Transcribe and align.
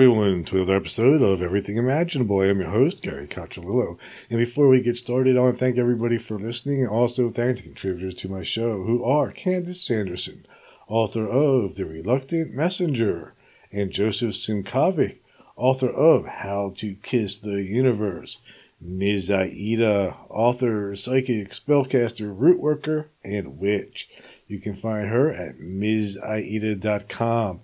everyone, 0.00 0.42
to 0.42 0.56
another 0.56 0.76
episode 0.76 1.20
of 1.20 1.42
Everything 1.42 1.76
Imaginable. 1.76 2.40
I 2.40 2.46
am 2.46 2.60
your 2.60 2.70
host, 2.70 3.02
Gary 3.02 3.26
Cacciolillo. 3.26 3.98
And 4.30 4.38
before 4.38 4.66
we 4.66 4.80
get 4.80 4.96
started, 4.96 5.36
I 5.36 5.42
want 5.42 5.56
to 5.56 5.60
thank 5.60 5.76
everybody 5.76 6.16
for 6.16 6.38
listening 6.38 6.80
and 6.80 6.88
also 6.88 7.28
thank 7.28 7.58
the 7.58 7.64
contributors 7.64 8.14
to 8.14 8.30
my 8.30 8.42
show, 8.42 8.82
who 8.82 9.04
are 9.04 9.30
Candace 9.30 9.82
Sanderson, 9.82 10.46
author 10.88 11.28
of 11.28 11.74
The 11.74 11.84
Reluctant 11.84 12.54
Messenger, 12.54 13.34
and 13.70 13.90
Joseph 13.90 14.30
Simkovic, 14.30 15.16
author 15.54 15.90
of 15.90 16.24
How 16.24 16.72
to 16.76 16.94
Kiss 17.02 17.36
the 17.36 17.62
Universe, 17.62 18.38
Ms. 18.80 19.30
Aida, 19.30 20.16
author, 20.30 20.96
psychic, 20.96 21.50
spellcaster, 21.50 22.34
root 22.34 22.58
worker, 22.58 23.10
and 23.22 23.58
witch. 23.58 24.08
You 24.48 24.60
can 24.60 24.76
find 24.76 25.10
her 25.10 25.30
at 25.30 25.58
MsAida.com. 25.58 27.60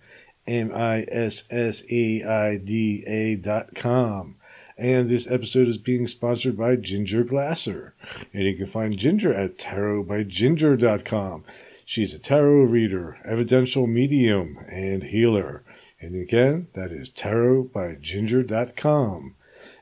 M 0.47 0.73
I 0.75 1.07
S 1.09 1.45
S 1.51 1.83
A 1.91 2.23
I 2.23 2.57
D 2.57 3.05
A 3.07 3.37
dot 3.37 3.75
com. 3.75 4.37
And 4.79 5.09
this 5.09 5.27
episode 5.27 5.69
is 5.69 5.79
being 5.79 6.07
sponsored 6.07 6.59
by 6.59 6.77
Ginger 6.77 7.25
Glasser. 7.25 7.95
And 8.35 8.45
you 8.45 8.55
can 8.57 8.67
find 8.67 8.99
Ginger 8.99 9.33
at 9.33 9.57
tarotbyginger.com. 9.57 11.45
She's 11.87 12.13
a 12.13 12.19
tarot 12.19 12.65
reader, 12.65 13.17
evidential 13.25 13.87
medium, 13.87 14.59
and 14.71 15.05
healer. 15.05 15.63
And 16.01 16.15
again, 16.15 16.69
that 16.75 16.93
is 16.93 17.09
tarotbyginger.com. 17.11 19.35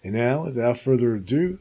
And 0.05 0.15
now, 0.15 0.45
without 0.45 0.79
further 0.79 1.17
ado, 1.17 1.59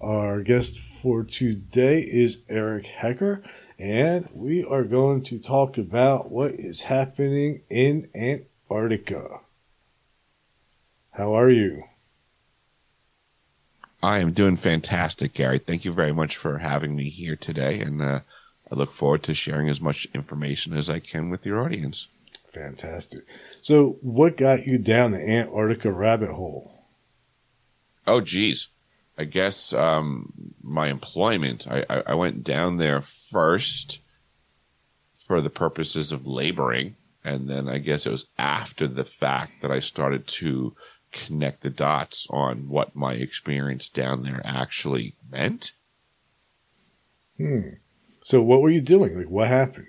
our 0.00 0.42
guest 0.42 0.78
for 0.78 1.24
today 1.24 2.02
is 2.02 2.38
Eric 2.48 2.86
Hecker 2.86 3.42
and 3.78 4.28
we 4.32 4.64
are 4.64 4.82
going 4.82 5.22
to 5.22 5.38
talk 5.38 5.78
about 5.78 6.30
what 6.30 6.52
is 6.52 6.82
happening 6.82 7.62
in 7.70 8.08
Antarctica. 8.70 9.40
How 11.12 11.34
are 11.34 11.50
you? 11.50 11.84
I 14.02 14.20
am 14.20 14.32
doing 14.32 14.56
fantastic, 14.56 15.34
Gary. 15.34 15.58
Thank 15.58 15.84
you 15.84 15.92
very 15.92 16.12
much 16.12 16.36
for 16.36 16.58
having 16.58 16.94
me 16.94 17.08
here 17.08 17.34
today, 17.34 17.80
and 17.80 18.00
uh, 18.00 18.20
I 18.70 18.74
look 18.74 18.92
forward 18.92 19.24
to 19.24 19.34
sharing 19.34 19.68
as 19.68 19.80
much 19.80 20.06
information 20.14 20.76
as 20.76 20.88
I 20.88 21.00
can 21.00 21.30
with 21.30 21.44
your 21.44 21.60
audience. 21.60 22.08
Fantastic. 22.52 23.20
So, 23.60 23.98
what 24.00 24.36
got 24.36 24.66
you 24.66 24.78
down 24.78 25.10
the 25.10 25.20
Antarctica 25.20 25.90
rabbit 25.90 26.30
hole? 26.30 26.84
Oh, 28.06 28.20
geez. 28.20 28.68
I 29.18 29.24
guess 29.24 29.72
um, 29.72 30.32
my 30.62 30.88
employment. 30.88 31.66
I, 31.68 31.84
I, 31.90 32.02
I 32.08 32.14
went 32.14 32.44
down 32.44 32.76
there 32.76 33.00
first 33.00 33.98
for 35.26 35.40
the 35.40 35.50
purposes 35.50 36.12
of 36.12 36.26
laboring, 36.26 36.94
and 37.24 37.48
then 37.48 37.68
I 37.68 37.78
guess 37.78 38.06
it 38.06 38.10
was 38.10 38.28
after 38.38 38.86
the 38.86 39.04
fact 39.04 39.62
that 39.62 39.70
I 39.70 39.80
started 39.80 40.26
to 40.26 40.74
connect 41.12 41.62
the 41.62 41.70
dots 41.70 42.26
on 42.30 42.68
what 42.68 42.94
my 42.94 43.14
experience 43.14 43.88
down 43.88 44.22
there 44.22 44.42
actually 44.44 45.14
meant. 45.30 45.72
Hmm. 47.36 47.60
So, 48.22 48.42
what 48.42 48.60
were 48.60 48.70
you 48.70 48.80
doing? 48.80 49.16
Like, 49.16 49.30
what 49.30 49.48
happened? 49.48 49.86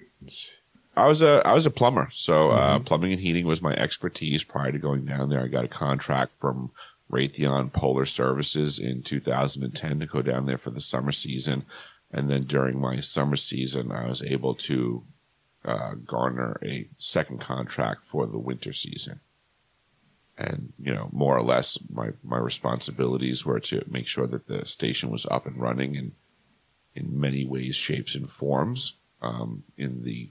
I 0.96 1.08
was 1.08 1.22
a 1.22 1.42
I 1.46 1.54
was 1.54 1.66
a 1.66 1.72
plumber, 1.72 2.10
so 2.14 2.52
uh, 2.52 2.76
mm-hmm. 2.76 2.84
plumbing 2.84 3.14
and 3.14 3.22
heating 3.22 3.46
was 3.46 3.62
my 3.62 3.74
expertise. 3.76 4.44
Prior 4.44 4.72
to 4.72 4.80
going 4.80 5.06
down 5.06 5.30
there, 5.30 5.42
I 5.42 5.48
got 5.48 5.66
a 5.66 5.70
contract 5.70 6.36
from 6.36 6.72
Raytheon 7.12 7.74
Polar 7.74 8.06
Services 8.06 8.80
in 8.80 9.02
2010 9.04 10.00
to 10.00 10.06
go 10.06 10.22
down 10.22 10.46
there 10.46 10.58
for 10.58 10.70
the 10.70 10.82
summer 10.82 11.12
season. 11.12 11.66
And 12.12 12.30
then 12.30 12.44
during 12.44 12.80
my 12.80 13.00
summer 13.00 13.36
season, 13.36 13.92
I 13.92 14.08
was 14.08 14.24
able 14.24 14.56
to 14.56 15.04
uh, 15.66 15.94
garner 16.06 16.60
a 16.64 16.88
second 16.98 17.40
contract 17.40 18.04
for 18.04 18.26
the 18.26 18.38
winter 18.38 18.74
season. 18.74 19.20
And, 20.38 20.72
you 20.80 20.94
know, 20.94 21.10
more 21.12 21.38
or 21.38 21.44
less, 21.44 21.78
my, 21.92 22.12
my 22.24 22.38
responsibilities 22.38 23.46
were 23.46 23.60
to 23.62 23.84
make 23.90 24.08
sure 24.08 24.26
that 24.28 24.48
the 24.48 24.66
station 24.66 25.10
was 25.12 25.26
up 25.26 25.46
and 25.46 25.60
running 25.60 25.96
in, 25.96 26.14
in 26.96 27.20
many 27.20 27.46
ways, 27.46 27.76
shapes, 27.76 28.16
and 28.16 28.30
forms 28.30 28.94
um, 29.22 29.64
in 29.78 30.04
the, 30.04 30.30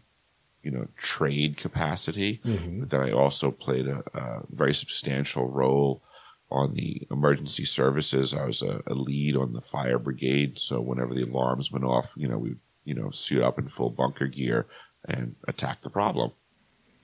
you 0.63 0.71
know, 0.71 0.89
trade 0.97 1.59
capacity. 1.59 2.41
Mm-hmm. 2.43 2.81
But 2.81 2.91
then 2.91 3.01
I 3.01 3.13
also 3.13 3.51
played 3.51 3.87
a, 3.87 4.03
a 4.15 4.43
very 4.51 4.73
substantial 4.73 5.47
role 5.47 6.03
on 6.51 6.73
the 6.73 7.07
emergency 7.11 7.67
services. 7.67 8.33
I 8.33 8.47
was 8.47 8.63
a, 8.63 8.81
a, 8.87 8.95
lead 8.95 9.37
on 9.37 9.53
the 9.53 9.61
fire 9.61 9.99
brigade. 9.99 10.59
So 10.59 10.81
whenever 10.81 11.13
the 11.13 11.25
alarms 11.25 11.71
went 11.71 11.85
off, 11.85 12.13
you 12.17 12.27
know, 12.27 12.39
we, 12.39 12.55
you 12.85 12.95
know, 12.95 13.11
suit 13.11 13.43
up 13.43 13.59
in 13.59 13.69
full 13.69 13.91
bunker 13.91 14.27
gear 14.27 14.67
and 15.05 15.37
attack 15.47 15.83
the 15.83 15.91
problem. 15.91 16.33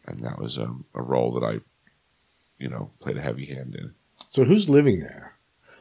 And 0.07 0.21
that 0.21 0.39
was 0.39 0.59
um, 0.59 0.85
a 0.95 1.03
role 1.03 1.33
that 1.33 1.45
I, 1.47 1.61
you 2.59 2.69
know, 2.69 2.91
played 3.01 3.17
a 3.17 3.23
heavy 3.23 3.47
hand 3.47 3.75
in. 3.75 3.95
So 4.31 4.45
who's 4.45 4.69
living 4.69 5.01
there? 5.01 5.37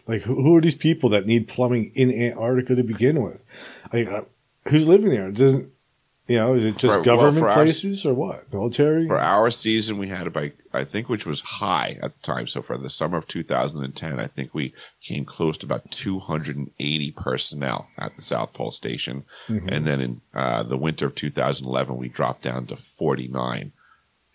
Like, 0.07 0.24
who, 0.24 0.35
who 0.35 0.56
are 0.56 0.62
these 0.62 0.75
people 0.75 1.09
that 1.09 1.25
need 1.25 1.47
plumbing 1.47 1.91
in 1.96 2.13
Antarctica 2.13 2.75
to 2.75 2.84
begin 2.84 3.22
with? 3.22 3.44
Like, 3.91 4.07
uh, 4.07 4.24
who's 4.68 4.88
living 4.88 5.12
there? 5.12 5.31
Doesn't 5.31 5.72
you 6.28 6.38
know, 6.38 6.53
is 6.53 6.63
it 6.63 6.78
just 6.78 7.03
government 7.03 7.45
well, 7.45 7.53
places 7.53 8.06
or 8.06 8.13
what? 8.13 8.51
Military? 8.53 9.07
For 9.07 9.19
our 9.19 9.51
season, 9.51 9.97
we 9.97 10.07
had 10.07 10.25
about, 10.25 10.51
I 10.72 10.85
think, 10.85 11.09
which 11.09 11.25
was 11.25 11.41
high 11.41 11.97
at 12.01 12.16
the 12.16 12.22
time. 12.22 12.47
So 12.47 12.61
for 12.61 12.78
the 12.78 12.89
summer 12.89 13.17
of 13.17 13.28
2010, 13.28 14.19
I 14.19 14.28
think 14.28 14.53
we 14.53 14.73
came 15.01 15.25
close 15.25 15.57
to 15.59 15.66
about 15.66 15.91
280 15.91 17.12
personnel 17.12 17.89
at 17.97 18.16
the 18.16 18.22
South 18.22 18.53
Pole 18.53 18.72
Station. 18.72 19.25
Mm-hmm. 19.50 19.67
And 19.67 19.85
then 19.85 20.00
in 20.00 20.22
uh, 20.33 20.63
the 20.63 20.78
winter 20.78 21.07
of 21.07 21.16
2011, 21.16 21.97
we 21.97 22.07
dropped 22.07 22.44
down 22.44 22.67
to 22.67 22.78
49. 22.78 23.73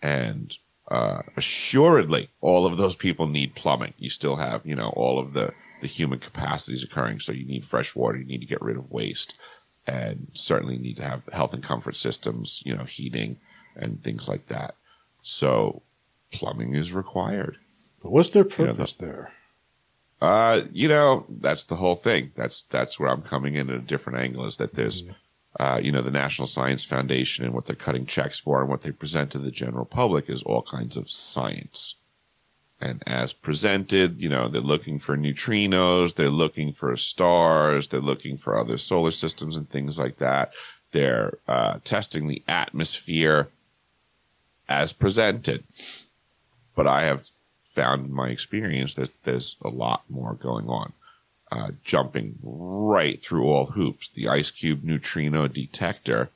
And 0.03 0.55
uh, 0.89 1.23
assuredly, 1.37 2.29
all 2.39 2.67
of 2.67 2.77
those 2.77 2.95
people 2.95 3.25
need 3.25 3.55
plumbing. 3.55 3.95
You 3.97 4.11
still 4.11 4.35
have, 4.35 4.63
you 4.63 4.75
know, 4.75 4.89
all 4.89 5.17
of 5.17 5.33
the, 5.33 5.53
the 5.81 5.87
human 5.87 6.19
capacities 6.19 6.83
occurring. 6.83 7.19
So 7.19 7.31
you 7.31 7.45
need 7.45 7.65
fresh 7.65 7.95
water. 7.95 8.19
You 8.19 8.25
need 8.25 8.41
to 8.41 8.47
get 8.47 8.61
rid 8.61 8.77
of 8.77 8.91
waste 8.91 9.39
and 9.89 10.27
certainly 10.33 10.77
need 10.77 10.97
to 10.97 11.03
have 11.03 11.21
health 11.31 11.53
and 11.53 11.63
comfort 11.63 11.95
systems, 11.95 12.61
you 12.65 12.75
know, 12.75 12.83
heating 12.83 13.37
and 13.75 14.03
things 14.03 14.29
like 14.29 14.47
that. 14.47 14.75
So 15.21 15.81
plumbing 16.31 16.75
is 16.75 16.93
required. 16.93 17.57
But 18.01 18.11
what's 18.11 18.29
their 18.29 18.43
purpose 18.43 18.59
you 18.59 18.65
know, 18.67 18.73
the, 18.73 19.05
there? 19.05 19.33
Uh, 20.21 20.61
you 20.71 20.87
know, 20.87 21.25
that's 21.29 21.63
the 21.63 21.77
whole 21.77 21.95
thing. 21.95 22.31
That's 22.35 22.63
that's 22.63 22.99
where 22.99 23.09
I'm 23.09 23.21
coming 23.21 23.55
in 23.55 23.69
at 23.69 23.75
a 23.75 23.79
different 23.79 24.19
angle. 24.19 24.45
Is 24.45 24.57
that 24.57 24.75
there's, 24.75 25.01
mm-hmm. 25.01 25.13
uh, 25.59 25.79
you 25.79 25.91
know, 25.91 26.01
the 26.01 26.11
National 26.11 26.47
Science 26.47 26.85
Foundation 26.85 27.45
and 27.45 27.53
what 27.53 27.65
they're 27.65 27.75
cutting 27.75 28.05
checks 28.05 28.39
for 28.39 28.61
and 28.61 28.69
what 28.69 28.81
they 28.81 28.91
present 28.91 29.31
to 29.31 29.39
the 29.39 29.51
general 29.51 29.85
public 29.85 30.29
is 30.29 30.43
all 30.43 30.61
kinds 30.61 30.97
of 30.97 31.09
science. 31.09 31.95
And 32.81 33.03
as 33.05 33.33
presented, 33.33 34.19
you 34.19 34.29
know, 34.29 34.47
they're 34.47 34.61
looking 34.61 34.99
for 34.99 35.17
neutrinos, 35.17 36.15
they're 36.15 36.29
looking 36.29 36.71
for 36.71 36.95
stars, 36.95 37.89
they're 37.89 37.99
looking 37.99 38.37
for 38.37 38.57
other 38.57 38.77
solar 38.77 39.11
systems 39.11 39.57
and 39.57 39.69
things 39.69 39.99
like 39.99 40.17
that. 40.19 40.53
They're 40.91 41.37
uh, 41.47 41.79
testing 41.83 42.27
the 42.27 42.41
atmosphere 42.47 43.49
as 44.69 44.93
presented. 44.93 45.63
But 46.73 46.87
I 46.87 47.03
have 47.03 47.27
found 47.63 48.05
in 48.05 48.13
my 48.13 48.29
experience 48.29 48.95
that 48.95 49.11
there's 49.23 49.57
a 49.61 49.69
lot 49.69 50.03
more 50.09 50.33
going 50.33 50.67
on. 50.67 50.93
Uh, 51.51 51.71
jumping 51.83 52.37
right 52.43 53.23
through 53.23 53.43
all 53.43 53.65
hoops. 53.65 54.07
The 54.07 54.25
IceCube 54.25 54.83
neutrino 54.83 55.47
detector 55.47 56.29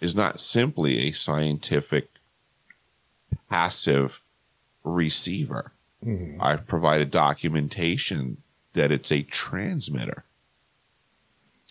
is 0.00 0.14
not 0.14 0.40
simply 0.40 1.00
a 1.00 1.10
scientific 1.10 2.08
passive 3.50 4.20
receiver. 4.84 5.72
Mm-hmm. 6.04 6.40
I've 6.40 6.66
provided 6.66 7.10
documentation 7.10 8.38
that 8.74 8.90
it's 8.90 9.10
a 9.10 9.22
transmitter. 9.22 10.24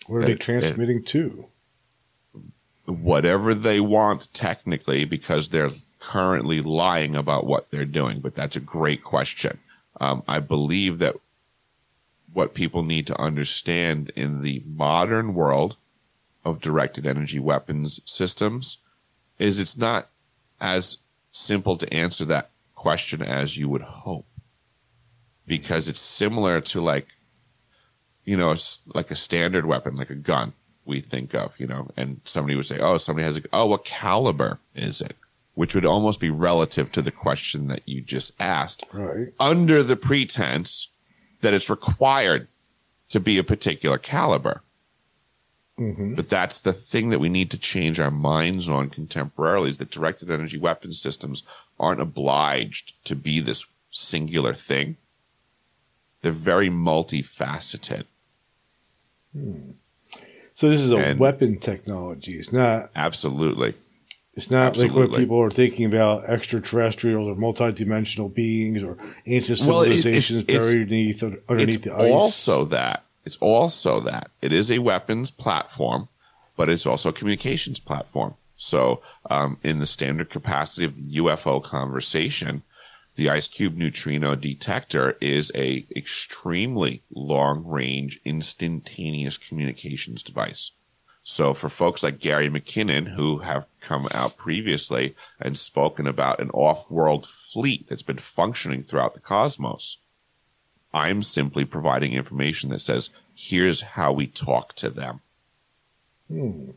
What 0.06 0.18
are 0.18 0.20
that, 0.22 0.26
they 0.26 0.34
transmitting 0.34 1.02
to? 1.04 1.46
Whatever 2.86 3.54
they 3.54 3.80
want, 3.80 4.28
technically, 4.32 5.04
because 5.04 5.48
they're 5.48 5.70
currently 5.98 6.60
lying 6.60 7.14
about 7.14 7.46
what 7.46 7.70
they're 7.70 7.84
doing. 7.84 8.20
But 8.20 8.34
that's 8.34 8.56
a 8.56 8.60
great 8.60 9.02
question. 9.02 9.58
Um, 10.00 10.22
I 10.28 10.40
believe 10.40 10.98
that 10.98 11.16
what 12.32 12.52
people 12.52 12.82
need 12.82 13.06
to 13.06 13.20
understand 13.20 14.10
in 14.16 14.42
the 14.42 14.62
modern 14.66 15.34
world 15.34 15.76
of 16.44 16.60
directed 16.60 17.06
energy 17.06 17.38
weapons 17.38 18.00
systems 18.04 18.78
is 19.38 19.58
it's 19.58 19.78
not 19.78 20.08
as 20.60 20.98
simple 21.30 21.76
to 21.76 21.92
answer 21.92 22.24
that 22.24 22.50
question 22.84 23.22
as 23.22 23.56
you 23.56 23.66
would 23.66 23.80
hope 23.80 24.26
because 25.46 25.88
it's 25.88 26.00
similar 26.00 26.60
to 26.60 26.82
like 26.82 27.08
you 28.26 28.36
know 28.36 28.50
it's 28.50 28.80
like 28.94 29.10
a 29.10 29.16
standard 29.16 29.64
weapon 29.64 29.96
like 29.96 30.10
a 30.10 30.14
gun 30.14 30.52
we 30.84 31.00
think 31.00 31.34
of 31.34 31.58
you 31.58 31.66
know 31.66 31.88
and 31.96 32.20
somebody 32.24 32.54
would 32.54 32.66
say 32.66 32.78
oh 32.78 32.98
somebody 32.98 33.24
has 33.24 33.38
a 33.38 33.42
oh 33.54 33.64
what 33.64 33.86
caliber 33.86 34.58
is 34.74 35.00
it 35.00 35.16
which 35.54 35.74
would 35.74 35.86
almost 35.86 36.20
be 36.20 36.30
relative 36.30 36.92
to 36.92 37.00
the 37.00 37.12
question 37.12 37.68
that 37.68 37.82
you 37.86 38.00
just 38.00 38.32
asked, 38.40 38.84
Right. 38.92 39.28
under 39.38 39.82
the 39.82 39.96
pretense 39.96 40.88
that 41.42 41.54
it's 41.54 41.70
required 41.70 42.48
to 43.10 43.20
be 43.20 43.38
a 43.38 43.44
particular 43.44 43.96
caliber. 43.96 44.62
Hmm 45.76 46.14
But 46.14 46.28
that's 46.28 46.60
the 46.60 46.72
thing 46.72 47.10
that 47.10 47.18
we 47.20 47.28
need 47.28 47.50
to 47.50 47.58
change 47.58 47.98
our 47.98 48.10
minds 48.10 48.68
on 48.68 48.90
contemporarily 48.90 49.68
is 49.70 49.78
that 49.78 49.90
directed 49.90 50.30
energy 50.30 50.58
weapon 50.58 50.92
systems 50.92 51.42
aren't 51.80 52.00
obliged 52.00 52.92
to 53.06 53.16
be 53.16 53.40
this 53.40 53.66
singular 53.90 54.52
thing. 54.54 54.96
They're 56.22 56.32
very 56.32 56.70
multifaceted. 56.70 58.04
So 60.54 60.70
this 60.70 60.80
is 60.80 60.90
a 60.92 60.96
And- 60.96 61.20
weapon 61.20 61.58
technology. 61.58 62.38
It's 62.38 62.52
not. 62.52 62.90
Absolutely. 62.94 63.74
It's 64.36 64.50
not 64.50 64.76
like 64.76 64.92
what 64.92 65.12
people 65.12 65.40
are 65.40 65.50
thinking 65.50 65.86
about 65.86 66.24
extraterrestrials 66.28 67.28
or 67.28 67.34
multidimensional 67.36 68.32
beings 68.32 68.82
or 68.82 68.96
ancient 69.26 69.60
Well, 69.60 69.82
it- 69.82 69.86
it's- 69.92 70.02
civilizations 70.02 70.44
it's- 70.48 70.64
buried 70.72 70.88
beneath 70.88 71.22
underneath 71.22 71.76
it's 71.76 71.84
the 71.84 71.94
ice. 71.94 72.10
also 72.12 72.64
that. 72.66 73.03
It's 73.24 73.36
also 73.38 74.00
that. 74.00 74.30
It 74.42 74.52
is 74.52 74.70
a 74.70 74.80
weapons 74.80 75.30
platform, 75.30 76.08
but 76.56 76.68
it's 76.68 76.86
also 76.86 77.08
a 77.08 77.12
communications 77.12 77.80
platform. 77.80 78.34
So, 78.56 79.02
um, 79.28 79.58
in 79.62 79.78
the 79.78 79.86
standard 79.86 80.30
capacity 80.30 80.84
of 80.84 80.96
the 80.96 81.16
UFO 81.16 81.62
conversation, 81.62 82.62
the 83.16 83.26
IceCube 83.26 83.76
neutrino 83.76 84.34
detector 84.34 85.16
is 85.20 85.52
a 85.54 85.86
extremely 85.94 87.02
long 87.12 87.64
range, 87.64 88.20
instantaneous 88.24 89.38
communications 89.38 90.22
device. 90.22 90.72
So 91.22 91.54
for 91.54 91.70
folks 91.70 92.02
like 92.02 92.20
Gary 92.20 92.50
McKinnon, 92.50 93.14
who 93.14 93.38
have 93.38 93.66
come 93.80 94.08
out 94.10 94.36
previously 94.36 95.16
and 95.40 95.56
spoken 95.56 96.06
about 96.06 96.38
an 96.40 96.50
off-world 96.50 97.26
fleet 97.26 97.88
that's 97.88 98.02
been 98.02 98.18
functioning 98.18 98.82
throughout 98.82 99.14
the 99.14 99.20
cosmos, 99.20 99.98
I'm 100.94 101.22
simply 101.22 101.64
providing 101.64 102.12
information 102.12 102.70
that 102.70 102.78
says, 102.78 103.10
here's 103.34 103.80
how 103.82 104.12
we 104.12 104.28
talk 104.28 104.74
to 104.76 104.88
them. 104.88 105.20
Hmm. 106.28 106.70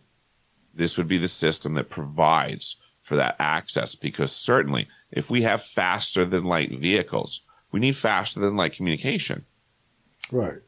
This 0.74 0.98
would 0.98 1.08
be 1.08 1.20
the 1.20 1.28
system 1.28 1.76
that 1.76 1.90
provides 1.90 2.78
for 3.00 3.16
that 3.16 3.36
access 3.40 3.96
because 3.96 4.32
certainly 4.32 4.88
if 5.12 5.30
we 5.30 5.44
have 5.44 5.64
faster 5.64 6.26
than 6.26 6.44
light 6.44 6.72
vehicles, 6.72 7.42
we 7.72 7.80
need 7.80 7.96
faster 7.96 8.40
than 8.40 8.58
light 8.58 8.74
communication. 8.74 9.46
Right. 10.32 10.60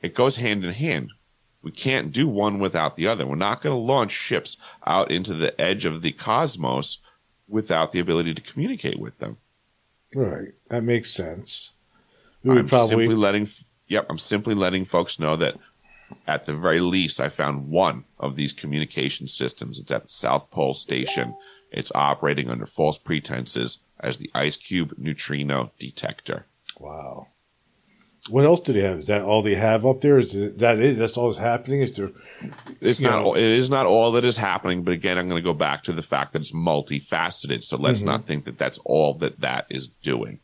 It 0.00 0.14
goes 0.14 0.36
hand 0.36 0.64
in 0.64 0.72
hand. 0.72 1.10
We 1.60 1.72
can't 1.72 2.12
do 2.12 2.28
one 2.28 2.60
without 2.60 2.96
the 2.96 3.08
other. 3.08 3.26
We're 3.26 3.34
not 3.34 3.62
going 3.62 3.74
to 3.74 3.82
launch 3.82 4.12
ships 4.12 4.56
out 4.86 5.10
into 5.10 5.34
the 5.34 5.60
edge 5.60 5.84
of 5.84 6.02
the 6.02 6.12
cosmos 6.12 6.98
without 7.48 7.90
the 7.90 7.98
ability 7.98 8.32
to 8.34 8.40
communicate 8.40 9.00
with 9.00 9.18
them. 9.18 9.38
Right. 10.14 10.54
That 10.70 10.84
makes 10.84 11.10
sense. 11.10 11.72
We 12.42 12.50
would 12.50 12.58
I'm 12.58 12.68
probably. 12.68 12.88
simply 12.88 13.14
letting 13.16 13.48
yep, 13.88 14.06
I'm 14.10 14.18
simply 14.18 14.54
letting 14.54 14.84
folks 14.84 15.18
know 15.18 15.36
that 15.36 15.56
at 16.26 16.44
the 16.44 16.54
very 16.54 16.80
least 16.80 17.20
I 17.20 17.28
found 17.28 17.68
one 17.68 18.04
of 18.18 18.36
these 18.36 18.52
communication 18.52 19.26
systems. 19.26 19.78
It's 19.78 19.90
at 19.90 20.02
the 20.04 20.08
South 20.08 20.50
Pole 20.50 20.74
station. 20.74 21.34
It's 21.70 21.92
operating 21.94 22.48
under 22.50 22.66
false 22.66 22.98
pretenses 22.98 23.78
as 24.00 24.16
the 24.18 24.30
IceCube 24.34 24.96
neutrino 24.98 25.72
detector. 25.78 26.46
Wow. 26.78 27.26
What 28.30 28.44
else 28.44 28.60
do 28.60 28.72
they 28.72 28.80
have? 28.80 28.98
Is 28.98 29.06
that 29.06 29.22
all 29.22 29.42
they 29.42 29.54
have 29.54 29.86
up 29.86 30.00
there? 30.00 30.18
Is 30.18 30.32
that 30.32 30.78
is 30.78 30.98
that's 30.98 31.16
all 31.16 31.26
that's 31.28 31.38
happening? 31.38 31.80
Is 31.80 31.96
there? 31.96 32.10
It's 32.80 33.00
not 33.00 33.22
know. 33.22 33.28
all, 33.28 33.34
it 33.34 33.42
is 33.42 33.70
not 33.70 33.86
all 33.86 34.12
that 34.12 34.24
is 34.24 34.36
happening, 34.36 34.82
but 34.82 34.92
again, 34.92 35.18
I'm 35.18 35.28
going 35.28 35.40
to 35.42 35.44
go 35.46 35.54
back 35.54 35.84
to 35.84 35.92
the 35.92 36.02
fact 36.02 36.32
that 36.32 36.40
it's 36.40 36.52
multifaceted. 36.52 37.62
So 37.62 37.76
let's 37.76 38.02
Mhm. 38.02 38.06
not 38.06 38.26
think 38.26 38.44
that 38.44 38.58
that's 38.58 38.78
all 38.84 39.14
that 39.14 39.40
that 39.40 39.66
is 39.70 39.88
doing. 39.88 40.40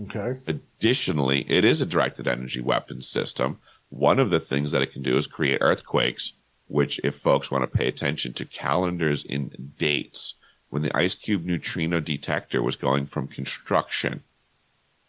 Okay. 0.00 0.40
Additionally, 0.46 1.44
it 1.50 1.64
is 1.64 1.80
a 1.80 1.86
directed 1.86 2.26
energy 2.26 2.60
weapons 2.60 3.06
system. 3.06 3.58
One 3.90 4.18
of 4.18 4.30
the 4.30 4.40
things 4.40 4.72
that 4.72 4.82
it 4.82 4.92
can 4.92 5.02
do 5.02 5.16
is 5.16 5.26
create 5.26 5.58
earthquakes, 5.60 6.32
which, 6.66 6.98
if 7.04 7.16
folks 7.16 7.50
want 7.50 7.62
to 7.62 7.78
pay 7.78 7.88
attention 7.88 8.32
to 8.34 8.46
calendars 8.46 9.24
in 9.24 9.72
dates, 9.78 10.34
when 10.70 10.82
the 10.82 10.90
IceCube 10.90 11.44
neutrino 11.44 12.00
detector 12.00 12.62
was 12.62 12.76
going 12.76 13.04
from 13.04 13.28
construction 13.28 14.22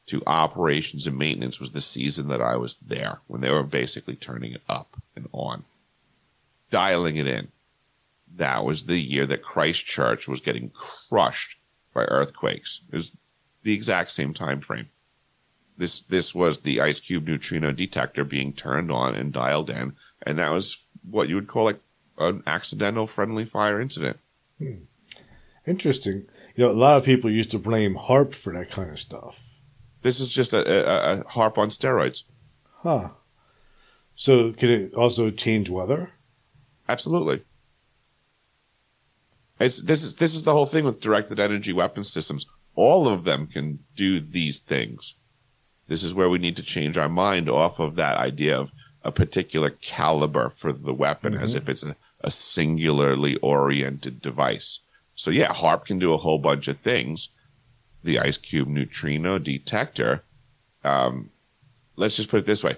to 0.08 0.22
operations 0.28 1.08
and 1.08 1.18
maintenance, 1.18 1.62
was 1.62 1.72
the 1.72 1.80
season 1.80 2.28
that 2.28 2.42
I 2.42 2.58
was 2.58 2.76
there 2.76 3.22
when 3.28 3.40
they 3.40 3.50
were 3.50 3.64
basically 3.64 4.18
turning 4.18 4.52
it 4.52 4.62
up 4.68 4.98
and 5.16 5.30
on, 5.32 5.64
dialing 6.70 7.16
it 7.16 7.28
in. 7.28 7.48
That 8.36 8.66
was 8.66 8.84
the 8.84 9.00
year 9.00 9.26
that 9.28 9.44
Christchurch 9.44 10.28
was 10.28 10.42
getting 10.42 10.72
crushed 10.72 11.56
by 11.94 12.04
earthquakes. 12.04 12.82
It 12.92 12.98
was 12.98 13.16
the 13.64 13.74
exact 13.74 14.12
same 14.12 14.34
time 14.34 14.62
frame 14.62 14.90
this 15.78 16.02
this 16.02 16.36
was 16.36 16.60
the 16.60 16.78
IceCube 16.78 17.26
neutrino 17.26 17.72
detector 17.72 18.24
being 18.24 18.54
turned 18.54 18.92
on 18.92 19.16
and 19.16 19.34
dialed 19.34 19.70
in 19.70 19.94
and 20.22 20.38
that 20.38 20.52
was 20.52 20.86
what 21.10 21.30
you 21.30 21.36
would 21.36 21.48
call 21.48 21.66
like 21.66 21.80
an 22.20 22.44
accidental 22.46 23.08
friendly 23.08 23.46
fire 23.46 23.82
incident 23.82 24.18
hmm. 24.58 24.74
Interesting. 25.66 26.26
You 26.58 26.66
know, 26.66 26.72
a 26.72 26.74
lot 26.74 26.98
of 26.98 27.06
people 27.06 27.32
used 27.32 27.52
to 27.52 27.58
blame 27.58 27.96
HAARP 27.96 28.36
for 28.36 28.52
that 28.52 28.70
kind 28.70 28.92
of 28.92 29.00
stuff. 29.00 29.40
this 30.02 30.20
is 30.20 30.34
just 30.34 30.52
a, 30.52 30.60
a, 30.60 31.20
a 31.20 31.24
HAARP 31.24 31.58
on 31.58 31.70
steroids 31.70 32.24
Huh. 32.82 33.10
So 34.14 34.52
can 34.52 34.70
it 34.70 34.94
also 34.94 35.32
change 35.32 35.70
weather? 35.70 36.12
absolutely 36.90 37.44
it's 39.60 39.82
this 39.82 40.04
is 40.04 40.16
this 40.16 40.36
is 40.36 40.44
the 40.44 40.52
whole 40.52 40.66
thing 40.66 40.84
with 40.84 41.00
directed 41.00 41.40
energy 41.40 41.72
weapon 41.72 42.04
systems 42.04 42.46
all 42.76 43.08
of 43.08 43.24
them 43.24 43.48
can 43.48 43.80
do 43.96 44.20
these 44.20 44.60
things 44.60 45.16
this 45.88 46.04
is 46.04 46.14
where 46.14 46.30
we 46.30 46.40
need 46.40 46.56
to 46.56 46.64
change 46.64 46.98
our 46.98 47.10
mind 47.10 47.50
off 47.50 47.80
of 47.80 47.96
that 47.96 48.18
idea 48.18 48.58
of 48.58 48.72
a 49.04 49.12
particular 49.12 49.70
caliber 49.70 50.50
for 50.50 50.72
the 50.72 50.94
weapon 50.94 51.34
as 51.34 51.56
if 51.56 51.68
it's 51.68 51.84
a, 51.84 51.96
a 52.22 52.32
singularly 52.32 53.36
oriented 53.38 54.22
device. 54.22 54.80
So 55.14 55.30
yeah, 55.30 55.54
HAARP 55.54 55.86
can 55.86 56.00
do 56.00 56.14
a 56.14 56.18
whole 56.18 56.40
bunch 56.40 56.68
of 56.68 56.80
things. 56.80 57.30
The 58.04 58.16
IceCube 58.16 58.68
neutrino 58.68 59.40
detector, 59.40 60.24
um, 60.84 61.30
let's 61.96 62.16
just 62.16 62.30
put 62.30 62.40
it 62.40 62.46
this 62.46 62.64
way. 62.64 62.78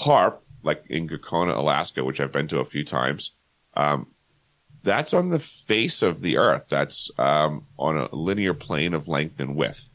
HAARP, 0.00 0.38
like 0.62 0.84
in 0.88 1.08
Gakona, 1.08 1.56
Alaska, 1.56 2.04
which 2.04 2.20
I've 2.20 2.32
been 2.32 2.48
to 2.48 2.60
a 2.60 2.64
few 2.64 2.84
times, 2.84 3.32
um, 3.74 4.06
that's 4.86 5.12
on 5.12 5.30
the 5.30 5.40
face 5.40 6.00
of 6.00 6.22
the 6.22 6.36
Earth. 6.36 6.66
That's 6.68 7.10
um, 7.18 7.66
on 7.76 7.98
a 7.98 8.14
linear 8.14 8.54
plane 8.54 8.94
of 8.94 9.08
length 9.08 9.40
and 9.40 9.56
width. 9.56 9.88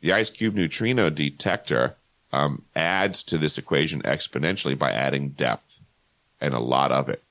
The 0.00 0.10
IceCube 0.10 0.54
neutrino 0.54 1.10
detector 1.10 1.96
um, 2.32 2.62
adds 2.76 3.22
to 3.24 3.36
this 3.36 3.58
equation 3.58 4.00
exponentially 4.02 4.78
by 4.78 4.92
adding 4.92 5.30
depth 5.30 5.80
and 6.40 6.54
a 6.54 6.60
lot 6.60 6.92
of 6.92 7.08
it. 7.08 7.22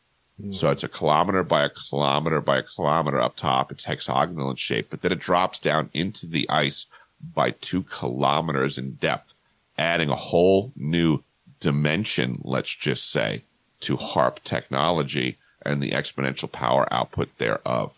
So 0.51 0.71
it's 0.71 0.83
a 0.83 0.89
kilometer 0.89 1.43
by 1.43 1.63
a 1.63 1.69
kilometer 1.69 2.41
by 2.41 2.57
a 2.57 2.63
kilometer 2.63 3.21
up 3.21 3.38
top. 3.38 3.71
It's 3.71 3.85
hexagonal 3.85 4.50
in 4.50 4.55
shape, 4.57 4.88
but 4.89 5.01
then 5.01 5.12
it 5.12 5.19
drops 5.19 5.59
down 5.59 5.89
into 5.93 6.25
the 6.25 6.50
ice 6.50 6.88
by 7.33 7.51
two 7.51 7.83
kilometers 7.83 8.77
in 8.77 8.95
depth, 8.95 9.35
adding 9.77 10.09
a 10.09 10.15
whole 10.15 10.73
new 10.75 11.23
dimension, 11.62 12.41
let's 12.43 12.75
just 12.75 13.09
say, 13.09 13.43
to 13.81 13.95
HAARP 13.95 14.43
technology 14.43 15.38
and 15.65 15.82
the 15.82 15.91
exponential 15.91 16.51
power 16.51 16.88
output 16.91 17.38
thereof. 17.38 17.98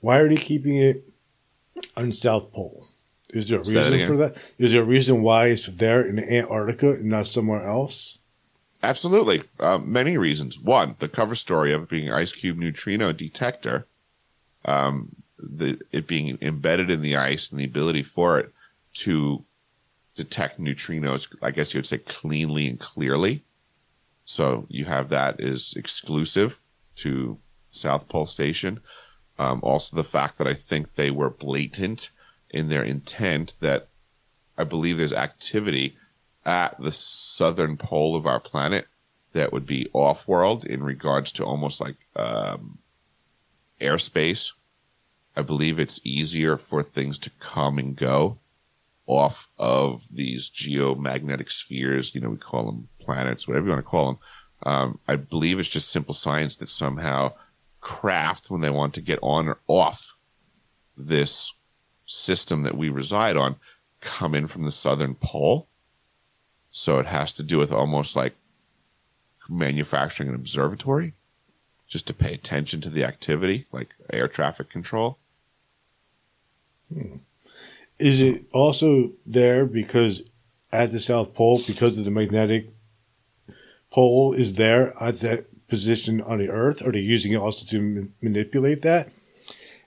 Why 0.00 0.18
are 0.18 0.28
they 0.28 0.36
keeping 0.36 0.76
it 0.76 1.04
on 1.96 2.12
South 2.12 2.52
Pole? 2.52 2.88
Is 3.30 3.48
there 3.48 3.58
a 3.58 3.62
reason 3.62 4.06
for 4.06 4.16
that? 4.16 4.36
Is 4.58 4.72
there 4.72 4.82
a 4.82 4.86
reason 4.86 5.22
why 5.22 5.46
it's 5.48 5.66
there 5.66 6.02
in 6.06 6.18
Antarctica 6.18 6.92
and 6.92 7.06
not 7.06 7.26
somewhere 7.26 7.66
else? 7.66 8.18
Absolutely. 8.82 9.42
Uh, 9.58 9.78
many 9.78 10.18
reasons. 10.18 10.60
One, 10.60 10.94
the 10.98 11.08
cover 11.08 11.34
story 11.34 11.72
of 11.72 11.84
it 11.84 11.88
being 11.88 12.08
IceCube 12.08 12.56
neutrino 12.56 13.12
detector, 13.12 13.86
um, 14.66 15.16
the, 15.38 15.80
it 15.90 16.06
being 16.06 16.38
embedded 16.42 16.90
in 16.90 17.00
the 17.00 17.16
ice 17.16 17.50
and 17.50 17.58
the 17.58 17.64
ability 17.64 18.02
for 18.02 18.38
it 18.38 18.52
to 18.94 19.44
detect 20.14 20.60
neutrinos, 20.60 21.34
I 21.42 21.50
guess 21.50 21.74
you 21.74 21.78
would 21.78 21.86
say 21.86 21.98
cleanly 21.98 22.68
and 22.68 22.78
clearly. 22.78 23.42
So 24.24 24.66
you 24.68 24.86
have 24.86 25.10
that 25.10 25.38
is 25.38 25.74
exclusive 25.76 26.58
to 26.96 27.38
South 27.70 28.08
Pole 28.08 28.26
Station. 28.26 28.80
Um, 29.38 29.60
also, 29.62 29.96
the 29.96 30.04
fact 30.04 30.38
that 30.38 30.46
I 30.46 30.54
think 30.54 30.94
they 30.94 31.10
were 31.10 31.30
blatant 31.30 32.10
in 32.50 32.68
their 32.68 32.82
intent 32.82 33.54
that 33.60 33.88
I 34.56 34.64
believe 34.64 34.96
there's 34.96 35.12
activity 35.12 35.96
at 36.46 36.80
the 36.80 36.92
southern 36.92 37.76
pole 37.76 38.16
of 38.16 38.26
our 38.26 38.40
planet 38.40 38.86
that 39.32 39.52
would 39.52 39.66
be 39.66 39.90
off 39.92 40.28
world 40.28 40.64
in 40.64 40.82
regards 40.82 41.32
to 41.32 41.44
almost 41.44 41.80
like 41.80 41.96
um, 42.16 42.78
airspace. 43.80 44.52
I 45.36 45.42
believe 45.42 45.78
it's 45.80 46.00
easier 46.04 46.56
for 46.56 46.82
things 46.82 47.18
to 47.20 47.30
come 47.40 47.78
and 47.78 47.96
go 47.96 48.38
off 49.06 49.48
of 49.58 50.02
these 50.10 50.50
geomagnetic 50.50 51.50
spheres. 51.50 52.14
You 52.14 52.20
know, 52.20 52.30
we 52.30 52.36
call 52.36 52.66
them 52.66 52.88
planets, 53.00 53.46
whatever 53.46 53.66
you 53.66 53.72
want 53.72 53.84
to 53.84 53.90
call 53.90 54.06
them. 54.06 54.18
Um, 54.62 54.98
I 55.06 55.16
believe 55.16 55.58
it's 55.58 55.68
just 55.68 55.90
simple 55.90 56.14
science 56.14 56.56
that 56.56 56.68
somehow 56.68 57.32
craft 57.80 58.50
when 58.50 58.62
they 58.62 58.70
want 58.70 58.94
to 58.94 59.02
get 59.02 59.18
on 59.22 59.46
or 59.48 59.58
off 59.66 60.16
this 60.96 61.52
system 62.06 62.62
that 62.62 62.76
we 62.76 62.88
reside 62.88 63.36
on 63.36 63.56
come 64.00 64.34
in 64.34 64.46
from 64.46 64.64
the 64.64 64.70
southern 64.70 65.14
pole. 65.14 65.68
So 66.70 66.98
it 66.98 67.06
has 67.06 67.32
to 67.34 67.42
do 67.42 67.58
with 67.58 67.72
almost 67.72 68.16
like 68.16 68.34
manufacturing 69.48 70.28
an 70.28 70.34
observatory 70.34 71.12
just 71.86 72.06
to 72.06 72.14
pay 72.14 72.32
attention 72.32 72.80
to 72.80 72.90
the 72.90 73.04
activity, 73.04 73.66
like 73.70 73.94
air 74.12 74.28
traffic 74.28 74.70
control. 74.70 75.18
Is 77.98 78.20
it 78.20 78.44
also 78.52 79.12
there 79.24 79.64
because 79.66 80.22
at 80.72 80.90
the 80.90 81.00
South 81.00 81.34
Pole, 81.34 81.60
because 81.66 81.96
of 81.98 82.04
the 82.04 82.10
magnetic 82.10 82.70
pole 83.92 84.32
is 84.32 84.54
there 84.54 85.00
at 85.00 85.20
that 85.20 85.68
position 85.68 86.20
on 86.20 86.38
the 86.38 86.48
Earth? 86.48 86.82
Are 86.82 86.90
they 86.92 86.98
using 86.98 87.32
it 87.32 87.36
also 87.36 87.64
to 87.66 87.80
ma- 87.80 88.06
manipulate 88.20 88.82
that? 88.82 89.10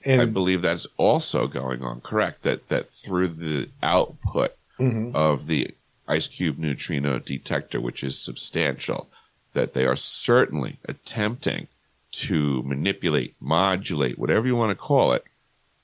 And 0.05 0.21
I 0.21 0.25
believe 0.25 0.61
that's 0.61 0.87
also 0.95 1.47
going 1.47 1.81
on. 1.81 1.99
Correct. 2.01 2.43
That 2.43 2.69
that 2.69 2.89
through 2.91 3.27
the 3.29 3.69
output 3.83 4.55
Mhm. 4.79 5.13
of 5.13 5.47
the 5.47 5.71
IceCube 6.07 6.57
neutrino 6.57 7.19
detector, 7.19 7.81
which 7.81 8.03
is 8.03 8.17
substantial, 8.17 9.09
that 9.53 9.73
they 9.73 9.85
are 9.85 9.95
certainly 9.97 10.77
attempting 10.85 11.67
to 12.11 12.63
manipulate, 12.63 13.35
modulate, 13.41 14.17
whatever 14.17 14.47
you 14.47 14.55
want 14.55 14.69
to 14.71 14.75
call 14.75 15.11
it, 15.11 15.25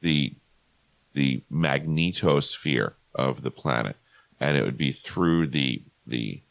the 0.02 0.34
the 1.14 1.42
magnetosphere 1.52 2.94
of 3.16 3.42
the 3.42 3.52
planet, 3.52 3.96
and 4.40 4.58
it 4.58 4.64
would 4.64 4.78
be 4.78 4.92
through 4.92 5.48
the 5.48 5.84
the 6.06 6.42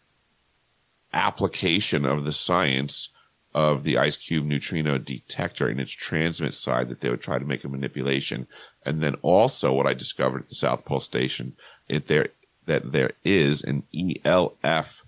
application 1.13 2.07
of 2.07 2.25
the 2.25 2.33
science 2.33 3.11
of 3.55 3.85
the 3.85 3.95
IceCube 3.95 4.45
neutrino 4.45 4.97
detector 4.97 5.69
and 5.69 5.79
its 5.79 5.91
transmit 5.91 6.55
side 6.55 6.89
that 6.89 7.01
they 7.01 7.11
would 7.11 7.21
try 7.21 7.39
to 7.39 7.45
make 7.45 7.65
a 7.65 7.69
manipulation. 7.69 8.47
And 8.85 9.03
then 9.03 9.17
also 9.21 9.73
what 9.73 9.87
I 9.87 9.93
discovered 9.93 10.43
at 10.43 10.49
the 10.49 10.55
South 10.55 10.85
Pole 10.85 11.01
Station, 11.01 11.55
it 11.89 12.09
there 12.09 12.29
that 12.65 12.93
there 12.93 13.13
is 13.25 13.63
an 13.63 13.83
ELF 14.25 15.05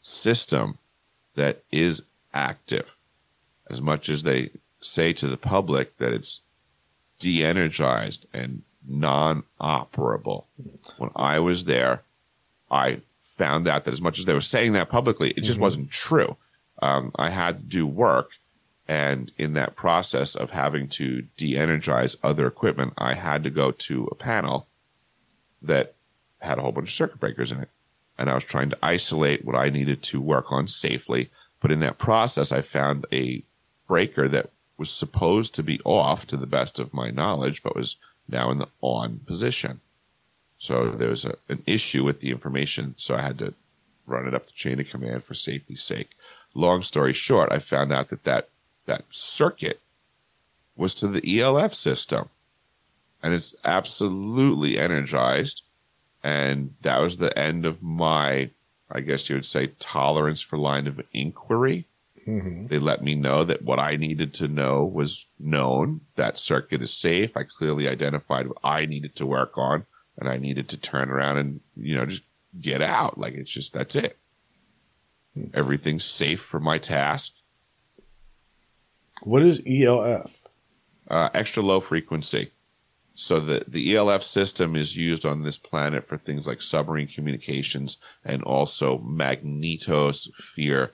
system 0.00 0.78
that 1.34 1.62
is 1.70 2.02
active. 2.32 2.96
As 3.70 3.80
much 3.80 4.08
as 4.08 4.22
they 4.22 4.50
say 4.80 5.12
to 5.12 5.28
the 5.28 5.36
public 5.36 5.98
that 5.98 6.12
it's 6.12 6.40
de-energized 7.18 8.26
and 8.32 8.62
non-operable. 8.88 10.44
When 10.96 11.10
I 11.14 11.38
was 11.38 11.66
there, 11.66 12.02
I 12.70 13.02
found 13.36 13.68
out 13.68 13.84
that 13.84 13.92
as 13.92 14.02
much 14.02 14.18
as 14.18 14.24
they 14.24 14.34
were 14.34 14.40
saying 14.40 14.72
that 14.72 14.88
publicly, 14.88 15.30
it 15.30 15.42
just 15.42 15.60
wasn't 15.60 15.90
true. 15.90 16.36
Um, 16.80 17.12
I 17.16 17.30
had 17.30 17.58
to 17.58 17.64
do 17.64 17.86
work, 17.86 18.30
and 18.86 19.30
in 19.36 19.52
that 19.54 19.76
process 19.76 20.34
of 20.34 20.50
having 20.50 20.88
to 20.88 21.22
de-energize 21.36 22.16
other 22.22 22.46
equipment, 22.46 22.94
I 22.96 23.14
had 23.14 23.44
to 23.44 23.50
go 23.50 23.70
to 23.70 24.08
a 24.10 24.14
panel 24.14 24.66
that 25.62 25.94
had 26.40 26.58
a 26.58 26.62
whole 26.62 26.72
bunch 26.72 26.88
of 26.88 26.94
circuit 26.94 27.20
breakers 27.20 27.52
in 27.52 27.60
it, 27.60 27.68
and 28.16 28.30
I 28.30 28.34
was 28.34 28.44
trying 28.44 28.70
to 28.70 28.78
isolate 28.82 29.44
what 29.44 29.56
I 29.56 29.70
needed 29.70 30.02
to 30.04 30.20
work 30.20 30.50
on 30.50 30.66
safely. 30.66 31.30
But 31.60 31.72
in 31.72 31.80
that 31.80 31.98
process, 31.98 32.52
I 32.52 32.62
found 32.62 33.06
a 33.12 33.42
breaker 33.88 34.28
that 34.28 34.50
was 34.76 34.90
supposed 34.90 35.54
to 35.56 35.62
be 35.62 35.80
off 35.84 36.26
to 36.28 36.36
the 36.36 36.46
best 36.46 36.78
of 36.78 36.94
my 36.94 37.10
knowledge, 37.10 37.62
but 37.62 37.74
was 37.74 37.96
now 38.28 38.50
in 38.50 38.58
the 38.58 38.68
on 38.80 39.20
position. 39.20 39.80
So 40.58 40.90
there 40.90 41.10
was 41.10 41.24
a, 41.24 41.36
an 41.48 41.62
issue 41.66 42.04
with 42.04 42.20
the 42.20 42.30
information, 42.30 42.94
so 42.96 43.14
I 43.14 43.22
had 43.22 43.38
to 43.38 43.54
run 44.06 44.26
it 44.26 44.34
up 44.34 44.46
the 44.46 44.52
chain 44.52 44.80
of 44.80 44.88
command 44.88 45.24
for 45.24 45.34
safety's 45.34 45.82
sake. 45.82 46.10
Long 46.54 46.82
story 46.82 47.12
short, 47.12 47.52
I 47.52 47.58
found 47.58 47.92
out 47.92 48.08
that 48.08 48.24
that, 48.24 48.48
that 48.86 49.04
circuit 49.10 49.80
was 50.76 50.94
to 50.94 51.08
the 51.08 51.40
ELF 51.40 51.74
system, 51.74 52.28
and 53.22 53.34
it's 53.34 53.54
absolutely 53.64 54.78
energized. 54.78 55.62
And 56.22 56.74
that 56.82 57.00
was 57.00 57.18
the 57.18 57.36
end 57.38 57.64
of 57.64 57.82
my, 57.82 58.50
I 58.90 59.00
guess 59.00 59.28
you 59.28 59.36
would 59.36 59.46
say, 59.46 59.68
tolerance 59.78 60.40
for 60.40 60.58
line 60.58 60.86
of 60.86 61.00
inquiry. 61.12 61.86
Mhm. 62.28 62.68
They 62.68 62.78
let 62.78 63.02
me 63.02 63.14
know 63.14 63.42
that 63.44 63.62
what 63.62 63.78
I 63.78 63.96
needed 63.96 64.34
to 64.34 64.48
know 64.48 64.84
was 64.84 65.26
known. 65.38 66.02
That 66.16 66.36
circuit 66.36 66.82
is 66.82 66.92
safe. 66.92 67.36
I 67.36 67.44
clearly 67.44 67.88
identified 67.88 68.48
what 68.48 68.58
I 68.62 68.84
needed 68.84 69.16
to 69.16 69.26
work 69.26 69.56
on, 69.56 69.86
and 70.18 70.28
I 70.28 70.36
needed 70.36 70.68
to 70.70 70.76
turn 70.76 71.10
around 71.10 71.38
and 71.38 71.60
you 71.74 71.94
know 71.96 72.04
just 72.04 72.24
get 72.60 72.82
out. 72.82 73.16
Like 73.16 73.32
it's 73.34 73.50
just 73.50 73.72
that's 73.72 73.96
it. 73.96 74.18
Everything's 75.54 76.04
safe 76.04 76.40
for 76.40 76.60
my 76.60 76.78
task. 76.78 77.32
what 79.22 79.42
is 79.42 79.62
ELF? 79.66 80.36
Uh, 81.08 81.28
extra 81.32 81.62
low 81.62 81.80
frequency. 81.80 82.50
So 83.14 83.40
the 83.40 83.64
the 83.66 83.96
ELF 83.96 84.22
system 84.22 84.76
is 84.76 84.96
used 84.96 85.24
on 85.24 85.42
this 85.42 85.58
planet 85.58 86.06
for 86.06 86.18
things 86.18 86.46
like 86.46 86.60
submarine 86.60 87.08
communications 87.08 87.96
and 88.24 88.42
also 88.42 88.98
magnetosphere 88.98 90.90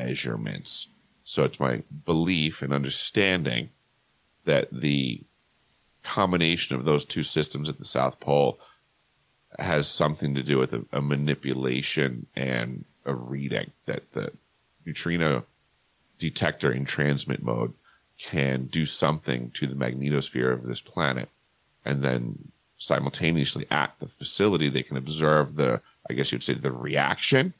measurements. 0.00 0.88
So 1.24 1.44
it's 1.44 1.60
my 1.60 1.82
belief 2.04 2.62
and 2.62 2.72
understanding 2.72 3.70
that 4.44 4.68
the 4.72 5.22
combination 6.02 6.76
of 6.76 6.84
those 6.84 7.04
two 7.04 7.22
systems 7.22 7.68
at 7.68 7.78
the 7.78 7.84
South 7.84 8.20
Pole 8.20 8.58
has 9.58 9.86
something 9.88 10.34
to 10.34 10.42
do 10.42 10.58
with 10.58 10.72
a, 10.72 10.84
a 10.92 11.00
manipulation 11.00 12.26
and 12.34 12.84
a 13.04 13.14
reading 13.14 13.70
that 13.86 14.12
the 14.12 14.32
neutrino 14.86 15.44
detector 16.18 16.72
in 16.72 16.84
transmit 16.84 17.42
mode 17.42 17.72
can 18.18 18.66
do 18.66 18.84
something 18.84 19.50
to 19.50 19.66
the 19.66 19.74
magnetosphere 19.74 20.52
of 20.52 20.66
this 20.66 20.80
planet 20.80 21.28
and 21.84 22.02
then 22.02 22.50
simultaneously 22.76 23.66
at 23.70 23.94
the 23.98 24.08
facility 24.08 24.68
they 24.68 24.82
can 24.82 24.96
observe 24.96 25.54
the 25.54 25.80
i 26.08 26.12
guess 26.12 26.30
you'd 26.30 26.42
say 26.42 26.54
the 26.54 26.70
reaction 26.70 27.54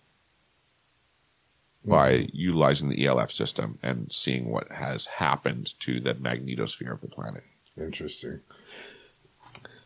by 1.85 2.29
utilizing 2.33 2.89
the 2.91 3.07
elf 3.07 3.31
system 3.31 3.79
and 3.83 4.13
seeing 4.13 4.51
what 4.51 4.71
has 4.73 5.07
happened 5.07 5.79
to 5.81 5.99
the 6.01 6.15
magnetosphere 6.15 6.93
of 6.93 7.01
the 7.01 7.09
planet 7.09 7.45
Interesting. 7.79 8.41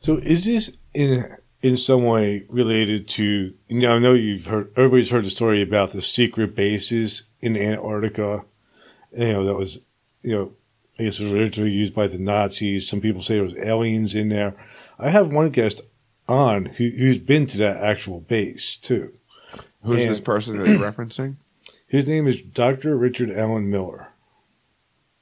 So, 0.01 0.17
is 0.19 0.45
this 0.45 0.77
in 0.93 1.37
in 1.63 1.77
some 1.77 2.05
way 2.05 2.45
related 2.49 3.07
to? 3.11 3.55
You 3.69 3.81
know, 3.81 3.93
I 3.93 3.99
know 3.99 4.15
you've 4.15 4.47
heard 4.47 4.73
everybody's 4.77 5.11
heard 5.11 5.25
the 5.25 5.31
story 5.31 5.63
about 5.63 5.93
the 5.93 6.03
secret 6.03 6.57
bases 6.57 7.25
in 7.41 7.57
Antarctica. 7.57 8.45
You 9.17 9.33
know, 9.33 9.45
that 9.47 9.55
was 9.55 9.81
you 10.23 10.33
know, 10.33 10.53
I 10.99 11.05
guess 11.05 11.21
it 11.21 11.25
was 11.25 11.33
originally 11.35 11.71
used 11.71 11.95
by 11.95 12.07
the 12.09 12.19
Nazis. 12.19 12.89
Some 12.89 13.01
people 13.01 13.23
say 13.23 13.35
there 13.35 13.45
was 13.45 13.57
aliens 13.57 14.15
in 14.15 14.29
there. 14.29 14.55
I 14.99 15.11
have 15.11 15.33
one 15.33 15.51
guest 15.51 15.83
on 16.29 16.65
who, 16.65 16.89
who's 16.91 17.19
been 17.19 17.47
to 17.47 17.59
that 17.59 17.77
actual 17.77 18.21
base 18.21 18.77
too. 18.77 19.13
who's 19.83 20.03
And- 20.03 20.11
this 20.11 20.21
person 20.21 20.59
that 20.59 20.69
you're 20.69 20.79
referencing 20.79 21.37
His 21.95 22.09
name 22.09 22.27
is 22.27 22.41
Dr. 22.41 22.97
Richard 22.97 23.31
Alan 23.31 23.71
Miller. 23.71 24.09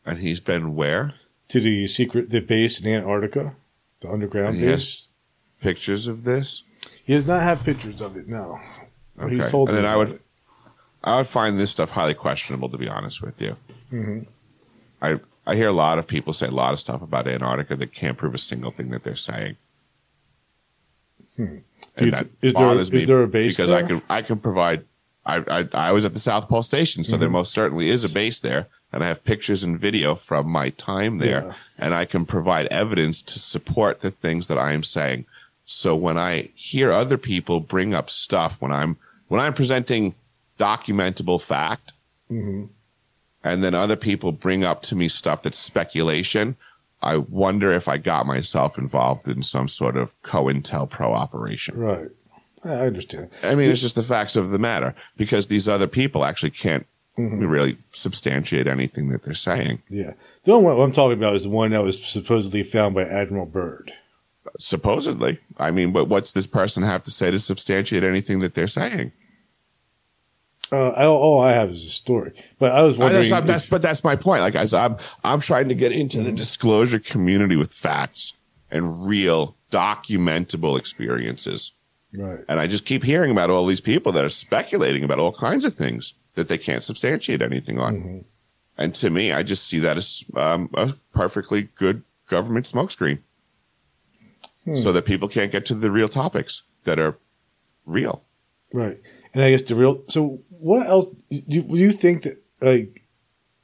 and 0.06 0.20
he's 0.20 0.40
been 0.40 0.74
where 0.74 1.12
To 1.48 1.60
the 1.60 1.86
secret 1.86 2.30
the 2.30 2.40
base 2.40 2.80
in 2.80 2.86
Antarctica, 2.90 3.54
the 4.00 4.08
underground 4.08 4.56
And 4.56 4.64
base. 4.64 5.08
pictures 5.60 6.06
of 6.06 6.24
this 6.24 6.62
He 7.04 7.12
does 7.12 7.26
not 7.26 7.42
have 7.42 7.62
pictures 7.62 8.00
of 8.00 8.16
it. 8.16 8.26
No, 8.26 8.58
okay 9.20 9.34
he's 9.34 9.50
told 9.50 9.68
and 9.68 9.76
then 9.76 9.84
i 9.84 9.96
would 9.98 10.12
it. 10.12 10.22
i 11.04 11.18
would 11.18 11.26
find 11.26 11.58
this 11.58 11.70
stuff 11.70 11.90
highly 11.90 12.14
questionable 12.14 12.70
to 12.70 12.78
be 12.78 12.88
honest 12.88 13.20
with 13.20 13.38
you 13.42 13.56
Mhm. 13.92 14.26
I 15.02 15.20
I 15.46 15.56
hear 15.56 15.68
a 15.68 15.72
lot 15.86 15.98
of 15.98 16.06
people 16.06 16.32
say 16.32 16.46
a 16.46 16.50
lot 16.64 16.72
of 16.72 16.80
stuff 16.80 17.02
about 17.02 17.26
Antarctica 17.28 17.76
that 17.76 17.92
can't 17.92 18.16
prove 18.16 18.34
a 18.34 18.38
single 18.38 18.70
thing 18.70 18.88
that 18.92 19.02
they're 19.04 19.14
saying. 19.30 19.56
Hmm. 21.36 21.42
And 21.42 21.62
Do 21.96 22.04
you- 22.06 22.10
that 22.12 22.26
is 22.40 22.54
there- 22.54 22.72
is 23.02 23.06
there 23.08 23.22
a 23.22 23.28
base 23.28 23.52
because 23.56 23.70
I 23.70 23.82
can 23.82 24.00
I 24.08 24.22
can 24.22 24.38
provide. 24.38 24.84
I, 25.24 25.36
I 25.60 25.68
I 25.72 25.92
was 25.92 26.04
at 26.04 26.14
the 26.14 26.18
South 26.18 26.48
Pole 26.48 26.62
Station, 26.62 27.04
so 27.04 27.16
there 27.16 27.28
Mm-hmm. 27.28 27.32
most 27.34 27.52
certainly 27.54 27.88
is 27.90 28.02
a 28.04 28.08
base 28.12 28.40
there, 28.40 28.66
and 28.92 29.04
I 29.04 29.06
have 29.06 29.24
pictures 29.24 29.62
and 29.62 29.78
video 29.78 30.14
from 30.14 30.48
my 30.48 30.70
time 30.70 31.18
there, 31.18 31.44
Yeah. 31.46 31.54
and 31.78 31.94
I 31.94 32.04
can 32.06 32.26
provide 32.26 32.66
evidence 32.66 33.22
to 33.22 33.38
support 33.38 34.00
the 34.00 34.10
things 34.10 34.48
that 34.48 34.58
I 34.58 34.72
am 34.72 34.82
saying. 34.82 35.26
So 35.64 35.94
when 35.94 36.18
I 36.18 36.50
hear 36.54 36.90
other 36.90 37.16
people 37.18 37.60
bring 37.60 37.94
up 37.94 38.10
stuff 38.10 38.60
when 38.60 38.72
I'm 38.72 38.96
when 39.28 39.40
I'm 39.40 39.54
presenting 39.54 40.14
documentable 40.58 41.40
fact, 41.40 41.92
Mhm. 42.30 42.68
and 43.44 43.62
then 43.64 43.74
other 43.74 43.96
people 43.96 44.32
bring 44.32 44.64
up 44.64 44.82
to 44.82 44.96
me 44.96 45.08
stuff 45.08 45.42
that's 45.42 45.58
speculation, 45.58 46.56
I 47.00 47.16
wonder 47.16 47.72
if 47.72 47.88
I 47.88 47.96
got 47.98 48.26
myself 48.26 48.76
involved 48.78 49.26
in 49.28 49.42
some 49.42 49.68
sort 49.68 49.96
of 49.96 50.20
COINTELPRO 50.22 51.06
operation. 51.14 51.76
Right. 51.78 52.10
I 52.64 52.86
understand. 52.86 53.30
I 53.42 53.54
mean, 53.54 53.70
it's 53.70 53.80
just 53.80 53.96
the 53.96 54.02
facts 54.02 54.36
of 54.36 54.50
the 54.50 54.58
matter 54.58 54.94
because 55.16 55.48
these 55.48 55.66
other 55.68 55.86
people 55.86 56.24
actually 56.24 56.50
can't 56.50 56.86
Mm-hmm. 57.18 57.46
really 57.46 57.76
substantiate 57.90 58.66
anything 58.66 59.10
that 59.10 59.22
they're 59.22 59.34
saying. 59.34 59.82
Yeah. 59.90 60.14
The 60.44 60.56
one 60.58 60.80
I'm 60.80 60.92
talking 60.92 61.18
about 61.18 61.34
is 61.36 61.42
the 61.42 61.50
one 61.50 61.72
that 61.72 61.82
was 61.82 62.02
supposedly 62.02 62.62
found 62.62 62.94
by 62.94 63.02
Admiral 63.02 63.44
Byrd. 63.44 63.92
Supposedly. 64.58 65.38
I 65.58 65.72
mean, 65.72 65.92
but 65.92 66.08
what's 66.08 66.32
this 66.32 66.46
person 66.46 66.82
have 66.84 67.02
to 67.02 67.10
say 67.10 67.30
to 67.30 67.38
substantiate 67.38 68.02
anything 68.02 68.40
that 68.40 68.54
they're 68.54 68.66
saying? 68.66 69.12
Uh, 70.72 70.88
I, 70.88 71.04
all 71.04 71.42
I 71.42 71.52
have 71.52 71.68
is 71.68 71.84
a 71.84 71.90
story, 71.90 72.32
but 72.58 72.72
I 72.72 72.80
was 72.80 72.96
I- 72.98 73.00
wondering. 73.00 73.28
that's, 73.28 73.46
that's, 73.46 73.64
if- 73.64 73.70
but 73.70 73.82
that's 73.82 74.02
my 74.02 74.16
point. 74.16 74.40
Like, 74.40 74.54
as 74.54 74.72
I'm, 74.72 74.96
I'm 75.22 75.40
trying 75.40 75.68
to 75.68 75.74
get 75.74 75.92
into 75.92 76.22
the 76.22 76.32
disclosure 76.32 76.98
community 76.98 77.56
with 77.56 77.74
facts 77.74 78.32
and 78.70 79.06
real 79.06 79.54
documentable 79.70 80.78
experiences. 80.78 81.72
Right. 82.14 82.40
And 82.48 82.60
I 82.60 82.66
just 82.66 82.84
keep 82.84 83.04
hearing 83.04 83.30
about 83.30 83.50
all 83.50 83.66
these 83.66 83.80
people 83.80 84.12
that 84.12 84.24
are 84.24 84.28
speculating 84.28 85.04
about 85.04 85.18
all 85.18 85.32
kinds 85.32 85.64
of 85.64 85.74
things 85.74 86.14
that 86.34 86.48
they 86.48 86.58
can't 86.58 86.82
substantiate 86.82 87.42
anything 87.42 87.78
on. 87.78 88.24
And 88.78 88.94
to 88.96 89.10
me, 89.10 89.32
I 89.32 89.42
just 89.42 89.66
see 89.66 89.78
that 89.80 89.96
as 89.96 90.24
um, 90.34 90.70
a 90.74 90.94
perfectly 91.12 91.68
good 91.74 92.02
government 92.28 92.66
smokescreen 92.66 93.18
so 94.74 94.92
that 94.92 95.04
people 95.04 95.28
can't 95.28 95.52
get 95.52 95.66
to 95.66 95.74
the 95.74 95.90
real 95.90 96.08
topics 96.08 96.62
that 96.84 96.98
are 96.98 97.18
real. 97.84 98.22
Right. 98.72 99.00
And 99.34 99.42
I 99.42 99.50
guess 99.50 99.62
the 99.62 99.74
real. 99.74 100.02
So, 100.08 100.40
what 100.50 100.86
else 100.86 101.06
do 101.30 101.42
you, 101.46 101.62
do 101.62 101.76
you 101.76 101.92
think 101.92 102.22
that 102.22 102.42
like 102.60 103.02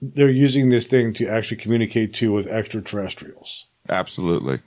they're 0.01 0.31
using 0.31 0.71
this 0.71 0.87
thing 0.87 1.13
to 1.15 1.29
actually 1.29 1.59
communicate 1.59 2.15
to 2.15 2.33
with 2.33 2.47
extraterrestrials? 2.47 3.67
Absolutely. 3.89 4.61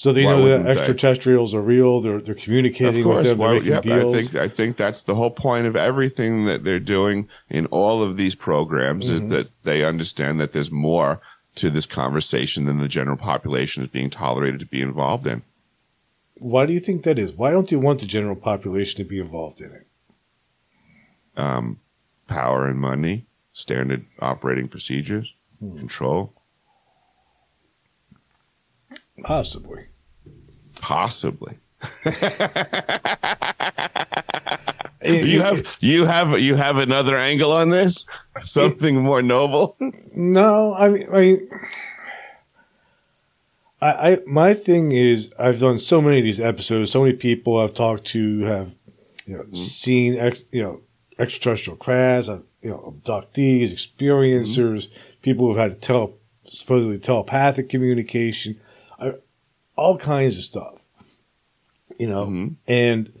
So 0.00 0.14
they 0.14 0.24
Why 0.24 0.30
know 0.32 0.38
that 0.38 0.42
wouldn't 0.44 0.64
they? 0.64 0.70
extraterrestrials 0.70 1.54
are 1.54 1.60
real. 1.60 2.00
They're 2.00 2.22
they're 2.22 2.34
communicating 2.34 3.00
Of 3.00 3.04
course. 3.04 3.28
with 3.28 3.36
them. 3.38 3.52
Making 3.52 3.68
yeah, 3.90 3.98
I 4.08 4.10
think 4.10 4.34
I 4.34 4.48
think 4.48 4.78
that's 4.78 5.02
the 5.02 5.14
whole 5.14 5.30
point 5.30 5.66
of 5.66 5.76
everything 5.76 6.46
that 6.46 6.64
they're 6.64 6.80
doing 6.80 7.28
in 7.50 7.66
all 7.66 8.02
of 8.02 8.16
these 8.16 8.34
programs 8.34 9.10
Mm-hmm. 9.10 9.24
is 9.26 9.30
that 9.30 9.50
they 9.64 9.84
understand 9.84 10.40
that 10.40 10.52
there's 10.52 10.72
more 10.72 11.20
to 11.56 11.68
this 11.68 11.84
conversation 11.84 12.64
than 12.64 12.78
the 12.78 12.88
general 12.88 13.18
population 13.18 13.82
is 13.82 13.90
being 13.90 14.08
tolerated 14.08 14.58
to 14.60 14.64
be 14.66 14.80
involved 14.80 15.26
in. 15.26 15.42
Why 16.38 16.64
do 16.64 16.72
you 16.72 16.80
think 16.80 17.02
that 17.02 17.18
is? 17.18 17.32
Why 17.32 17.50
don't 17.50 17.68
they 17.68 17.76
want 17.76 18.00
the 18.00 18.06
general 18.06 18.36
population 18.36 19.04
to 19.04 19.06
be 19.06 19.20
involved 19.20 19.60
in 19.60 19.70
it? 19.70 19.86
Um, 21.36 21.78
power 22.26 22.66
and 22.66 22.78
money, 22.80 23.26
standard 23.52 24.06
operating 24.18 24.66
procedures, 24.68 25.34
Hmm. 25.60 25.76
control, 25.76 26.32
Possibly. 29.22 29.88
Possibly. 30.80 31.58
You 35.02 35.40
have 35.40 35.76
you 35.80 36.04
have 36.04 36.38
you 36.40 36.56
have 36.56 36.76
another 36.76 37.16
angle 37.16 37.52
on 37.52 37.70
this? 37.70 38.04
Something 38.42 39.00
more 39.00 39.22
noble? 39.22 39.76
No, 40.14 40.74
I 40.74 40.88
mean, 40.88 41.08
I 41.10 41.20
mean, 41.20 41.48
I, 43.80 44.10
I, 44.10 44.18
my 44.26 44.54
thing 44.54 44.92
is, 44.92 45.32
I've 45.38 45.60
done 45.60 45.78
so 45.78 46.02
many 46.02 46.18
of 46.18 46.24
these 46.24 46.40
episodes. 46.40 46.90
So 46.90 47.02
many 47.02 47.14
people 47.14 47.58
I've 47.58 47.74
talked 47.74 48.04
to 48.08 48.40
have, 48.40 48.74
you 49.26 49.36
know, 49.36 49.46
seen, 49.52 50.18
ex, 50.18 50.44
you 50.50 50.62
know, 50.62 50.80
extraterrestrial 51.18 51.78
crafts, 51.78 52.28
uh, 52.28 52.40
you 52.60 52.70
know, 52.70 52.94
abductees, 53.02 53.72
experiencers, 53.72 54.88
people 55.22 55.46
who've 55.48 55.56
had 55.56 55.80
tele, 55.80 56.12
supposedly 56.44 56.98
telepathic 56.98 57.70
communication, 57.70 58.60
all 59.80 59.96
kinds 59.96 60.36
of 60.36 60.44
stuff. 60.44 60.74
You 61.98 62.06
know, 62.06 62.26
Mhm. 62.26 62.56
and 62.68 63.12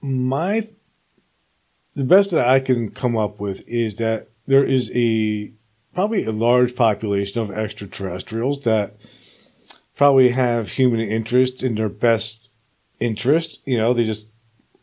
my 0.00 0.66
the 1.94 2.04
best 2.04 2.30
that 2.30 2.46
I 2.46 2.58
can 2.60 2.90
come 2.90 3.16
up 3.16 3.40
with 3.40 3.62
is 3.68 3.96
that 3.96 4.28
there 4.46 4.64
is 4.64 4.90
a 4.94 5.52
probably 5.94 6.24
a 6.24 6.32
large 6.32 6.74
population 6.74 7.40
of 7.40 7.50
extraterrestrials 7.50 8.62
that 8.64 8.96
probably 9.96 10.30
have 10.30 10.72
human 10.72 11.00
interest 11.00 11.62
in 11.62 11.76
their 11.76 11.88
best 11.88 12.50
interest. 13.00 13.60
You 13.64 13.78
know, 13.78 13.94
they 13.94 14.04
just 14.04 14.26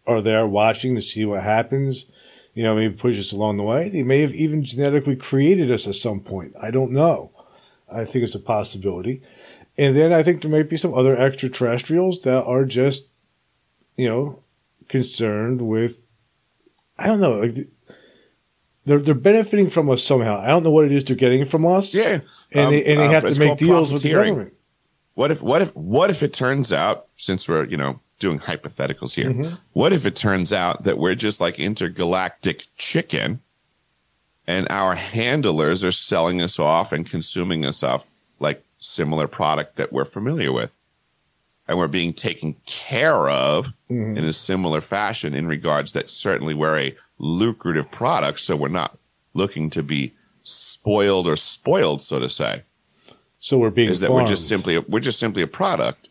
are 0.08 0.22
there 0.22 0.48
watching 0.48 0.96
to 0.96 1.02
see 1.02 1.26
what 1.26 1.44
happens. 1.44 2.06
You 2.54 2.64
know, 2.64 2.76
maybe 2.76 2.96
push 2.96 3.20
us 3.20 3.34
along 3.34 3.58
the 3.58 3.64
way. 3.64 3.90
They 3.90 4.04
may 4.04 4.22
have 4.22 4.34
even 4.34 4.64
genetically 4.64 5.18
created 5.18 5.70
us 5.72 5.88
at 5.88 5.96
some 5.96 6.22
point. 6.22 6.54
I 6.62 6.72
don't 6.72 6.92
know. 6.92 7.32
I 7.92 8.06
think 8.06 8.24
it's 8.24 8.36
a 8.36 8.40
possibility. 8.40 9.22
And 9.78 9.96
then 9.96 10.14
I 10.14 10.24
think 10.24 10.42
there 10.42 10.52
might 10.52 10.70
be 10.70 10.78
some 10.78 10.94
other 10.94 11.18
extraterrestrials 11.18 12.22
that 12.22 12.44
are 12.46 12.64
just, 12.66 13.06
you 13.98 14.08
know, 14.08 14.40
concerned 14.88 15.62
with 15.62 15.98
I 16.98 17.08
don't 17.08 17.20
know, 17.20 17.34
like 17.40 17.68
they're 18.86 19.00
they're 19.00 19.14
benefiting 19.16 19.70
from 19.70 19.90
us 19.90 20.04
somehow. 20.04 20.40
I 20.40 20.48
don't 20.48 20.64
know 20.64 20.72
what 20.72 20.86
it 20.86 20.92
is 20.92 21.04
they're 21.04 21.16
getting 21.16 21.46
from 21.46 21.66
us. 21.66 21.94
Yeah. 21.94 22.20
and 22.52 22.68
Um, 22.68 22.72
they 22.72 22.86
and 22.86 23.00
they 23.00 23.08
uh, 23.08 23.10
have 23.10 23.26
to 23.34 23.40
make 23.40 23.58
deals 23.58 23.92
with 23.92 24.04
the 24.04 24.12
government. 24.14 24.54
What 25.16 25.32
if 25.32 25.42
what 25.42 25.62
if 25.62 25.76
what 25.76 26.10
if 26.10 26.24
it 26.24 26.34
turns 26.34 26.72
out 26.72 27.08
since 27.16 27.50
we're 27.50 27.66
you 27.66 27.78
know 27.78 28.00
doing 28.20 28.40
hypotheticals 28.40 29.14
here, 29.16 29.30
Mhm. 29.32 29.58
what 29.74 29.92
if 29.92 30.06
it 30.06 30.16
turns 30.16 30.54
out 30.54 30.84
that 30.86 30.98
we're 30.98 31.16
just 31.16 31.42
like 31.42 31.60
intergalactic 31.60 32.64
chicken, 32.78 33.42
and 34.48 34.68
our 34.70 34.96
handlers 34.96 35.84
are 35.84 35.92
selling 35.92 36.42
us 36.42 36.60
off 36.60 36.94
and 36.94 37.10
consuming 37.10 37.66
us 37.66 37.84
off 37.84 38.06
like 38.40 38.64
similar 38.80 39.28
product 39.28 39.78
that 39.78 39.92
we're 39.94 40.06
familiar 40.06 40.52
with, 40.52 40.72
and 41.68 41.78
we're 41.78 41.88
being 41.88 42.14
taken 42.14 42.56
care 42.66 43.30
of 43.30 43.74
Mhm. 43.90 44.18
in 44.18 44.24
a 44.24 44.34
similar 44.34 44.82
fashion 44.82 45.34
in 45.34 45.48
regards 45.48 45.94
that 45.94 46.10
certainly 46.10 46.54
we're 46.54 46.78
a 46.80 46.96
lucrative 47.18 47.90
product, 47.92 48.40
so 48.42 48.56
we're 48.56 48.68
not 48.68 48.98
looking 49.34 49.70
to 49.72 49.82
be 49.84 50.14
spoiled 50.44 51.28
or 51.28 51.36
spoiled, 51.36 52.02
so 52.02 52.20
to 52.20 52.30
say 52.30 52.62
So 53.40 53.58
we're 53.58 53.70
being 53.72 53.90
is 53.90 54.00
that 54.02 54.12
we're 54.12 54.26
just 54.26 54.48
simply 54.48 54.76
a, 54.76 54.82
we're 54.82 55.00
just 55.00 55.18
simply 55.20 55.42
a 55.42 55.48
product. 55.48 56.10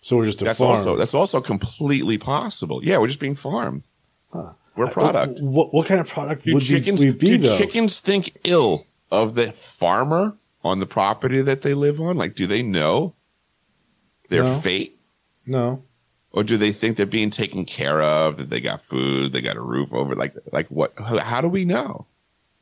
so 0.00 0.16
we're 0.16 0.26
just 0.26 0.40
a 0.40 0.44
That's 0.44 0.58
farm. 0.60 0.76
also 0.76 0.96
that's 0.96 1.12
also 1.14 1.40
completely 1.42 2.16
possible. 2.18 2.80
Yeah, 2.82 2.96
we're 2.98 3.08
just 3.08 3.20
being 3.20 3.34
farmed. 3.34 3.84
Huh. 4.32 4.52
We're 4.76 4.86
a 4.86 4.90
product. 4.90 5.40
What, 5.40 5.74
what 5.74 5.86
kind 5.88 6.00
of 6.00 6.06
product 6.06 6.44
Do 6.44 6.54
would 6.54 6.62
chickens 6.62 7.00
we, 7.04 7.10
we 7.10 7.16
be 7.18 7.26
do 7.26 7.38
though? 7.38 7.58
chickens 7.58 8.00
think 8.00 8.38
ill 8.44 8.86
of 9.10 9.34
the 9.34 9.52
farmer 9.52 10.37
on 10.64 10.80
the 10.80 10.86
property 10.86 11.40
that 11.42 11.62
they 11.62 11.74
live 11.74 12.00
on? 12.00 12.16
Like, 12.16 12.34
do 12.34 12.46
they 12.46 12.62
know 12.62 13.14
their 14.28 14.44
No. 14.44 14.60
fate, 14.60 14.98
no. 15.46 15.82
or 16.32 16.42
do 16.44 16.56
they 16.56 16.72
think 16.72 16.96
they're 16.96 17.06
being 17.06 17.30
taken 17.30 17.64
care 17.64 18.02
of? 18.02 18.36
That 18.36 18.50
they 18.50 18.60
got 18.60 18.82
food, 18.82 19.32
they 19.32 19.40
got 19.40 19.56
a 19.56 19.60
roof 19.62 19.92
over? 19.94 20.14
Like, 20.14 20.34
like 20.52 20.68
what? 20.68 20.92
How, 20.98 21.40
do 21.40 21.48
we 21.48 21.64
know? 21.64 22.06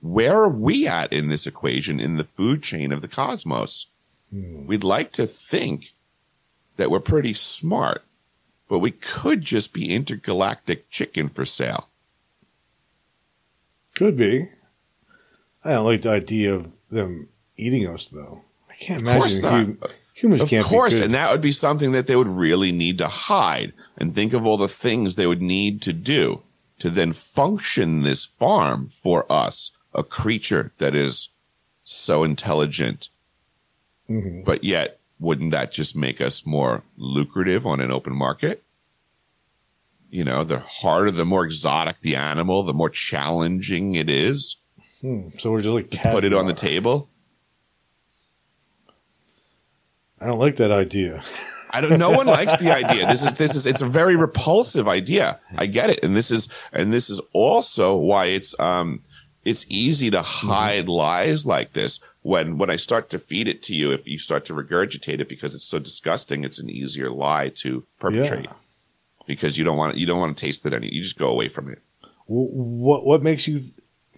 Where 0.01 0.37
are 0.37 0.49
we 0.51 0.87
at 0.87 1.13
in 1.13 1.29
this 1.29 1.47
equation 1.47 1.99
in 1.99 2.17
the 2.17 2.25
food 2.25 2.63
chain 2.63 2.93
of 2.93 3.01
the 3.03 3.09
cosmos? 3.09 3.87
Hmm. 4.31 4.67
We'd 4.67 4.85
like 4.85 5.11
to 5.13 5.27
think 5.27 5.93
that 6.77 6.91
we're 6.91 7.01
pretty 7.01 7.33
smart, 7.33 8.03
but 8.69 8.79
we 8.81 8.91
could 8.93 9.41
just 9.43 9.73
be 9.73 9.93
intergalactic 9.95 10.89
chicken 10.91 11.29
for 11.29 11.45
sale. 11.45 11.89
Could 13.95 14.17
be. 14.17 14.49
I 15.65 15.71
don't 15.73 15.87
like 15.87 16.03
the 16.03 16.11
idea 16.11 16.55
of 16.55 16.71
them 16.91 17.29
eating 17.57 17.87
us 17.87 18.09
though. 18.09 18.43
I 18.71 18.75
can't 18.75 19.01
Of 19.03 19.09
course 19.09 19.39
imagine 19.39 19.79
not. 19.81 19.91
humans 20.15 20.43
Of 20.43 20.49
can't 20.51 20.65
Of 20.65 20.71
course, 20.71 20.93
be 20.95 20.99
good. 20.99 21.05
and 21.07 21.15
that 21.15 21.31
would 21.33 21.41
be 21.41 21.53
something 21.53 21.93
that 21.93 22.07
they 22.07 22.17
would 22.17 22.29
really 22.29 22.73
need 22.73 22.99
to 22.99 23.09
hide 23.09 23.73
and 23.97 24.15
think 24.15 24.33
of 24.33 24.45
all 24.47 24.57
the 24.59 24.69
things 24.69 25.15
they 25.17 25.27
would 25.27 25.43
need 25.43 25.81
to 25.83 25.93
do 25.93 26.43
to 26.79 26.91
then 26.91 27.13
function 27.13 28.03
this 28.03 28.25
farm 28.25 28.89
for 28.89 29.31
us, 29.33 29.71
a 29.95 30.03
creature 30.03 30.73
that 30.79 30.95
is 30.95 31.31
so 31.83 32.23
intelligent, 32.25 33.09
Mhm. 34.11 34.45
but 34.45 34.63
yet 34.63 34.99
wouldn't 35.19 35.53
that 35.53 35.73
just 35.73 35.97
make 35.97 36.21
us 36.21 36.45
more 36.45 36.83
lucrative 36.99 37.65
on 37.65 37.81
an 37.81 37.91
open 37.91 38.15
market? 38.15 38.63
You 40.11 40.25
know, 40.25 40.45
the 40.45 40.59
harder, 40.59 41.11
the 41.11 41.25
more 41.25 41.45
exotic 41.45 41.97
the 42.03 42.15
animal, 42.17 42.63
the 42.63 42.75
more 42.75 42.91
challenging 42.91 43.95
it 43.95 44.09
is 44.11 44.57
Hmm. 45.03 45.29
So 45.39 45.51
we're 45.53 45.61
just 45.61 45.75
like 45.75 45.91
to 45.91 45.99
put 46.11 46.25
it 46.25 46.33
on 46.33 46.47
the 46.47 46.55
table. 46.55 47.11
I 50.21 50.27
don't 50.27 50.39
like 50.39 50.57
that 50.57 50.71
idea. 50.71 51.23
I 51.71 51.81
don't. 51.81 51.99
No 51.99 52.11
one 52.11 52.27
likes 52.27 52.57
the 52.57 52.75
idea. 52.75 53.07
This 53.07 53.23
is 53.23 53.33
this 53.35 53.55
is 53.55 53.67
it's 53.67 53.83
a 53.83 53.87
very 53.87 54.17
repulsive 54.17 54.89
idea. 54.89 55.39
I 55.57 55.67
get 55.67 55.91
it, 55.91 56.03
and 56.03 56.17
this 56.17 56.31
is 56.31 56.49
and 56.73 56.93
this 56.93 57.11
is 57.11 57.21
also 57.33 57.97
why 57.97 58.27
it's 58.27 58.59
um 58.59 59.03
it's 59.45 59.67
easy 59.69 60.11
to 60.11 60.23
hide 60.23 60.89
lies 60.89 61.45
like 61.47 61.73
this. 61.75 62.01
When 62.23 62.57
when 62.57 62.71
I 62.71 62.77
start 62.77 63.11
to 63.11 63.19
feed 63.19 63.47
it 63.47 63.63
to 63.65 63.75
you, 63.75 63.93
if 63.93 64.07
you 64.07 64.19
start 64.19 64.45
to 64.47 64.55
regurgitate 64.55 65.21
it 65.21 65.29
because 65.29 65.55
it's 65.55 65.65
so 65.69 65.79
disgusting, 65.79 66.45
it's 66.45 66.59
an 66.59 66.71
easier 66.71 67.11
lie 67.11 67.51
to 67.57 67.85
perpetrate 68.01 68.47
because 69.27 69.59
you 69.59 69.65
don't 69.65 69.77
want 69.77 69.97
you 69.97 70.07
don't 70.07 70.21
want 70.21 70.37
to 70.37 70.41
taste 70.45 70.65
it 70.67 70.73
any. 70.73 70.93
You 70.93 71.03
just 71.03 71.19
go 71.19 71.29
away 71.29 71.49
from 71.49 71.69
it 71.71 71.83
What 72.27 73.05
what 73.05 73.23
makes 73.23 73.47
you 73.47 73.65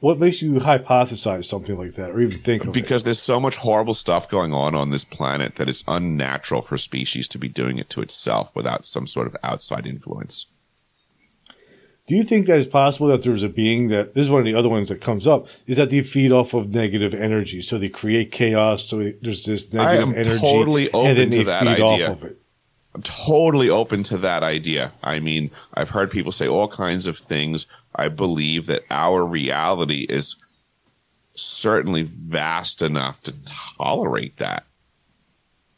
what 0.00 0.18
makes 0.18 0.42
you 0.42 0.54
hypothesize 0.54 1.44
something 1.44 1.76
like 1.76 1.94
that 1.94 2.10
or 2.10 2.20
even 2.20 2.38
think 2.38 2.62
of 2.62 2.68
it? 2.68 2.72
because 2.72 3.04
there's 3.04 3.20
so 3.20 3.40
much 3.40 3.56
horrible 3.56 3.94
stuff 3.94 4.28
going 4.28 4.52
on 4.52 4.74
on 4.74 4.90
this 4.90 5.04
planet 5.04 5.56
that 5.56 5.68
it's 5.68 5.84
unnatural 5.88 6.62
for 6.62 6.76
species 6.76 7.28
to 7.28 7.38
be 7.38 7.48
doing 7.48 7.78
it 7.78 7.90
to 7.90 8.00
itself 8.00 8.54
without 8.54 8.84
some 8.84 9.06
sort 9.06 9.26
of 9.26 9.36
outside 9.42 9.86
influence. 9.86 10.46
Do 12.06 12.16
you 12.16 12.24
think 12.24 12.46
that 12.46 12.56
it's 12.56 12.66
possible 12.66 13.08
that 13.08 13.22
there's 13.22 13.42
a 13.42 13.50
being 13.50 13.88
that 13.88 14.14
this 14.14 14.22
is 14.26 14.30
one 14.30 14.40
of 14.40 14.46
the 14.46 14.54
other 14.54 14.70
ones 14.70 14.88
that 14.88 15.02
comes 15.02 15.26
up 15.26 15.46
is 15.66 15.76
that 15.76 15.90
they 15.90 16.00
feed 16.00 16.32
off 16.32 16.54
of 16.54 16.70
negative 16.70 17.12
energy, 17.12 17.60
so 17.60 17.76
they 17.76 17.90
create 17.90 18.32
chaos, 18.32 18.86
so 18.86 19.12
there's 19.20 19.44
this 19.44 19.70
negative 19.74 20.14
energy, 20.14 20.38
totally 20.38 20.86
and 20.86 20.94
open 20.94 21.14
then 21.16 21.30
they 21.30 21.38
to 21.38 21.44
that 21.44 21.60
feed 21.64 21.68
idea. 21.68 22.10
off 22.10 22.16
of 22.16 22.24
it. 22.24 22.40
I'm 22.94 23.02
totally 23.02 23.68
open 23.68 24.02
to 24.04 24.16
that 24.18 24.42
idea. 24.42 24.92
I 25.02 25.20
mean, 25.20 25.50
I've 25.74 25.90
heard 25.90 26.10
people 26.10 26.32
say 26.32 26.48
all 26.48 26.66
kinds 26.66 27.06
of 27.06 27.18
things. 27.18 27.66
I 27.98 28.08
believe 28.08 28.66
that 28.66 28.84
our 28.90 29.24
reality 29.24 30.06
is 30.08 30.36
certainly 31.34 32.02
vast 32.02 32.80
enough 32.82 33.20
to 33.22 33.34
tolerate 33.44 34.36
that. 34.38 34.64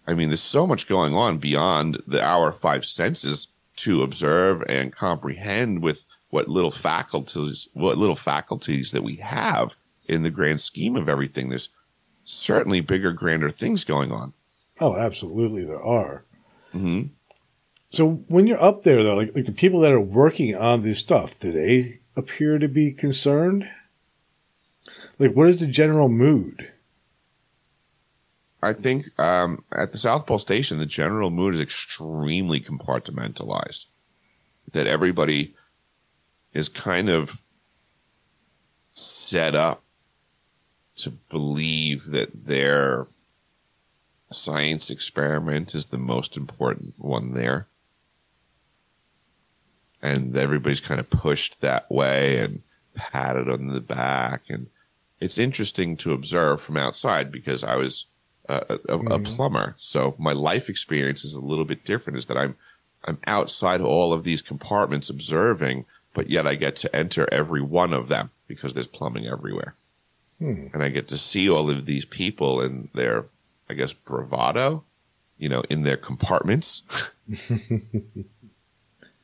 I 0.06 0.14
mean, 0.14 0.28
there's 0.28 0.40
so 0.40 0.66
much 0.66 0.88
going 0.88 1.14
on 1.14 1.38
beyond 1.38 2.02
the 2.06 2.22
our 2.22 2.52
five 2.52 2.84
senses 2.84 3.48
to 3.76 4.02
observe 4.02 4.62
and 4.68 4.94
comprehend 4.94 5.82
with 5.82 6.04
what 6.30 6.48
little 6.48 6.70
faculties, 6.70 7.68
what 7.72 7.98
little 7.98 8.14
faculties 8.14 8.92
that 8.92 9.02
we 9.02 9.16
have 9.16 9.76
in 10.06 10.22
the 10.22 10.30
grand 10.30 10.60
scheme 10.60 10.96
of 10.96 11.08
everything. 11.08 11.48
There's 11.48 11.68
certainly 12.24 12.80
bigger, 12.80 13.12
grander 13.12 13.50
things 13.50 13.84
going 13.84 14.12
on. 14.12 14.32
Oh, 14.80 14.96
absolutely, 14.96 15.64
there 15.64 15.82
are. 15.82 16.24
hmm 16.72 17.02
So 17.92 18.24
when 18.28 18.46
you're 18.46 18.62
up 18.62 18.82
there, 18.82 19.02
though, 19.02 19.16
like, 19.16 19.34
like 19.34 19.46
the 19.46 19.52
people 19.52 19.80
that 19.80 19.92
are 19.92 20.00
working 20.00 20.54
on 20.54 20.82
this 20.82 20.98
stuff, 20.98 21.38
do 21.38 21.52
they 21.52 21.99
appear 22.16 22.58
to 22.58 22.68
be 22.68 22.92
concerned? 22.92 23.68
Like, 25.18 25.32
what 25.32 25.48
is 25.48 25.60
the 25.60 25.66
general 25.66 26.08
mood? 26.08 26.72
I 28.62 28.72
think 28.72 29.06
um, 29.18 29.64
at 29.72 29.90
the 29.90 29.98
South 29.98 30.26
Pole 30.26 30.38
Station, 30.38 30.78
the 30.78 30.86
general 30.86 31.30
mood 31.30 31.54
is 31.54 31.60
extremely 31.60 32.60
compartmentalized. 32.60 33.86
That 34.72 34.86
everybody 34.86 35.54
is 36.52 36.68
kind 36.68 37.08
of 37.08 37.42
set 38.92 39.54
up 39.54 39.82
to 40.96 41.10
believe 41.10 42.06
that 42.10 42.46
their 42.46 43.06
science 44.30 44.90
experiment 44.90 45.74
is 45.74 45.86
the 45.86 45.98
most 45.98 46.36
important 46.36 46.94
one 46.98 47.32
there. 47.32 47.66
And 50.02 50.36
everybody's 50.36 50.80
kind 50.80 50.98
of 51.00 51.10
pushed 51.10 51.60
that 51.60 51.90
way 51.90 52.38
and 52.38 52.62
patted 52.94 53.48
on 53.48 53.66
the 53.68 53.80
back. 53.80 54.42
And 54.48 54.68
it's 55.20 55.38
interesting 55.38 55.96
to 55.98 56.12
observe 56.12 56.60
from 56.62 56.76
outside 56.78 57.30
because 57.30 57.62
I 57.62 57.76
was 57.76 58.06
a, 58.48 58.78
a, 58.88 58.94
a 58.94 58.98
Mhm. 59.18 59.24
plumber. 59.26 59.74
So 59.76 60.14
my 60.18 60.32
life 60.32 60.68
experience 60.70 61.24
is 61.24 61.34
a 61.34 61.40
little 61.40 61.64
bit 61.66 61.84
different 61.84 62.18
is 62.18 62.26
that 62.26 62.38
I'm, 62.38 62.56
I'm 63.04 63.18
outside 63.26 63.80
all 63.80 64.12
of 64.12 64.24
these 64.24 64.42
compartments 64.42 65.10
observing, 65.10 65.84
but 66.14 66.30
yet 66.30 66.46
I 66.46 66.54
get 66.54 66.76
to 66.76 66.96
enter 66.96 67.28
every 67.30 67.60
one 67.62 67.92
of 67.92 68.08
them 68.08 68.30
because 68.48 68.72
there's 68.74 68.86
plumbing 68.86 69.26
everywhere. 69.26 69.74
Hmm. 70.38 70.68
And 70.72 70.82
I 70.82 70.88
get 70.88 71.08
to 71.08 71.18
see 71.18 71.48
all 71.50 71.68
of 71.70 71.84
these 71.86 72.06
people 72.06 72.62
and 72.62 72.88
their, 72.94 73.26
I 73.68 73.74
guess, 73.74 73.92
bravado, 73.92 74.82
you 75.38 75.48
know, 75.50 75.62
in 75.70 75.82
their 75.82 75.98
compartments. 75.98 76.82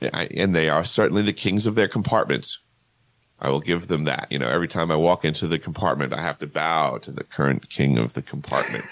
Yeah, 0.00 0.10
I, 0.12 0.24
and 0.26 0.54
they 0.54 0.68
are 0.68 0.84
certainly 0.84 1.22
the 1.22 1.32
kings 1.32 1.66
of 1.66 1.74
their 1.74 1.88
compartments. 1.88 2.58
I 3.40 3.50
will 3.50 3.60
give 3.60 3.88
them 3.88 4.04
that. 4.04 4.28
You 4.30 4.38
know, 4.38 4.48
every 4.48 4.68
time 4.68 4.90
I 4.90 4.96
walk 4.96 5.24
into 5.24 5.46
the 5.46 5.58
compartment, 5.58 6.12
I 6.12 6.20
have 6.22 6.38
to 6.38 6.46
bow 6.46 6.98
to 6.98 7.10
the 7.10 7.24
current 7.24 7.68
king 7.68 7.98
of 7.98 8.14
the 8.14 8.22
compartment. 8.22 8.84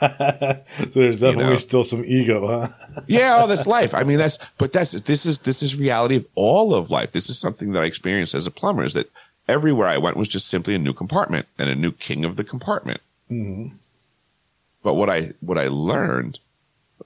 so 0.00 0.08
there's 0.94 1.20
definitely 1.20 1.44
know. 1.44 1.56
still 1.56 1.84
some 1.84 2.04
ego, 2.04 2.46
huh? 2.46 2.68
yeah, 3.06 3.40
oh, 3.42 3.46
that's 3.46 3.66
life. 3.78 3.94
I 3.94 4.02
mean, 4.02 4.18
that's, 4.18 4.38
but 4.58 4.72
that's, 4.72 4.92
this 4.92 5.26
is, 5.26 5.40
this 5.40 5.62
is 5.62 5.78
reality 5.78 6.16
of 6.16 6.26
all 6.34 6.74
of 6.74 6.90
life. 6.90 7.12
This 7.12 7.28
is 7.28 7.38
something 7.38 7.72
that 7.72 7.82
I 7.82 7.86
experienced 7.86 8.34
as 8.34 8.46
a 8.46 8.50
plumber 8.50 8.84
is 8.84 8.94
that 8.94 9.10
everywhere 9.48 9.88
I 9.88 9.98
went 9.98 10.16
was 10.16 10.28
just 10.28 10.48
simply 10.48 10.74
a 10.74 10.78
new 10.78 10.92
compartment 10.92 11.46
and 11.58 11.68
a 11.70 11.74
new 11.74 11.92
king 11.92 12.24
of 12.24 12.36
the 12.36 12.44
compartment. 12.44 13.00
hmm 13.28 13.68
But 14.82 14.94
what 14.94 15.10
I, 15.10 15.32
what 15.40 15.58
I 15.58 15.68
learned 15.68 16.40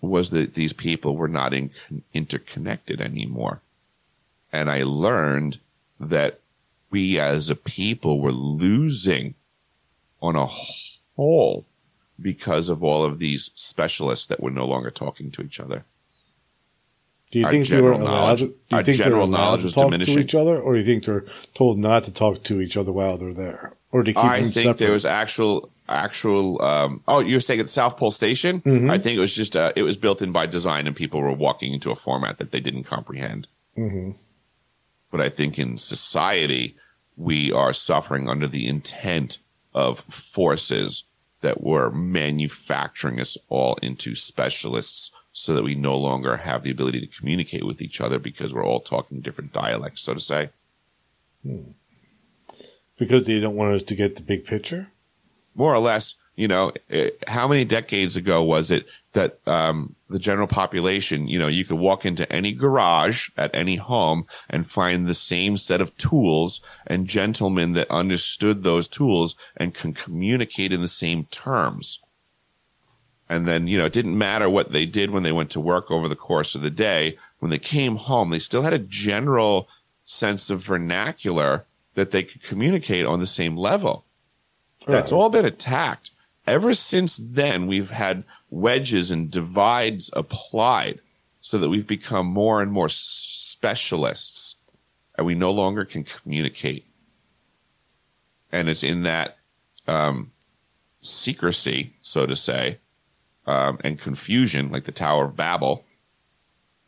was 0.01 0.31
that 0.31 0.55
these 0.55 0.73
people 0.73 1.17
were 1.17 1.29
not 1.29 1.53
in, 1.55 1.71
interconnected 2.13 3.01
anymore. 3.01 3.61
And 4.53 4.71
I 4.71 4.83
learned 4.83 5.59
that 6.01 6.41
we 6.91 7.19
as 7.19 7.51
a 7.51 7.57
people 7.57 8.21
were 8.21 8.33
losing 8.33 9.35
on 10.23 10.37
a 10.37 10.47
whole 10.47 11.65
because 12.21 12.69
of 12.69 12.83
all 12.83 13.05
of 13.05 13.19
these 13.19 13.51
specialists 13.55 14.27
that 14.27 14.41
were 14.41 14.51
no 14.51 14.65
longer 14.67 14.91
talking 14.91 15.31
to 15.33 15.43
each 15.43 15.61
other. 15.61 15.85
Do 17.31 17.41
you 17.41 17.45
Our 17.45 17.51
think 17.51 17.67
they 17.69 17.81
were 17.81 17.93
general 17.93 18.09
allowed? 18.09 18.39
do 18.39 18.55
you 18.71 18.83
think 18.83 18.97
general 18.99 19.25
allowed 19.25 19.39
knowledge 19.39 19.61
to 19.61 19.67
was 19.67 19.73
talk 19.75 19.85
diminishing. 19.85 20.15
to 20.15 20.21
each 20.21 20.35
other, 20.35 20.59
or 20.59 20.73
do 20.75 20.79
you 20.79 20.85
think 20.85 21.05
they're 21.05 21.27
told 21.55 21.79
not 21.79 22.05
to 22.05 22.13
talk 22.13 22.43
to 22.45 22.61
each 22.61 22.77
other 22.77 22.93
while 22.93 23.19
they're 23.19 23.35
there, 23.35 23.75
or 23.91 24.05
to 24.05 24.13
keep 24.13 24.25
I 24.25 24.41
them 24.41 24.49
think 24.49 24.55
separate? 24.55 24.79
there 24.79 24.93
was 24.93 25.05
actual, 25.05 25.71
actual. 25.89 26.61
Um, 26.63 27.03
oh, 27.09 27.21
you're 27.21 27.41
saying 27.41 27.61
at 27.61 27.67
the 27.67 27.73
South 27.73 27.97
Pole 27.97 28.11
Station? 28.11 28.61
Mhm. 28.63 28.91
I 28.91 28.99
think 28.99 29.17
it 29.17 29.21
was 29.21 29.35
just 29.35 29.57
uh, 29.57 29.73
it 29.77 29.83
was 29.83 29.97
built 29.97 30.23
in 30.23 30.33
by 30.33 30.47
design, 30.47 30.87
and 30.87 30.95
people 30.97 31.21
were 31.21 31.33
walking 31.33 31.73
into 31.73 31.91
a 31.91 31.97
format 31.97 32.39
that 32.39 32.51
they 32.51 32.61
didn't 32.61 32.85
comprehend. 32.85 33.47
hmm 33.75 34.11
But 35.11 35.21
I 35.21 35.29
think 35.29 35.59
in 35.59 35.79
society, 35.79 36.77
we 37.17 37.53
are 37.53 37.73
suffering 37.73 38.29
under 38.29 38.47
the 38.49 38.67
intent 38.67 39.39
of 39.75 40.01
forces 40.01 41.05
that 41.43 41.63
were 41.63 41.91
manufacturing 41.91 43.21
us 43.21 43.37
all 43.49 43.75
into 43.83 44.15
specialists 44.15 45.11
so 45.33 45.55
that 45.55 45.63
we 45.65 45.75
no 45.75 45.97
longer 45.97 46.39
have 46.39 46.63
the 46.63 46.71
ability 46.71 47.01
to 47.01 47.07
communicate 47.19 47.65
with 47.67 47.83
each 47.83 48.01
other 48.01 48.19
because 48.19 48.55
we're 48.55 48.65
all 48.65 48.81
talking 48.81 49.21
different 49.21 49.53
dialects, 49.53 50.01
so 50.03 50.15
to 50.15 50.21
say. 50.21 50.49
because 52.99 53.27
they 53.27 53.39
don't 53.41 53.55
want 53.57 53.75
us 53.75 53.83
to 53.83 53.95
get 53.95 54.17
the 54.17 54.23
big 54.23 54.45
picture. 54.47 54.89
More 55.57 55.75
or 55.75 55.79
less, 55.79 56.15
you 56.37 56.47
know, 56.47 56.73
eh, 56.91 57.11
how 57.27 57.49
many 57.49 57.65
decades 57.65 58.17
ago 58.17 58.43
was 58.43 58.71
it 58.71 58.87
that 59.13 59.39
um, 59.47 59.95
the 60.11 60.19
general 60.19 60.47
population, 60.47 61.27
you 61.27 61.39
know, 61.39 61.49
you 61.49 61.65
could 61.65 61.79
walk 61.79 62.05
into 62.05 62.31
any 62.31 62.53
garage 62.53 63.31
at 63.37 63.55
any 63.55 63.77
home 63.77 64.27
and 64.49 64.71
find 64.71 65.07
the 65.07 65.15
same 65.15 65.57
set 65.57 65.81
of 65.81 65.97
tools 65.97 66.61
and 66.87 67.07
gentlemen 67.07 67.73
that 67.73 67.91
understood 67.91 68.63
those 68.63 68.87
tools 68.87 69.35
and 69.57 69.75
can 69.75 69.93
communicate 69.93 70.73
in 70.73 70.83
the 70.83 70.89
same 70.89 71.25
terms. 71.25 72.01
And 73.29 73.47
then, 73.47 73.67
you 73.67 73.79
know, 73.79 73.87
it 73.87 73.93
didn't 73.93 74.17
matter 74.17 74.49
what 74.49 74.71
they 74.71 74.87
did 74.87 75.11
when 75.11 75.25
they 75.25 75.33
went 75.33 75.51
to 75.51 75.61
work 75.61 75.91
over 75.91 76.07
the 76.07 76.15
course 76.15 76.55
of 76.55 76.63
the 76.63 76.71
day. 76.71 77.19
When 77.41 77.51
they 77.51 77.59
came 77.59 77.97
home, 77.97 78.31
they 78.31 78.39
still 78.39 78.63
had 78.63 78.73
a 78.73 78.79
general 78.79 79.69
sense 80.05 80.49
of 80.49 80.63
vernacular 80.63 81.65
that 81.95 82.13
they 82.13 82.23
could 82.23 82.43
communicate 82.43 83.05
on 83.05 83.19
the 83.19 83.27
same 83.27 83.57
level. 83.57 84.05
That's 84.87 85.13
Right. 85.13 85.19
all 85.19 85.31
been 85.31 85.45
attacked. 85.45 86.11
Ever 86.47 86.75
since 86.75 87.17
then, 87.17 87.67
we've 87.67 87.91
had 87.91 88.25
wedges 88.51 89.11
and 89.11 89.31
divides 89.31 90.11
applied 90.13 91.01
so 91.41 91.59
that 91.59 91.69
we've 91.69 91.87
become 91.87 92.27
more 92.27 92.63
and 92.63 92.71
more 92.73 92.89
specialists 92.89 94.57
and 95.17 95.27
we 95.27 95.35
no 95.35 95.51
longer 95.51 95.85
can 95.85 96.05
communicate. 96.05 96.87
And 98.53 98.69
it's 98.69 98.83
in 98.83 99.03
that 99.03 99.39
um, 99.89 100.31
secrecy, 101.01 101.95
so 102.03 102.27
to 102.27 102.37
say, 102.37 102.79
um, 103.47 103.79
and 103.83 103.99
confusion, 103.99 104.71
like 104.71 104.85
the 104.85 104.93
Tower 104.93 105.27
of 105.27 105.37
Babel, 105.37 105.85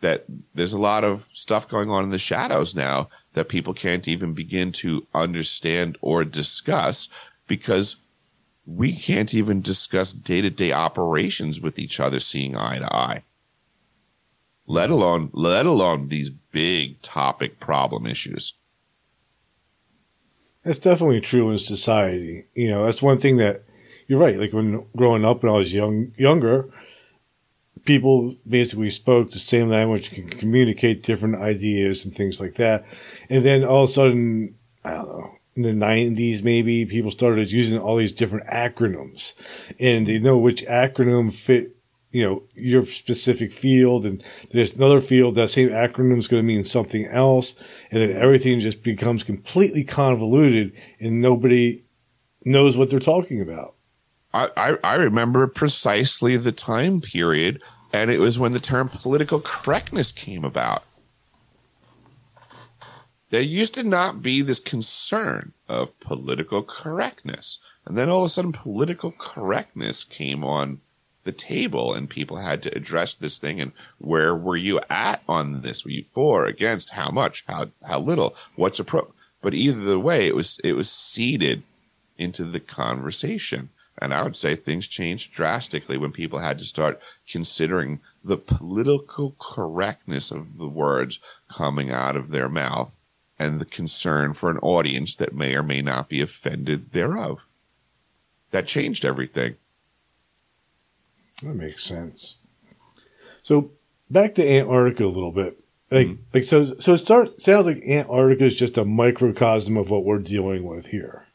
that 0.01 0.25
there's 0.55 0.73
a 0.73 0.79
lot 0.79 1.05
of 1.05 1.25
stuff 1.33 1.69
going 1.69 1.91
on 1.91 2.05
in 2.05 2.11
the 2.11 2.19
shadows 2.19 2.75
now 2.75 3.09
that 3.33 3.49
people 3.49 3.75
can't 3.75 4.07
even 4.07 4.33
begin 4.33 4.71
to 4.73 5.07
understand 5.15 5.99
or 6.01 6.25
discuss 6.25 7.09
because 7.49 7.97
we 8.65 8.93
can't 8.93 9.35
even 9.35 9.61
discuss 9.61 10.13
day 10.13 10.41
to 10.41 10.51
day 10.51 10.73
operations 10.73 11.61
with 11.61 11.79
each 11.79 11.99
other 11.99 12.21
seeing 12.21 12.55
eye 12.55 12.79
to 12.79 12.95
eye. 12.95 13.25
Let 14.67 14.91
alone, 14.91 15.31
let 15.33 15.65
alone 15.65 16.09
these 16.09 16.31
big 16.31 17.01
topic 17.01 17.59
problem 17.59 18.07
issues. 18.07 18.53
That's 20.63 20.79
definitely 20.79 21.23
true 21.23 21.51
in 21.51 21.59
society. 21.59 22.45
You 22.55 22.71
know, 22.71 22.85
that's 22.85 23.01
one 23.01 23.19
thing 23.19 23.39
that 23.39 23.63
you're 24.07 24.21
right. 24.21 24.39
Like 24.39 24.53
when 24.53 24.85
growing 24.95 25.25
up 25.25 25.43
when 25.43 25.53
I 25.53 25.57
was 25.57 25.73
young, 25.73 26.13
younger, 26.19 26.69
people 27.87 28.37
basically 28.47 28.91
spoke 28.91 29.31
the 29.31 29.39
same 29.39 29.71
language, 29.71 30.11
can 30.11 30.29
communicate 30.29 31.03
different 31.03 31.37
ideas 31.37 32.05
and 32.05 32.15
things 32.15 32.39
like 32.39 32.57
that. 32.57 32.85
And 33.31 33.47
then 33.47 33.65
all 33.65 33.85
of 33.85 33.91
a 33.91 33.93
sudden, 33.93 34.57
I 34.85 34.91
don't 34.91 35.09
know, 35.09 35.38
in 35.59 35.63
the 35.63 35.85
90s 35.87 36.45
maybe, 36.45 36.87
people 36.87 37.11
started 37.11 37.51
using 37.51 37.81
all 37.81 37.97
these 37.97 38.13
different 38.13 38.47
acronyms, 38.47 39.35
and 39.81 40.07
they 40.07 40.19
know 40.19 40.39
which 40.39 40.65
acronym 40.65 41.33
fit. 41.33 41.75
You 42.11 42.25
know 42.25 42.43
your 42.55 42.87
specific 42.87 43.53
field, 43.53 44.07
and 44.07 44.25
there's 44.51 44.75
another 44.75 45.03
field 45.03 45.35
that 45.35 45.51
same 45.51 45.69
acronym 45.69 46.17
is 46.17 46.27
going 46.27 46.43
to 46.43 46.47
mean 46.47 46.65
something 46.65 47.05
else, 47.05 47.55
and 47.91 48.01
then 48.01 48.17
everything 48.17 48.61
just 48.61 48.83
becomes 48.83 49.25
completely 49.25 49.85
convoluted, 49.85 50.73
and 51.01 51.21
nobody 51.21 51.85
knows 52.47 52.79
what 52.79 52.89
they're 52.89 52.99
talking 52.99 53.43
about. 53.43 53.75
I, 54.33 54.49
I, 54.57 54.77
I 54.83 54.95
remember 54.95 55.47
precisely 55.49 56.39
the 56.39 56.53
time 56.53 57.03
period, 57.03 57.63
and 57.93 58.11
it 58.11 58.21
was 58.21 58.39
when 58.39 58.53
the 58.53 58.61
term 58.61 58.89
political 58.89 59.41
correctness 59.41 60.11
came 60.11 60.47
about. 60.47 60.85
There 63.31 63.43
used 63.43 63.75
to 63.75 63.83
not 63.83 64.23
be 64.23 64.41
this 64.41 64.59
concern 64.59 65.53
of 65.69 65.99
political 66.01 66.63
correctness. 66.63 67.59
And 67.85 67.97
then 67.97 68.09
all 68.09 68.21
of 68.21 68.27
a 68.27 68.29
sudden, 68.31 68.53
political 68.53 69.13
correctness 69.13 70.05
came 70.05 70.43
on 70.43 70.81
the 71.25 71.33
table 71.33 71.93
and 71.93 72.09
people 72.09 72.39
had 72.39 72.63
to 72.63 72.75
address 72.75 73.13
this 73.13 73.39
thing 73.39 73.61
and 73.61 73.73
where 73.99 74.35
were 74.35 74.57
you 74.57 74.81
at 74.89 75.23
on 75.29 75.61
this? 75.61 75.85
Were 75.85 75.91
you 75.91 76.05
for, 76.05 76.47
against, 76.47 76.91
how 76.91 77.11
much, 77.11 77.45
how 77.47 77.67
how 77.87 77.99
little, 77.99 78.35
what's 78.57 78.79
a 78.79 78.85
pro 78.85 79.13
but 79.43 79.53
either 79.53 79.81
the 79.81 80.01
way 80.01 80.27
it 80.27 80.35
was 80.35 80.59
it 80.65 80.73
was 80.73 80.91
seeded 80.91 81.65
into 82.17 82.45
the 82.45 82.61
conversation. 82.61 83.69
And 84.01 84.15
I 84.15 84.23
would 84.23 84.37
say 84.37 84.55
things 84.55 84.87
changed 84.87 85.35
drastically 85.35 85.99
when 85.99 86.13
people 86.13 86.39
had 86.39 86.59
to 86.61 86.65
start 86.65 87.01
considering 87.29 88.01
the 88.25 88.39
political 88.39 89.37
correctness 89.39 90.31
of 90.31 90.57
the 90.57 90.69
words 90.69 91.21
coming 91.51 91.91
out 91.91 92.17
of 92.17 92.31
their 92.31 92.49
mouth 92.49 92.99
and 93.39 93.61
the 93.61 93.65
concern 93.65 94.33
for 94.33 94.51
an 94.51 94.59
audience 94.59 95.15
that 95.17 95.35
may 95.35 95.55
or 95.55 95.63
may 95.63 95.81
not 95.81 96.09
be 96.09 96.21
offended 96.21 96.93
thereof. 96.93 97.45
That 98.51 98.67
changed 98.67 99.05
everything. 99.05 99.57
That 101.43 101.55
makes 101.55 101.85
sense. 101.85 102.39
So 103.43 103.73
back 104.11 104.35
to 104.35 104.49
Antarctica 104.49 105.05
a 105.05 105.07
little 105.07 105.33
bit. 105.33 105.61
Like, 105.91 106.09
mm-hmm. 106.09 106.23
like 106.35 106.45
so, 106.45 106.77
so 106.79 106.95
it 106.95 106.99
start, 106.99 107.43
sounds 107.43 107.67
like 107.67 107.83
Antarctica 107.83 108.45
is 108.45 108.59
just 108.59 108.77
a 108.77 108.85
microcosm 108.85 109.77
of 109.77 109.91
what 109.91 110.05
we're 110.05 110.19
dealing 110.19 110.65
with 110.65 110.89
here 110.89 111.27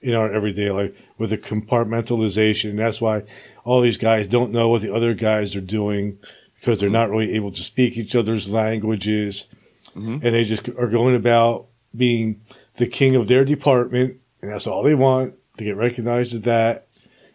in 0.00 0.14
our 0.14 0.32
everyday 0.32 0.70
life 0.70 0.92
with 1.18 1.30
the 1.30 1.38
compartmentalization. 1.38 2.70
And 2.70 2.78
That's 2.78 3.00
why 3.00 3.24
all 3.64 3.80
these 3.80 3.98
guys 3.98 4.26
don't 4.26 4.52
know 4.52 4.68
what 4.68 4.82
the 4.82 4.94
other 4.94 5.14
guys 5.14 5.56
are 5.56 5.60
doing 5.60 6.18
because 6.60 6.80
they're 6.80 6.88
mm-hmm. 6.88 6.94
not 6.94 7.10
really 7.10 7.34
able 7.34 7.50
to 7.50 7.62
speak 7.62 7.96
each 7.96 8.14
other's 8.14 8.48
languages. 8.48 9.46
Mm-hmm. 9.96 10.24
And 10.24 10.34
they 10.34 10.44
just 10.44 10.68
are 10.68 10.88
going 10.88 11.14
about 11.14 11.66
being 11.96 12.40
the 12.76 12.86
king 12.86 13.16
of 13.16 13.28
their 13.28 13.44
department. 13.44 14.16
And 14.40 14.50
that's 14.50 14.66
all 14.66 14.82
they 14.82 14.94
want 14.94 15.34
to 15.58 15.64
get 15.64 15.76
recognized 15.76 16.34
as 16.34 16.42
that. 16.42 16.86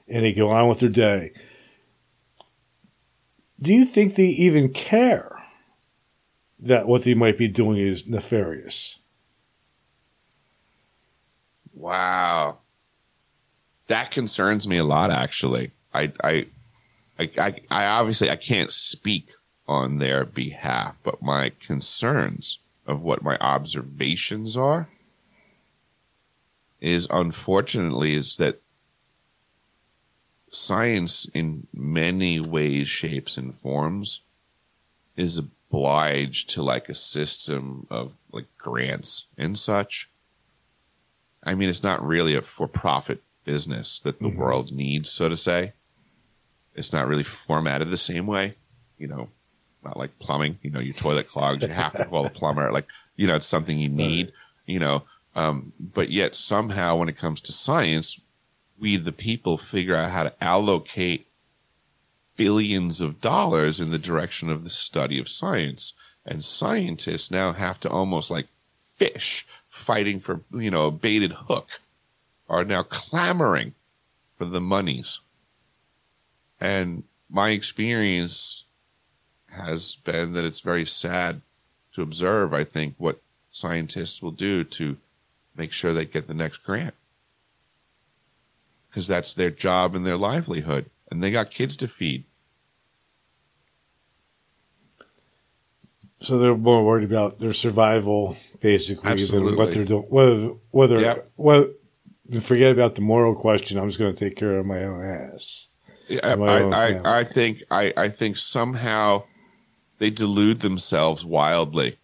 And 0.08 0.24
they 0.24 0.34
go 0.34 0.50
on 0.50 0.68
with 0.68 0.80
their 0.80 0.90
day. 0.90 1.34
Do 3.60 3.74
you 3.74 3.86
think 3.86 4.16
they 4.16 4.28
even 4.28 4.74
care 4.74 5.32
that 6.60 6.88
what 6.88 7.04
they 7.04 7.14
might 7.14 7.38
be 7.38 7.48
doing 7.48 7.78
is 7.78 8.08
nefarious? 8.08 9.00
Wow. 11.74 12.60
That 13.88 14.12
concerns 14.12 14.68
me 14.68 14.78
a 14.78 14.84
lot, 14.84 15.12
actually. 15.12 15.72
I, 15.94 16.12
I, 16.24 16.48
I, 17.20 17.30
I, 17.38 17.56
I 17.70 17.86
obviously 17.86 18.30
I 18.30 18.36
can't 18.36 18.72
speak 18.72 19.32
on 19.68 19.98
their 19.98 20.26
behalf, 20.26 20.98
but 21.04 21.22
my 21.22 21.52
concerns 21.60 22.60
of 22.86 23.04
what 23.04 23.24
my 23.24 23.38
observations 23.38 24.56
are 24.56 24.90
is 26.80 27.08
unfortunately 27.10 28.14
is 28.14 28.38
that 28.38 28.62
science 30.52 31.26
in 31.34 31.68
many 31.74 32.40
ways, 32.40 32.88
shapes, 32.88 33.38
and 33.38 33.58
forms 33.58 34.22
is 35.16 35.40
obliged 35.40 36.50
to 36.52 36.62
like 36.62 36.88
a 36.90 36.96
system 36.96 37.88
of 37.90 38.14
like 38.32 38.46
grants 38.58 39.26
and 39.38 39.58
such 39.58 40.10
I 41.46 41.54
mean, 41.54 41.70
it's 41.70 41.84
not 41.84 42.06
really 42.06 42.36
a 42.36 42.42
for 42.42 42.68
profit 42.68 43.22
business 43.44 44.00
that 44.00 44.20
the 44.20 44.30
mm-hmm. 44.30 44.40
world 44.40 44.72
needs, 44.72 45.12
so 45.12 45.30
to 45.30 45.38
say. 45.38 45.74
It's 46.74 46.92
not 46.92 47.08
really 47.08 47.24
formatted 47.24 47.90
the 47.90 47.98
same 47.98 48.26
way, 48.26 48.56
you 48.98 49.08
know, 49.08 49.30
not 49.86 49.98
like 49.98 50.20
plumbing, 50.20 50.58
you 50.62 50.70
know, 50.70 50.80
your 50.80 50.94
toilet 50.94 51.30
clogs, 51.30 51.64
you 51.64 51.70
have 51.70 51.94
to 51.96 52.06
call 52.06 52.26
a 52.26 52.30
plumber. 52.30 52.72
Like, 52.72 52.88
you 53.16 53.28
know, 53.28 53.36
it's 53.36 53.48
something 53.48 53.78
you 53.78 53.90
need, 53.90 54.34
you 54.66 54.80
know, 54.80 55.04
um, 55.36 55.74
but 55.80 56.10
yet 56.10 56.36
somehow 56.36 56.98
when 56.98 57.10
it 57.10 57.18
comes 57.18 57.42
to 57.42 57.52
science, 57.52 58.20
we, 58.80 58.98
the 58.98 59.12
people, 59.12 59.58
figure 59.58 59.96
out 59.96 60.12
how 60.12 60.24
to 60.24 60.44
allocate 60.44 61.28
billions 62.36 63.00
of 63.02 63.22
dollars 63.22 63.80
in 63.80 63.92
the 63.92 64.00
direction 64.00 64.50
of 64.50 64.64
the 64.64 64.70
study 64.70 65.20
of 65.20 65.30
science. 65.30 65.94
And 66.26 66.44
scientists 66.44 67.32
now 67.32 67.54
have 67.54 67.80
to 67.82 67.90
almost 67.90 68.32
like 68.32 68.48
fish 68.76 69.46
fighting 69.70 70.20
for, 70.20 70.42
you 70.54 70.72
know, 70.72 70.88
a 70.88 70.92
baited 70.92 71.32
hook 71.32 71.70
are 72.50 72.66
now 72.66 72.84
clamoring 72.84 73.74
for 74.38 74.46
the 74.46 74.62
monies. 74.62 75.20
And 76.60 77.04
my 77.30 77.50
experience 77.50 78.65
has 79.56 79.96
been 79.96 80.34
that 80.34 80.46
it's 80.46 80.60
very 80.60 80.86
sad 80.86 81.42
to 81.94 82.02
observe, 82.02 82.54
I 82.54 82.64
think, 82.64 82.96
what 82.98 83.22
scientists 83.52 84.22
will 84.22 84.32
do 84.32 84.64
to 84.64 84.98
make 85.56 85.72
sure 85.72 85.94
they 85.94 86.06
get 86.06 86.28
the 86.28 86.34
next 86.34 86.58
grant. 86.58 86.94
Because 88.90 89.08
that's 89.08 89.34
their 89.34 89.50
job 89.50 89.96
and 89.96 90.06
their 90.06 90.18
livelihood. 90.18 90.90
And 91.10 91.24
they 91.24 91.32
got 91.32 91.52
kids 91.52 91.78
to 91.78 91.88
feed. 91.88 92.26
So 96.20 96.38
they're 96.38 96.56
more 96.56 96.84
worried 96.84 97.10
about 97.10 97.40
their 97.40 97.54
survival, 97.54 98.38
basically, 98.60 99.10
Absolutely. 99.10 99.52
than 99.52 99.58
what 99.58 99.74
they're 99.74 99.86
doing. 99.86 100.06
Whether, 100.10 100.54
whether, 100.72 101.00
yep. 101.00 101.30
whether, 101.36 101.70
forget 102.42 102.72
about 102.72 102.96
the 102.96 103.02
moral 103.02 103.36
question. 103.36 103.78
I'm 103.78 103.88
just 103.88 104.00
going 104.00 104.14
to 104.14 104.20
take 104.20 104.38
care 104.38 104.58
of 104.58 104.66
my 104.66 104.84
own 104.84 105.06
ass. 105.06 105.70
Yeah, 106.08 106.20
I, 106.24 106.34
I, 106.34 107.20
I, 107.20 107.24
think, 107.24 107.64
I, 107.70 107.94
I 107.96 108.10
think 108.10 108.38
somehow 108.38 109.24
they 109.98 110.10
delude 110.10 110.62
themselves 110.62 111.26
wildly. 111.26 111.98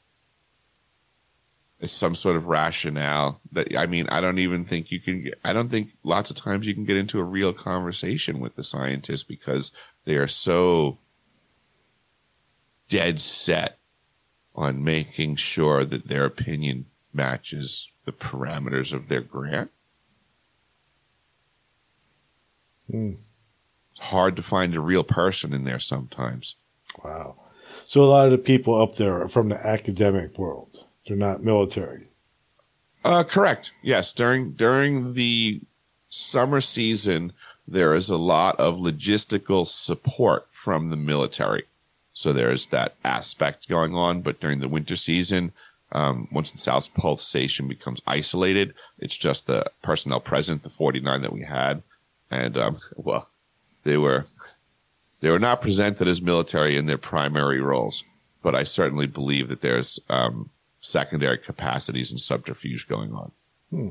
It's 1.80 1.94
some 1.94 2.14
sort 2.14 2.36
of 2.36 2.46
rationale 2.46 3.42
that 3.52 3.76
I 3.76 3.88
mean, 3.88 4.08
I 4.10 4.22
don't 4.22 4.38
even 4.38 4.66
think 4.66 4.92
you 4.92 5.00
can. 5.00 5.24
Get, 5.24 5.40
I 5.44 5.52
don't 5.52 5.70
think 5.70 5.94
lots 6.04 6.30
of 6.30 6.36
times 6.36 6.68
you 6.68 6.76
can 6.76 6.86
get 6.86 6.98
into 6.98 7.20
a 7.20 7.24
real 7.24 7.54
conversation 7.54 8.40
with 8.40 8.56
the 8.56 8.64
scientists 8.64 9.24
because 9.24 9.72
they 10.06 10.16
are 10.16 10.28
so 10.28 11.00
dead 12.88 13.20
set 13.20 13.80
on 14.54 14.84
making 14.84 15.38
sure 15.38 15.84
that 15.86 16.08
their 16.08 16.26
opinion 16.26 16.86
matches 17.14 17.92
the 18.06 18.12
parameters 18.12 18.94
of 18.94 19.08
their 19.08 19.22
grant. 19.22 19.72
Mm. 22.92 23.18
It's 23.92 24.02
hard 24.02 24.36
to 24.36 24.44
find 24.44 24.76
a 24.76 24.82
real 24.82 25.04
person 25.04 25.54
in 25.54 25.64
there 25.64 25.80
sometimes. 25.80 26.56
Wow. 27.04 27.41
So 27.92 28.02
a 28.02 28.06
lot 28.06 28.28
of 28.28 28.32
the 28.32 28.38
people 28.38 28.82
up 28.82 28.96
there 28.96 29.22
are 29.22 29.28
from 29.28 29.50
the 29.50 29.68
academic 29.68 30.38
world. 30.38 30.86
They're 31.06 31.18
not 31.18 31.44
military. 31.44 32.08
Uh, 33.04 33.26
correct. 33.26 33.74
Yes. 33.82 34.14
During 34.14 34.54
during 34.54 35.12
the 35.12 35.60
summer 36.08 36.62
season, 36.62 37.34
there 37.68 37.94
is 37.94 38.10
a 38.10 38.16
lot 38.16 38.58
of 38.62 38.78
logistical 38.78 39.68
support 39.68 40.48
from 40.52 40.90
the 40.90 40.96
military. 40.96 41.66
So 42.14 42.32
there's 42.32 42.68
that 42.68 42.96
aspect 43.04 43.68
going 43.68 43.94
on. 43.94 44.22
But 44.22 44.40
during 44.40 44.62
the 44.62 44.70
winter 44.70 44.96
season, 44.96 45.52
um, 45.92 46.30
once 46.32 46.54
the 46.54 46.60
South 46.60 46.94
Pole 46.94 47.18
Station 47.18 47.68
becomes 47.68 48.02
isolated, 48.08 48.74
it's 49.00 49.18
just 49.18 49.48
the 49.48 49.70
personnel 49.82 50.22
present, 50.22 50.64
the 50.64 50.70
49 50.70 51.24
that 51.24 51.34
we 51.34 51.44
had. 51.44 51.84
And, 52.30 52.56
um, 52.56 52.78
well, 52.96 53.28
they 53.84 53.98
were, 53.98 54.28
they 55.22 55.30
were 55.30 55.40
not 55.40 55.62
presented 55.62 56.08
as 56.08 56.22
military 56.22 56.76
in 56.76 56.86
their 56.86 56.98
primary 56.98 57.62
roles, 57.62 58.04
but 58.44 58.56
I 58.56 58.64
certainly 58.64 59.08
believe 59.08 59.48
that 59.50 59.62
there's, 59.62 60.00
um, 60.10 60.50
secondary 60.82 61.38
capacities 61.38 62.12
and 62.12 62.20
subterfuge 62.20 62.88
going 62.88 63.14
on. 63.14 63.32
Hmm. 63.70 63.90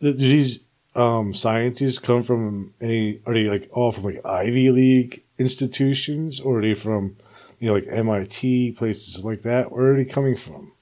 These, 0.00 0.60
um, 0.94 1.32
scientists 1.32 1.98
come 1.98 2.22
from 2.22 2.74
any, 2.80 3.20
are 3.24 3.34
they 3.34 3.44
like 3.44 3.70
all 3.72 3.92
from 3.92 4.04
like 4.04 4.24
Ivy 4.26 4.70
League 4.70 5.22
institutions, 5.38 6.40
or 6.40 6.58
are 6.58 6.62
they 6.62 6.74
from, 6.74 7.16
you 7.60 7.68
know, 7.68 7.74
like 7.74 7.86
MIT 7.88 8.72
places 8.72 9.22
like 9.24 9.42
that? 9.42 9.72
Where 9.72 9.92
are 9.92 9.96
they 9.96 10.04
coming 10.04 10.36
from? 10.36 10.72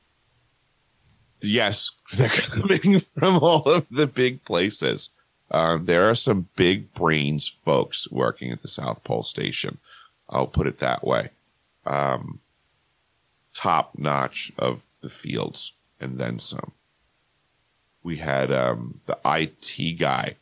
Yes, 1.43 1.91
they're 2.17 2.29
coming 2.29 3.01
from 3.01 3.39
all 3.39 3.63
of 3.65 3.87
the 3.91 4.07
big 4.07 4.45
places. 4.45 5.11
Um, 5.51 5.87
there 5.87 6.09
are 6.09 6.15
some 6.15 6.49
big 6.57 6.95
brains 6.95 7.49
folks 7.49 8.11
working 8.11 8.53
at 8.53 8.63
the 8.63 8.69
South 8.69 9.03
Pole 9.05 9.23
Station. 9.23 9.79
I'll 10.29 10.47
put 10.47 10.67
it 10.67 10.79
that 10.79 11.05
way. 11.05 11.31
Um, 11.85 12.41
top 13.53 13.93
notch 13.99 14.53
of 14.59 14.83
the 15.01 15.09
fields 15.09 15.73
and 16.01 16.19
then 16.19 16.39
some. 16.39 16.73
We 18.03 18.17
had 18.17 18.53
um, 18.53 19.01
the 19.07 19.19
IT 19.25 19.99
guy 19.99 20.37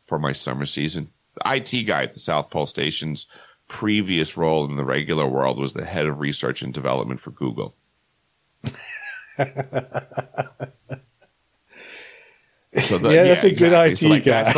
for 0.00 0.18
my 0.18 0.32
summer 0.32 0.66
season. 0.66 1.10
The 1.34 1.56
IT 1.56 1.82
guy 1.84 2.04
at 2.04 2.14
the 2.14 2.20
South 2.20 2.50
Pole 2.50 2.66
Station's 2.66 3.26
previous 3.68 4.36
role 4.36 4.64
in 4.64 4.76
the 4.76 4.84
regular 4.84 5.26
world 5.26 5.58
was 5.58 5.72
the 5.72 5.84
head 5.84 6.06
of 6.06 6.20
research 6.20 6.62
and 6.62 6.72
development 6.72 7.20
for 7.20 7.32
Google. 7.32 7.74
So 12.78 12.98
the, 12.98 13.12
yeah, 13.12 13.24
that's 13.24 13.42
yeah, 13.42 13.50
a 13.50 13.54
good 13.54 13.72
exactly. 13.72 13.92
IT 13.92 13.96
so 13.96 14.08
like, 14.08 14.24
guy. 14.24 14.42
That's 14.42 14.56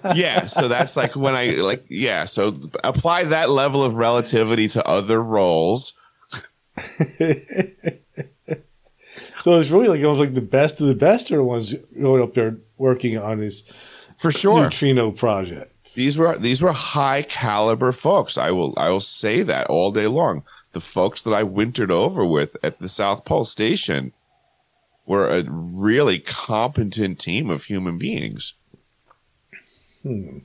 like, 0.04 0.16
yeah. 0.16 0.46
So 0.46 0.68
that's 0.68 0.96
like 0.96 1.14
when 1.16 1.34
I 1.34 1.50
like, 1.56 1.84
yeah. 1.88 2.24
So 2.24 2.56
apply 2.82 3.24
that 3.24 3.50
level 3.50 3.82
of 3.82 3.94
relativity 3.94 4.68
to 4.68 4.86
other 4.86 5.22
roles. 5.22 5.94
so 9.44 9.58
it's 9.58 9.70
really 9.70 9.88
like 9.88 10.02
almost 10.02 10.20
like 10.20 10.34
the 10.34 10.40
best 10.40 10.80
of 10.80 10.86
the 10.86 10.94
best 10.94 11.30
are 11.30 11.36
the 11.36 11.44
ones 11.44 11.74
going 12.00 12.22
up 12.22 12.34
there 12.34 12.56
working 12.78 13.18
on 13.18 13.40
this 13.40 13.62
for 14.16 14.32
sure 14.32 14.62
neutrino 14.62 15.10
project. 15.10 15.70
these 15.94 16.16
were 16.16 16.38
these 16.38 16.62
were 16.62 16.72
high 16.72 17.22
caliber 17.22 17.92
folks. 17.92 18.38
I 18.38 18.50
will 18.50 18.72
I 18.78 18.88
will 18.88 19.00
say 19.00 19.42
that 19.42 19.66
all 19.66 19.92
day 19.92 20.06
long. 20.06 20.44
The 20.72 20.80
folks 20.80 21.22
that 21.24 21.34
I 21.34 21.42
wintered 21.42 21.90
over 21.90 22.24
with 22.24 22.56
at 22.62 22.78
the 22.78 22.88
South 22.88 23.26
Pole 23.26 23.44
Station 23.44 24.14
were 25.12 25.28
a 25.28 25.44
really 25.50 26.18
competent 26.18 27.20
team 27.20 27.50
of 27.50 27.64
human 27.64 27.98
beings. 27.98 28.54
Hmm. 30.02 30.38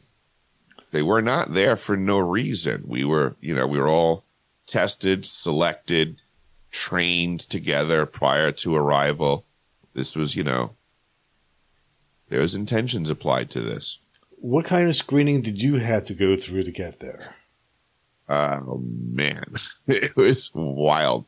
They 0.92 1.02
were 1.02 1.22
not 1.22 1.54
there 1.54 1.78
for 1.78 1.96
no 1.96 2.20
reason. 2.20 2.84
We 2.86 3.06
were, 3.06 3.38
you 3.40 3.56
know, 3.56 3.66
we 3.66 3.80
were 3.80 3.88
all 3.88 4.26
tested, 4.66 5.26
selected, 5.26 6.22
trained 6.70 7.40
together 7.40 8.06
prior 8.06 8.52
to 8.52 8.76
arrival. 8.76 9.46
This 9.94 10.18
was, 10.18 10.36
you 10.36 10.44
know, 10.44 10.72
there 12.28 12.42
was 12.42 12.54
intentions 12.54 13.10
applied 13.10 13.50
to 13.52 13.62
this. 13.62 14.00
What 14.42 14.66
kind 14.66 14.90
of 14.90 14.98
screening 14.98 15.42
did 15.42 15.62
you 15.62 15.76
have 15.76 16.04
to 16.06 16.14
go 16.14 16.36
through 16.36 16.66
to 16.66 16.72
get 16.72 17.00
there? 17.00 17.36
Oh 18.28 18.84
man, 18.84 19.46
it 19.88 20.14
was 20.18 20.52
wild. 20.54 21.26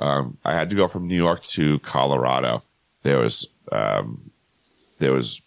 Um, 0.00 0.38
I 0.44 0.54
had 0.54 0.70
to 0.70 0.76
go 0.76 0.88
from 0.88 1.06
New 1.06 1.16
York 1.16 1.42
to 1.54 1.78
Colorado. 1.78 2.64
There 3.02 3.18
was 3.18 3.48
um, 3.72 4.30
there 4.98 5.12
was 5.12 5.42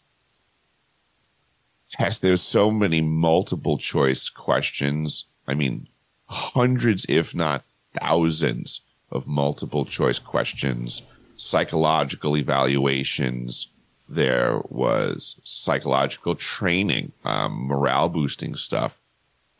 test. 1.89 2.21
There 2.21 2.35
so 2.37 2.71
many 2.71 3.01
multiple 3.01 3.77
choice 3.77 4.29
questions. 4.29 5.25
I 5.47 5.53
mean, 5.53 5.87
hundreds, 6.27 7.05
if 7.09 7.35
not 7.35 7.63
thousands, 7.99 8.81
of 9.11 9.27
multiple 9.27 9.85
choice 9.85 10.17
questions, 10.17 11.03
psychological 11.35 12.35
evaluations. 12.35 13.69
There 14.09 14.61
was 14.69 15.39
psychological 15.43 16.35
training, 16.35 17.11
um, 17.23 17.67
morale 17.67 18.09
boosting 18.09 18.55
stuff 18.55 18.99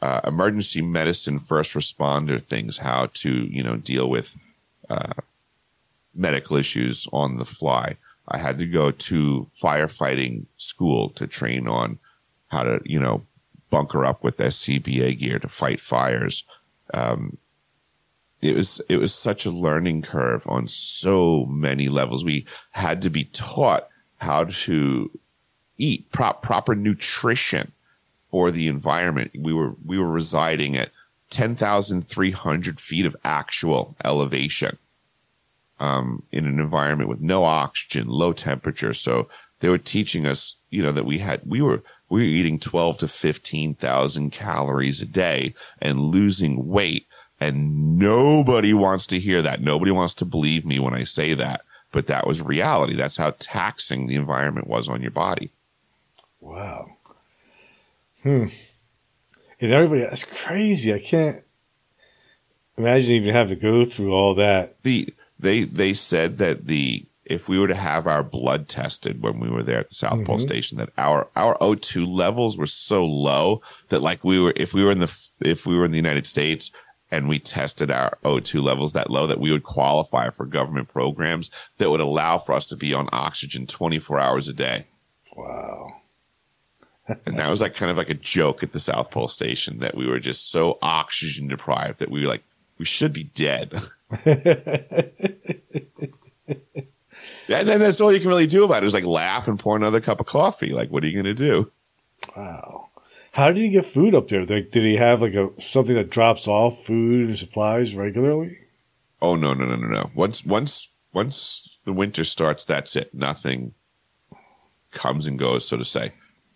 uh, 0.04 0.20
emergency 0.28 0.82
medicine 0.82 1.40
first 1.40 1.74
responder 1.74 2.44
things, 2.44 2.80
how 2.80 3.08
to, 3.14 3.30
you 3.30 3.64
know, 3.64 3.78
deal 3.78 4.10
with 4.10 4.36
uh, 4.90 5.14
medical 6.16 6.58
issues 6.58 7.08
on 7.12 7.38
the 7.38 7.46
fly. 7.46 7.98
I 8.28 8.38
had 8.38 8.58
to 8.60 8.66
go 8.66 8.92
to 8.92 9.50
firefighting 9.62 10.46
school 10.58 11.10
to 11.12 11.28
train 11.28 11.68
on 11.68 12.00
how 12.48 12.64
to, 12.64 12.80
you 12.86 13.00
know, 13.00 13.26
bunker 13.70 14.06
up 14.06 14.24
with 14.24 14.38
SCBA 14.38 15.18
gear 15.18 15.40
to 15.40 15.48
fight 15.48 15.80
fires. 15.80 16.44
Um, 16.94 17.38
it 18.42 18.56
was 18.56 18.82
it 18.90 18.98
was 18.98 19.14
such 19.14 19.46
a 19.46 19.52
learning 19.52 20.02
curve 20.02 20.44
on 20.48 20.68
so 20.68 21.46
many 21.46 21.88
levels. 21.88 22.26
We 22.26 22.46
had 22.72 23.02
to 23.04 23.10
be 23.10 23.26
taught 23.26 23.88
how 24.18 24.46
to 24.46 25.12
eat 25.78 26.12
prop, 26.12 26.42
proper 26.42 26.76
nutrition 26.76 27.72
for 28.30 28.52
the 28.52 28.68
environment. 28.68 29.32
We 29.38 29.54
were 29.54 29.76
we 29.86 29.98
were 29.98 30.12
residing 30.12 30.76
at 30.78 30.92
ten 31.30 31.56
thousand 31.56 32.02
three 32.08 32.32
hundred 32.32 32.80
feet 32.80 33.06
of 33.06 33.16
actual 33.24 33.96
elevation, 34.04 34.78
um, 35.84 36.24
in 36.32 36.46
an 36.46 36.60
environment 36.60 37.10
with 37.10 37.22
no 37.22 37.44
oxygen, 37.44 38.08
low 38.08 38.34
temperature. 38.34 38.94
So 38.94 39.28
they 39.60 39.70
were 39.70 39.78
teaching 39.78 40.26
us, 40.26 40.56
you 40.70 40.82
know, 40.84 40.94
that 40.94 41.06
we 41.06 41.18
had 41.20 41.42
we 41.46 41.62
were 41.62 41.84
we 42.10 42.22
were 42.22 42.36
eating 42.40 42.60
twelve 42.60 42.98
to 43.00 43.08
fifteen 43.08 43.76
thousand 43.76 44.32
calories 44.32 45.02
a 45.02 45.06
day 45.06 45.54
and 45.82 46.00
losing 46.00 46.68
weight. 46.68 47.06
And 47.40 47.98
nobody 48.00 48.74
wants 48.74 49.06
to 49.08 49.20
hear 49.20 49.42
that. 49.42 49.62
Nobody 49.62 49.92
wants 49.92 50.16
to 50.16 50.26
believe 50.26 50.66
me 50.66 50.80
when 50.80 50.94
I 50.94 51.04
say 51.04 51.34
that. 51.34 51.62
But 51.92 52.08
that 52.08 52.26
was 52.26 52.42
reality. 52.42 52.96
That's 52.96 53.18
how 53.18 53.36
taxing 53.38 54.08
the 54.08 54.16
environment 54.16 54.68
was 54.68 54.88
on 54.88 55.02
your 55.02 55.12
body. 55.12 55.52
Wow. 56.40 56.98
Hmm. 58.22 58.46
Is 59.60 59.72
everybody, 59.72 60.02
that's 60.02 60.26
crazy. 60.26 60.94
I 60.94 61.00
can't 61.00 61.44
imagine 62.78 63.12
even 63.12 63.36
having 63.36 63.58
to 63.58 63.62
go 63.62 63.86
through 63.86 64.14
all 64.14 64.36
that. 64.36 64.82
The 64.84 65.14
they 65.44 65.64
they 65.64 65.94
said 65.94 66.38
that 66.40 66.66
the 66.66 67.06
if 67.26 67.48
we 67.48 67.58
were 67.58 67.68
to 67.68 67.76
have 67.76 68.06
our 68.06 68.24
blood 68.24 68.68
tested 68.68 69.22
when 69.22 69.40
we 69.40 69.50
were 69.50 69.64
there 69.64 69.80
at 69.80 69.90
the 69.90 69.96
South 69.96 70.16
mm-hmm. 70.16 70.26
Pole 70.26 70.40
Station, 70.40 70.78
that 70.78 70.90
our 70.98 71.30
our 71.36 71.58
O2 71.60 72.08
levels 72.08 72.58
were 72.58 72.68
so 72.68 73.06
low 73.06 73.62
that 73.90 74.02
like 74.02 74.24
we 74.24 74.40
were 74.40 74.54
if 74.56 74.74
we 74.74 74.84
were 74.84 74.92
in 74.92 75.00
the 75.00 75.16
if 75.42 75.66
we 75.66 75.78
were 75.78 75.86
in 75.86 75.92
the 75.92 75.98
United 75.98 76.26
States 76.26 76.72
and 77.12 77.30
we 77.30 77.38
tested 77.38 77.92
our 77.92 78.18
O2 78.26 78.64
levels 78.64 78.94
that 78.94 79.12
low 79.12 79.28
that 79.28 79.40
we 79.40 79.52
would 79.52 79.64
qualify 79.64 80.30
for 80.32 80.46
government 80.46 80.88
programs 80.88 81.52
that 81.78 81.90
would 81.92 82.00
allow 82.00 82.38
for 82.38 82.54
us 82.54 82.66
to 82.66 82.76
be 82.76 82.94
on 82.94 83.08
oxygen 83.12 83.68
24 83.68 84.20
hours 84.20 84.48
a 84.48 84.54
day. 84.54 84.88
Wow 85.36 86.02
and 87.26 87.38
that 87.38 87.50
was 87.50 87.62
like 87.62 87.76
kind 87.76 87.92
of 87.92 87.98
like 87.98 88.10
a 88.10 88.16
joke 88.16 88.64
at 88.64 88.72
the 88.72 88.80
South 88.80 89.12
Pole 89.12 89.28
Station 89.28 89.80
that 89.80 89.96
we 89.96 90.08
were 90.08 90.20
just 90.20 90.52
so 90.52 90.78
oxygen 90.82 91.48
deprived 91.48 92.00
that 92.00 92.12
we 92.12 92.22
were 92.22 92.28
like, 92.28 92.44
we 92.78 92.86
should 92.86 93.14
be 93.14 93.24
dead. 93.24 93.74
and 94.26 95.32
then 97.48 97.80
that's 97.80 98.02
all 98.02 98.12
you 98.12 98.20
can 98.20 98.30
really 98.30 98.48
do 98.48 98.64
about 98.64 98.84
it 98.84 98.88
is 98.88 98.94
like 98.94 99.06
laugh 99.06 99.48
and 99.48 99.60
pour 99.60 99.76
another 99.76 100.02
cup 100.02 100.20
of 100.20 100.26
coffee. 100.26 100.72
Like, 100.72 100.90
what 100.90 101.04
are 101.04 101.08
you 101.08 101.14
going 101.14 101.36
to 101.36 101.44
do? 101.44 101.72
Wow. 102.36 102.90
How 103.32 103.48
did 103.48 103.58
he 103.58 103.70
get 103.70 103.86
food 103.86 104.14
up 104.14 104.28
there? 104.28 104.46
Like, 104.46 104.72
did 104.72 104.84
he 104.84 104.98
have 104.98 105.22
like 105.22 105.34
a 105.34 105.50
something 105.60 105.96
that 105.96 106.12
drops 106.12 106.48
off 106.48 106.86
food 106.86 107.30
and 107.30 107.40
supplies 107.40 107.96
regularly? 107.96 108.58
Oh 109.22 109.36
no 109.36 109.54
no 109.54 109.66
no 109.66 109.76
no 109.76 109.88
no! 109.88 110.12
Once 110.14 110.46
once 110.46 110.90
once 111.14 111.80
the 111.86 111.94
winter 111.94 112.24
starts, 112.24 112.66
that's 112.66 112.96
it. 112.96 113.14
Nothing 113.14 113.74
comes 114.92 115.26
and 115.26 115.40
goes, 115.40 115.68
so 115.68 115.78
to 115.78 115.86
say 115.86 116.12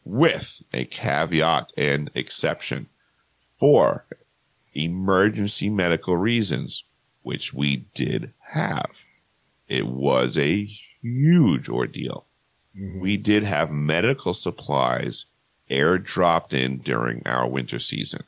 with 0.08 0.63
a 0.74 0.86
caveat 0.86 1.72
and 1.78 2.10
exception 2.15 2.88
for 3.39 4.06
emergency 4.74 5.70
medical 5.70 6.15
reasons, 6.15 6.84
which 7.28 7.54
we 7.54 7.86
did 7.94 8.34
have. 8.40 8.92
It 9.68 9.88
was 9.88 10.38
a 10.38 10.63
huge 10.63 11.70
ordeal. 11.70 12.26
Mm-hmm. 12.78 13.00
We 13.00 13.18
did 13.18 13.44
have 13.44 13.70
medical 13.70 14.34
supplies 14.34 15.26
airdropped 15.70 16.54
in 16.54 16.78
during 16.78 17.22
our 17.26 17.48
winter 17.48 17.80
season. 17.80 18.24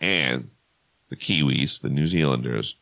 And 0.00 0.50
the 1.10 1.16
Kiwis, 1.16 1.80
the 1.80 1.90
New 1.90 2.06
Zealanders, 2.06 2.76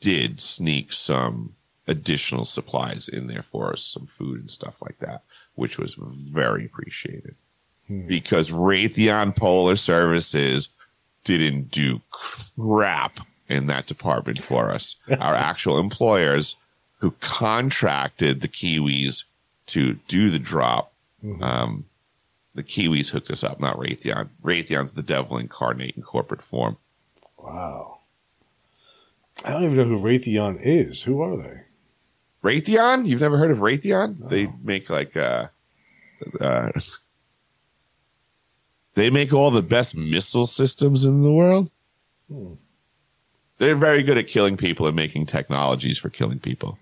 did 0.00 0.40
sneak 0.40 0.92
some 0.92 1.54
additional 1.88 2.44
supplies 2.44 3.08
in 3.08 3.26
there 3.26 3.42
for 3.42 3.72
us, 3.72 3.82
some 3.82 4.06
food 4.06 4.40
and 4.40 4.50
stuff 4.50 4.80
like 4.80 4.98
that 5.00 5.22
which 5.54 5.78
was 5.78 5.94
very 5.94 6.66
appreciated 6.66 7.34
hmm. 7.86 8.06
because 8.06 8.50
Raytheon 8.50 9.36
Polar 9.36 9.76
Services 9.76 10.70
didn't 11.24 11.70
do 11.70 12.00
crap 12.10 13.20
in 13.54 13.66
that 13.68 13.86
department 13.86 14.42
for 14.42 14.70
us. 14.70 14.96
Our 15.20 15.34
actual 15.34 15.78
employers 15.78 16.56
who 16.98 17.12
contracted 17.20 18.40
the 18.40 18.48
Kiwis 18.48 19.24
to 19.66 19.94
do 20.08 20.30
the 20.30 20.38
drop, 20.38 20.92
mm-hmm. 21.24 21.42
um, 21.42 21.84
the 22.54 22.62
Kiwis 22.62 23.10
hooked 23.10 23.30
us 23.30 23.42
up, 23.42 23.60
not 23.60 23.76
Raytheon. 23.76 24.28
Raytheon's 24.42 24.92
the 24.92 25.02
devil 25.02 25.38
incarnate 25.38 25.96
in 25.96 26.02
corporate 26.02 26.42
form. 26.42 26.76
Wow. 27.38 27.98
I 29.44 29.50
don't 29.50 29.64
even 29.64 29.76
know 29.76 29.84
who 29.84 29.98
Raytheon 30.02 30.60
is. 30.62 31.02
Who 31.02 31.20
are 31.20 31.36
they? 31.36 31.60
Raytheon? 32.42 33.06
You've 33.06 33.20
never 33.20 33.38
heard 33.38 33.50
of 33.50 33.58
Raytheon? 33.58 34.20
No. 34.20 34.28
They 34.28 34.50
make 34.62 34.90
like 34.90 35.16
uh, 35.16 35.48
uh, 36.40 36.70
they 38.94 39.10
make 39.10 39.32
all 39.32 39.50
the 39.50 39.62
best 39.62 39.96
missile 39.96 40.46
systems 40.46 41.04
in 41.04 41.22
the 41.22 41.32
world. 41.32 41.70
Hmm. 42.30 42.54
They're 43.58 43.76
very 43.76 44.02
good 44.02 44.18
at 44.18 44.26
killing 44.26 44.56
people 44.56 44.86
and 44.86 44.96
making 44.96 45.26
technologies 45.26 45.98
for 45.98 46.10
killing 46.10 46.40
people. 46.40 46.78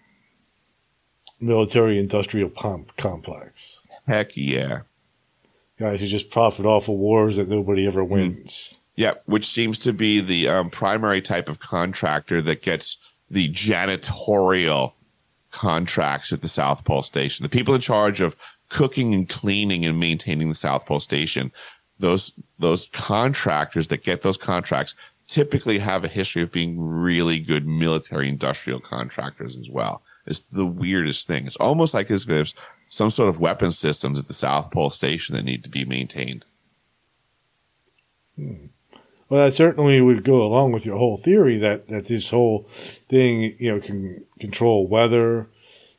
Military 1.40 1.98
industrial 1.98 2.48
pump 2.48 2.96
complex. 2.96 3.80
Heck 4.06 4.36
yeah. 4.36 4.80
Guys 5.78 6.00
who 6.00 6.06
just 6.06 6.30
profit 6.30 6.64
off 6.64 6.88
of 6.88 6.94
wars 6.94 7.36
that 7.36 7.48
nobody 7.48 7.86
ever 7.86 8.02
hmm. 8.04 8.12
wins. 8.12 8.80
Yeah, 8.94 9.14
which 9.24 9.46
seems 9.46 9.78
to 9.80 9.92
be 9.92 10.20
the 10.20 10.48
um, 10.48 10.70
primary 10.70 11.22
type 11.22 11.48
of 11.48 11.60
contractor 11.60 12.42
that 12.42 12.62
gets 12.62 12.98
the 13.30 13.48
janitorial 13.48 14.92
contracts 15.50 16.32
at 16.32 16.42
the 16.42 16.48
South 16.48 16.84
Pole 16.84 17.02
Station. 17.02 17.42
The 17.42 17.48
people 17.48 17.74
in 17.74 17.80
charge 17.80 18.20
of 18.20 18.36
cooking 18.68 19.14
and 19.14 19.28
cleaning 19.28 19.84
and 19.86 19.98
maintaining 19.98 20.48
the 20.48 20.54
South 20.54 20.86
Pole 20.86 21.00
Station, 21.00 21.52
those 21.98 22.32
those 22.58 22.88
contractors 22.88 23.88
that 23.88 24.02
get 24.02 24.22
those 24.22 24.36
contracts 24.36 24.94
typically 25.26 25.78
have 25.78 26.04
a 26.04 26.08
history 26.08 26.42
of 26.42 26.52
being 26.52 26.80
really 26.80 27.40
good 27.40 27.66
military 27.66 28.28
industrial 28.28 28.80
contractors 28.80 29.56
as 29.56 29.70
well. 29.70 30.02
It's 30.26 30.40
the 30.40 30.66
weirdest 30.66 31.26
thing. 31.26 31.46
It's 31.46 31.56
almost 31.56 31.94
like 31.94 32.10
as 32.10 32.22
if 32.22 32.28
there's 32.28 32.54
some 32.88 33.10
sort 33.10 33.28
of 33.28 33.40
weapon 33.40 33.72
systems 33.72 34.18
at 34.18 34.28
the 34.28 34.34
South 34.34 34.70
Pole 34.70 34.90
Station 34.90 35.34
that 35.34 35.44
need 35.44 35.64
to 35.64 35.70
be 35.70 35.84
maintained. 35.84 36.44
Hmm. 38.36 38.66
Well, 39.28 39.46
that 39.46 39.52
certainly 39.52 39.98
would 40.02 40.24
go 40.24 40.42
along 40.42 40.72
with 40.72 40.84
your 40.84 40.98
whole 40.98 41.16
theory 41.16 41.56
that, 41.56 41.88
that 41.88 42.04
this 42.04 42.28
whole 42.28 42.66
thing, 42.68 43.56
you 43.58 43.72
know, 43.72 43.80
can 43.80 44.26
control 44.38 44.86
weather, 44.86 45.48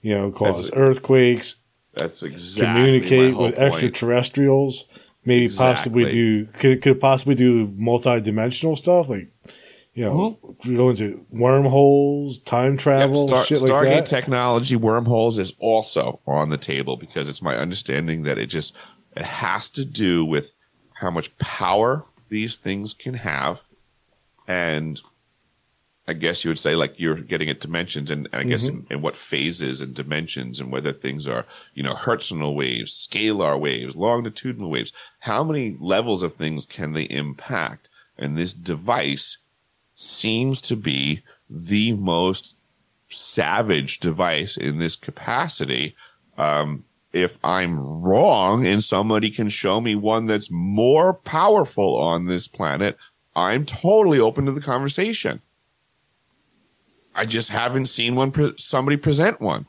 you 0.03 0.13
know, 0.13 0.31
cause 0.31 0.69
that's, 0.69 0.77
earthquakes. 0.77 1.55
That's 1.93 2.21
exactly 2.21 2.99
communicate 2.99 3.35
with 3.35 3.57
extraterrestrials. 3.57 4.85
Maybe 5.25 5.45
Exactly. 5.45 5.73
possibly 5.75 6.11
do 6.11 6.45
could 6.53 6.81
could 6.81 6.99
possibly 6.99 7.35
do 7.35 7.71
multi-dimensional 7.75 8.75
stuff 8.75 9.09
like 9.09 9.29
you 9.93 10.03
know 10.05 10.37
mm-hmm. 10.43 10.75
go 10.75 10.89
into 10.89 11.25
wormholes, 11.31 12.39
time 12.39 12.73
Yep, 12.73 12.79
travel, 12.81 13.27
Star- 13.27 13.45
shit 13.45 13.61
like 13.61 13.71
Stargate 13.71 13.89
that. 13.89 14.05
technology, 14.07 14.75
wormholes 14.75 15.37
is 15.37 15.53
also 15.59 16.19
on 16.25 16.49
the 16.49 16.57
table 16.57 16.97
because 16.97 17.29
it's 17.29 17.41
my 17.41 17.55
understanding 17.55 18.23
that 18.23 18.37
it 18.37 18.47
just 18.47 18.75
it 19.15 19.23
has 19.23 19.69
to 19.71 19.85
do 19.85 20.25
with 20.25 20.53
how 20.95 21.11
much 21.11 21.35
power 21.37 22.05
these 22.29 22.57
things 22.57 22.93
can 22.93 23.13
have, 23.13 23.61
and 24.47 24.99
I 26.07 26.13
guess 26.13 26.43
you 26.43 26.49
would 26.49 26.59
say 26.59 26.75
like 26.75 26.99
you're 26.99 27.15
getting 27.15 27.49
at 27.49 27.61
dimensions, 27.61 28.11
and, 28.11 28.27
and 28.33 28.41
I 28.41 28.43
guess 28.43 28.67
in, 28.67 28.85
in 28.89 29.01
what 29.01 29.15
phases 29.15 29.79
and 29.79 29.95
dimensions, 29.95 30.59
and 30.59 30.71
whether 30.71 30.91
things 30.91 31.27
are 31.27 31.45
you 31.73 31.83
know 31.83 31.93
Hertzian 31.93 32.55
waves, 32.55 32.91
scalar 32.91 33.59
waves, 33.59 33.95
longitudinal 33.95 34.69
waves. 34.69 34.91
How 35.19 35.43
many 35.43 35.77
levels 35.79 36.21
of 36.21 36.33
things 36.33 36.65
can 36.65 36.93
they 36.93 37.03
impact? 37.03 37.89
And 38.17 38.37
this 38.37 38.53
device 38.53 39.37
seems 39.93 40.59
to 40.61 40.75
be 40.75 41.23
the 41.49 41.93
most 41.93 42.55
savage 43.09 43.99
device 43.99 44.57
in 44.57 44.79
this 44.79 44.95
capacity. 44.95 45.95
Um, 46.37 46.83
if 47.13 47.37
I'm 47.43 47.79
wrong 48.01 48.65
and 48.65 48.83
somebody 48.83 49.29
can 49.29 49.49
show 49.49 49.79
me 49.79 49.95
one 49.95 50.25
that's 50.25 50.49
more 50.51 51.13
powerful 51.13 51.95
on 51.95 52.25
this 52.25 52.47
planet, 52.47 52.97
I'm 53.35 53.65
totally 53.65 54.19
open 54.19 54.45
to 54.47 54.51
the 54.51 54.61
conversation. 54.61 55.41
I 57.15 57.25
just 57.25 57.49
haven't 57.49 57.87
seen 57.87 58.15
one 58.15 58.31
pre- 58.31 58.53
somebody 58.57 58.97
present 58.97 59.39
one. 59.41 59.65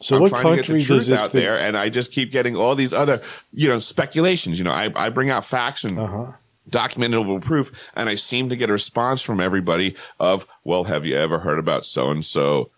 so 0.00 0.16
I'm 0.16 0.22
what 0.22 0.28
trying 0.30 0.42
to 0.44 0.56
get 0.56 0.66
the 0.66 0.72
truth 0.84 1.10
out 1.10 1.32
there, 1.32 1.58
and 1.58 1.76
I 1.76 1.88
just 1.88 2.12
keep 2.12 2.30
getting 2.30 2.54
all 2.56 2.74
these 2.74 2.92
other, 2.92 3.22
you 3.52 3.68
know, 3.68 3.78
speculations. 3.78 4.58
You 4.58 4.64
know, 4.64 4.72
I, 4.72 4.92
I 4.94 5.08
bring 5.10 5.30
out 5.30 5.44
facts 5.44 5.84
and 5.84 5.98
Uh-huh. 5.98 6.26
documentable 6.70 7.40
proof, 7.42 7.72
and 7.94 8.08
I 8.08 8.14
seem 8.16 8.48
to 8.50 8.56
get 8.56 8.68
a 8.70 8.72
response 8.72 9.22
from 9.22 9.40
everybody 9.40 9.96
of, 10.20 10.46
"Well, 10.64 10.84
have 10.84 11.06
you 11.06 11.16
ever 11.16 11.38
heard 11.40 11.58
about 11.58 11.84
so 11.84 12.10
and 12.10 12.24
so?" 12.24 12.70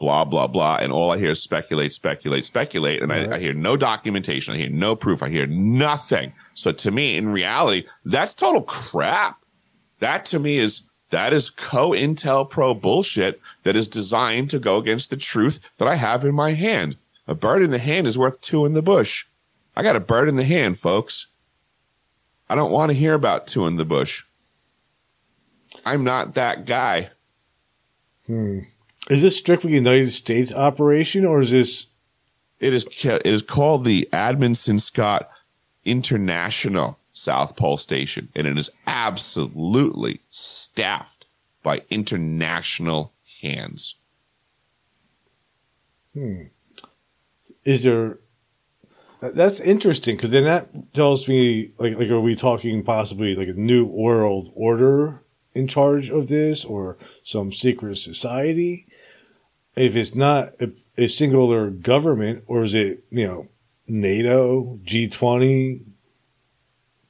Blah 0.00 0.24
blah 0.24 0.48
blah, 0.48 0.76
and 0.82 0.92
all 0.92 1.12
I 1.12 1.18
hear 1.18 1.30
is 1.30 1.40
speculate, 1.42 1.92
speculate, 1.92 2.44
speculate, 2.44 3.00
and 3.00 3.12
I, 3.12 3.36
I 3.36 3.38
hear 3.38 3.54
no 3.54 3.76
documentation, 3.76 4.52
I 4.52 4.58
hear 4.58 4.68
no 4.68 4.96
proof, 4.96 5.22
I 5.22 5.28
hear 5.30 5.46
nothing. 5.46 6.32
So 6.52 6.72
to 6.72 6.90
me, 6.90 7.16
in 7.16 7.28
reality, 7.28 7.86
that's 8.04 8.34
total 8.34 8.62
crap. 8.62 9.38
That 10.00 10.26
to 10.26 10.40
me 10.40 10.58
is 10.58 10.82
that 11.14 11.32
is 11.32 11.48
COINTELPRO 11.48 12.80
bullshit 12.80 13.40
that 13.62 13.76
is 13.76 13.86
designed 13.86 14.50
to 14.50 14.58
go 14.58 14.78
against 14.78 15.10
the 15.10 15.16
truth 15.16 15.60
that 15.78 15.86
I 15.86 15.94
have 15.94 16.24
in 16.24 16.34
my 16.34 16.54
hand. 16.54 16.96
A 17.28 17.36
bird 17.36 17.62
in 17.62 17.70
the 17.70 17.78
hand 17.78 18.08
is 18.08 18.18
worth 18.18 18.40
two 18.40 18.66
in 18.66 18.72
the 18.72 18.82
bush. 18.82 19.24
I 19.76 19.84
got 19.84 19.94
a 19.94 20.00
bird 20.00 20.28
in 20.28 20.34
the 20.34 20.42
hand, 20.42 20.80
folks. 20.80 21.28
I 22.50 22.56
don't 22.56 22.72
want 22.72 22.90
to 22.90 22.98
hear 22.98 23.14
about 23.14 23.46
two 23.46 23.64
in 23.68 23.76
the 23.76 23.84
bush. 23.84 24.24
I'm 25.86 26.02
not 26.02 26.34
that 26.34 26.64
guy. 26.64 27.10
Hmm. 28.26 28.62
Is 29.08 29.22
this 29.22 29.38
strictly 29.38 29.70
United 29.70 30.12
States 30.12 30.52
operation 30.52 31.24
or 31.24 31.38
is 31.38 31.52
this 31.52 31.86
It 32.58 32.74
is. 32.74 32.86
It 33.04 33.24
is 33.24 33.42
called 33.42 33.84
the 33.84 34.08
Amundsen 34.12 34.80
Scott 34.80 35.30
International 35.84 36.98
South 37.14 37.54
Pole 37.54 37.76
Station, 37.76 38.28
and 38.34 38.44
it 38.46 38.58
is 38.58 38.70
absolutely 38.88 40.20
staffed 40.28 41.24
by 41.62 41.82
international 41.88 43.12
hands. 43.40 43.94
Hmm. 46.12 46.42
is 47.64 47.82
there 47.82 48.18
that's 49.20 49.58
interesting 49.58 50.16
because 50.16 50.30
then 50.30 50.44
that 50.44 50.94
tells 50.94 51.28
me 51.28 51.72
like 51.78 51.98
like 51.98 52.08
are 52.08 52.20
we 52.20 52.36
talking 52.36 52.84
possibly 52.84 53.34
like 53.34 53.48
a 53.48 53.52
new 53.52 53.84
world 53.84 54.52
order 54.54 55.24
in 55.54 55.66
charge 55.66 56.10
of 56.10 56.28
this 56.28 56.64
or 56.64 56.96
some 57.24 57.50
secret 57.50 57.96
society 57.96 58.86
if 59.74 59.96
it's 59.96 60.14
not 60.14 60.52
a, 60.60 60.70
a 60.96 61.08
singular 61.08 61.68
government 61.68 62.44
or 62.46 62.62
is 62.62 62.74
it 62.74 63.02
you 63.10 63.26
know 63.26 63.48
nato 63.88 64.78
g20 64.84 65.80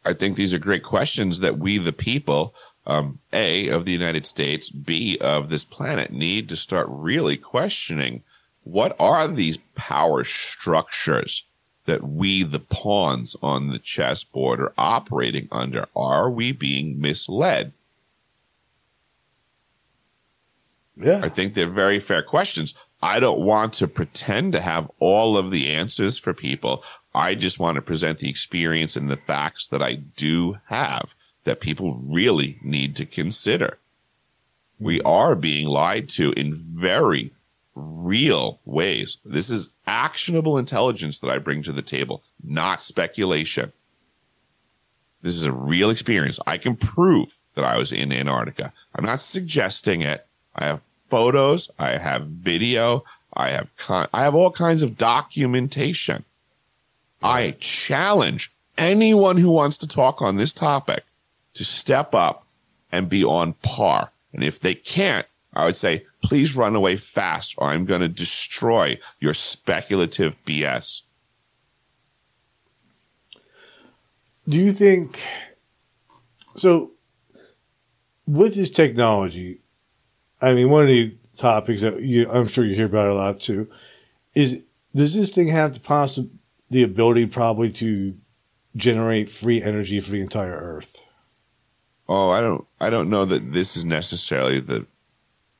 I 0.04 0.12
think 0.12 0.36
these 0.36 0.52
are 0.52 0.58
great 0.58 0.82
questions 0.82 1.40
that 1.40 1.58
we, 1.58 1.78
the 1.78 1.92
people, 1.92 2.54
um, 2.86 3.18
A, 3.32 3.68
of 3.68 3.84
the 3.84 3.92
United 3.92 4.26
States, 4.26 4.70
B, 4.70 5.16
of 5.20 5.48
this 5.48 5.64
planet, 5.64 6.12
need 6.12 6.48
to 6.50 6.56
start 6.56 6.86
really 6.90 7.36
questioning 7.36 8.22
what 8.64 8.96
are 8.98 9.28
these 9.28 9.58
power 9.74 10.24
structures 10.24 11.44
that 11.86 12.02
we, 12.02 12.42
the 12.42 12.58
pawns 12.60 13.36
on 13.42 13.68
the 13.68 13.78
chessboard, 13.78 14.60
are 14.60 14.72
operating 14.78 15.48
under? 15.52 15.86
Are 15.94 16.30
we 16.30 16.52
being 16.52 17.00
misled? 17.00 17.72
yeah 20.96 21.20
I 21.22 21.28
think 21.28 21.54
they're 21.54 21.68
very 21.68 22.00
fair 22.00 22.22
questions. 22.22 22.74
I 23.02 23.20
don't 23.20 23.40
want 23.40 23.74
to 23.74 23.88
pretend 23.88 24.52
to 24.52 24.60
have 24.60 24.90
all 24.98 25.36
of 25.36 25.50
the 25.50 25.70
answers 25.70 26.18
for 26.18 26.32
people. 26.32 26.82
I 27.14 27.34
just 27.34 27.58
want 27.58 27.76
to 27.76 27.82
present 27.82 28.18
the 28.18 28.28
experience 28.28 28.96
and 28.96 29.08
the 29.08 29.16
facts 29.16 29.68
that 29.68 29.82
I 29.82 29.94
do 29.94 30.58
have 30.66 31.14
that 31.44 31.60
people 31.60 32.00
really 32.12 32.58
need 32.62 32.96
to 32.96 33.06
consider. 33.06 33.78
We 34.80 35.00
are 35.02 35.36
being 35.36 35.68
lied 35.68 36.08
to 36.10 36.32
in 36.32 36.54
very 36.54 37.32
real 37.74 38.60
ways. 38.64 39.18
This 39.24 39.50
is 39.50 39.68
actionable 39.86 40.58
intelligence 40.58 41.18
that 41.20 41.30
I 41.30 41.38
bring 41.38 41.62
to 41.64 41.72
the 41.72 41.82
table, 41.82 42.22
not 42.42 42.82
speculation. 42.82 43.72
This 45.22 45.36
is 45.36 45.44
a 45.44 45.52
real 45.52 45.90
experience. 45.90 46.38
I 46.46 46.58
can 46.58 46.76
prove 46.76 47.38
that 47.54 47.64
I 47.64 47.78
was 47.78 47.92
in 47.92 48.12
Antarctica. 48.12 48.72
I'm 48.94 49.06
not 49.06 49.20
suggesting 49.20 50.02
it. 50.02 50.26
I 50.54 50.66
have 50.66 50.80
photos. 51.08 51.70
I 51.78 51.96
have 51.96 52.26
video. 52.26 53.04
I 53.32 53.50
have 53.50 53.74
con- 53.76 54.08
I 54.12 54.22
have 54.22 54.34
all 54.34 54.50
kinds 54.50 54.82
of 54.82 54.96
documentation. 54.96 56.24
I 57.24 57.56
challenge 57.58 58.52
anyone 58.76 59.36
who 59.36 59.50
wants 59.50 59.76
to 59.78 59.88
talk 59.88 60.20
on 60.22 60.36
this 60.36 60.52
topic 60.52 61.04
to 61.54 61.64
step 61.64 62.14
up 62.14 62.46
and 62.92 63.08
be 63.08 63.24
on 63.24 63.54
par. 63.54 64.12
And 64.32 64.44
if 64.44 64.60
they 64.60 64.74
can't, 64.74 65.26
I 65.52 65.64
would 65.64 65.76
say, 65.76 66.04
please 66.22 66.56
run 66.56 66.74
away 66.74 66.96
fast 66.96 67.54
or 67.58 67.68
I'm 67.68 67.84
going 67.84 68.00
to 68.00 68.08
destroy 68.08 68.98
your 69.20 69.34
speculative 69.34 70.36
BS. 70.44 71.02
do 74.48 74.58
you 74.58 74.72
think 74.72 75.22
so 76.56 76.92
with 78.26 78.54
this 78.54 78.70
technology 78.70 79.60
i 80.40 80.52
mean 80.52 80.70
one 80.70 80.82
of 80.82 80.88
the 80.88 81.14
topics 81.36 81.82
that 81.82 82.00
you 82.02 82.28
i'm 82.30 82.46
sure 82.46 82.64
you 82.64 82.74
hear 82.74 82.86
about 82.86 83.08
a 83.08 83.14
lot 83.14 83.40
too 83.40 83.68
is 84.34 84.60
does 84.94 85.14
this 85.14 85.34
thing 85.34 85.48
have 85.48 85.74
the 85.74 85.80
possi- 85.80 86.30
the 86.74 86.82
ability 86.82 87.26
probably 87.26 87.70
to 87.70 88.14
generate 88.76 89.28
free 89.28 89.62
energy 89.62 90.00
for 90.00 90.10
the 90.10 90.20
entire 90.20 90.56
earth 90.56 91.00
Oh, 92.08 92.30
I 92.30 92.40
don't, 92.40 92.66
I 92.80 92.90
don't 92.90 93.08
know 93.08 93.24
that 93.24 93.52
this 93.52 93.76
is 93.76 93.84
necessarily 93.84 94.60
the 94.60 94.86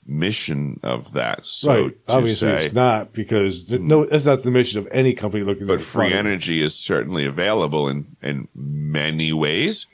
mission 0.07 0.79
of 0.83 1.15
that. 1.15 1.47
So 1.47 1.85
right 1.85 2.07
to 2.09 2.15
obviously 2.15 2.49
say, 2.49 2.67
it's 2.67 2.75
not 2.75 3.13
because 3.15 3.71
no 3.71 4.05
that's 4.05 4.27
not 4.27 4.43
the 4.43 4.51
mission 4.51 4.79
of 4.79 4.87
any 4.91 5.15
company 5.15 5.43
looking 5.43 5.67
but 5.67 5.81
free 5.81 6.13
energy 6.13 6.63
is 6.63 6.75
certainly 6.75 7.25
available 7.25 7.89
in, 7.89 8.17
in 8.23 8.49
many 8.55 9.33
ways. 9.33 9.87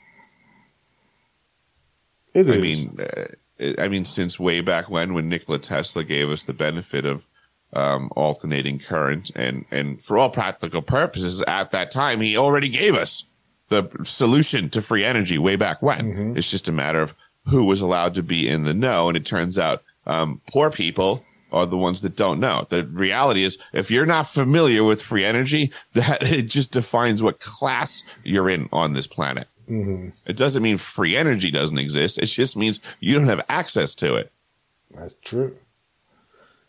it 2.33 2.49
is. 2.49 2.55
I 2.55 2.59
mean, 2.59 2.99
uh, 2.99 3.81
I 3.81 3.87
mean, 3.87 4.03
since 4.03 4.37
way 4.37 4.59
back 4.59 4.89
when, 4.89 5.13
when 5.13 5.29
Nikola 5.29 5.59
Tesla 5.59 6.03
gave 6.03 6.29
us 6.29 6.43
the 6.43 6.53
benefit 6.53 7.05
of 7.05 7.25
um, 7.73 8.09
alternating 8.15 8.79
current, 8.79 9.31
and 9.35 9.65
and 9.71 10.01
for 10.01 10.17
all 10.17 10.29
practical 10.29 10.81
purposes, 10.81 11.41
at 11.43 11.71
that 11.71 11.91
time, 11.91 12.21
he 12.21 12.37
already 12.37 12.69
gave 12.69 12.95
us 12.95 13.25
the 13.69 13.89
solution 14.03 14.69
to 14.69 14.81
free 14.81 15.03
energy 15.03 15.37
way 15.37 15.55
back 15.55 15.81
when. 15.81 16.05
It's 16.37 16.51
just 16.51 16.67
a 16.67 16.73
matter 16.73 17.01
of 17.01 17.15
who 17.47 17.65
was 17.65 17.81
allowed 17.81 18.13
to 18.15 18.23
be 18.23 18.47
in 18.47 18.65
the 18.65 18.73
know, 18.73 19.07
and 19.07 19.17
it 19.17 19.25
turns 19.25 19.57
out 19.57 19.83
um, 20.05 20.41
poor 20.51 20.69
people 20.69 21.23
are 21.51 21.65
the 21.65 21.77
ones 21.77 22.01
that 22.01 22.15
don't 22.15 22.39
know. 22.39 22.65
The 22.69 22.85
reality 22.85 23.43
is, 23.43 23.57
if 23.73 23.89
you're 23.91 24.05
not 24.05 24.27
familiar 24.27 24.83
with 24.83 25.01
free 25.01 25.25
energy, 25.25 25.71
that 25.93 26.23
it 26.23 26.43
just 26.43 26.71
defines 26.71 27.23
what 27.23 27.39
class 27.39 28.03
you're 28.23 28.49
in 28.49 28.69
on 28.71 28.93
this 28.93 29.07
planet. 29.07 29.47
It 30.25 30.35
doesn't 30.35 30.63
mean 30.63 30.77
free 30.77 31.15
energy 31.15 31.49
doesn't 31.49 31.77
exist. 31.77 32.17
It 32.17 32.25
just 32.25 32.57
means 32.57 32.81
you 32.99 33.17
don't 33.17 33.29
have 33.29 33.45
access 33.47 33.95
to 33.95 34.15
it. 34.15 34.31
that's 34.93 35.15
true 35.23 35.55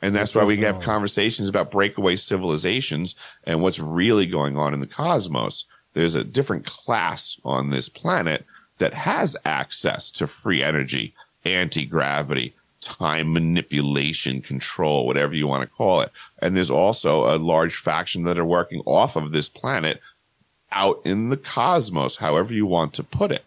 And 0.02 0.14
that's 0.14 0.34
why 0.34 0.42
we 0.42 0.56
have 0.58 0.80
conversations 0.80 1.48
about 1.48 1.70
breakaway 1.70 2.16
civilizations 2.16 3.14
and 3.44 3.62
what's 3.62 3.78
really 3.78 4.26
going 4.26 4.56
on 4.58 4.74
in 4.74 4.80
the 4.80 4.86
cosmos. 4.86 5.66
There's 5.94 6.16
a 6.16 6.24
different 6.24 6.66
class 6.66 7.40
on 7.44 7.70
this 7.70 7.88
planet 7.88 8.44
that 8.78 8.94
has 8.94 9.36
access 9.44 10.10
to 10.12 10.26
free 10.26 10.60
energy, 10.60 11.14
anti 11.44 11.86
gravity, 11.86 12.52
time 12.80 13.32
manipulation, 13.32 14.42
control, 14.42 15.06
whatever 15.06 15.34
you 15.34 15.46
want 15.46 15.62
to 15.62 15.76
call 15.76 16.00
it. 16.00 16.10
And 16.40 16.56
there's 16.56 16.70
also 16.70 17.32
a 17.32 17.38
large 17.38 17.76
faction 17.76 18.24
that 18.24 18.38
are 18.38 18.44
working 18.44 18.82
off 18.84 19.14
of 19.14 19.30
this 19.30 19.48
planet 19.48 20.00
out 20.72 21.00
in 21.04 21.28
the 21.28 21.36
cosmos, 21.36 22.16
however 22.16 22.52
you 22.52 22.66
want 22.66 22.92
to 22.94 23.04
put 23.04 23.30
it. 23.30 23.44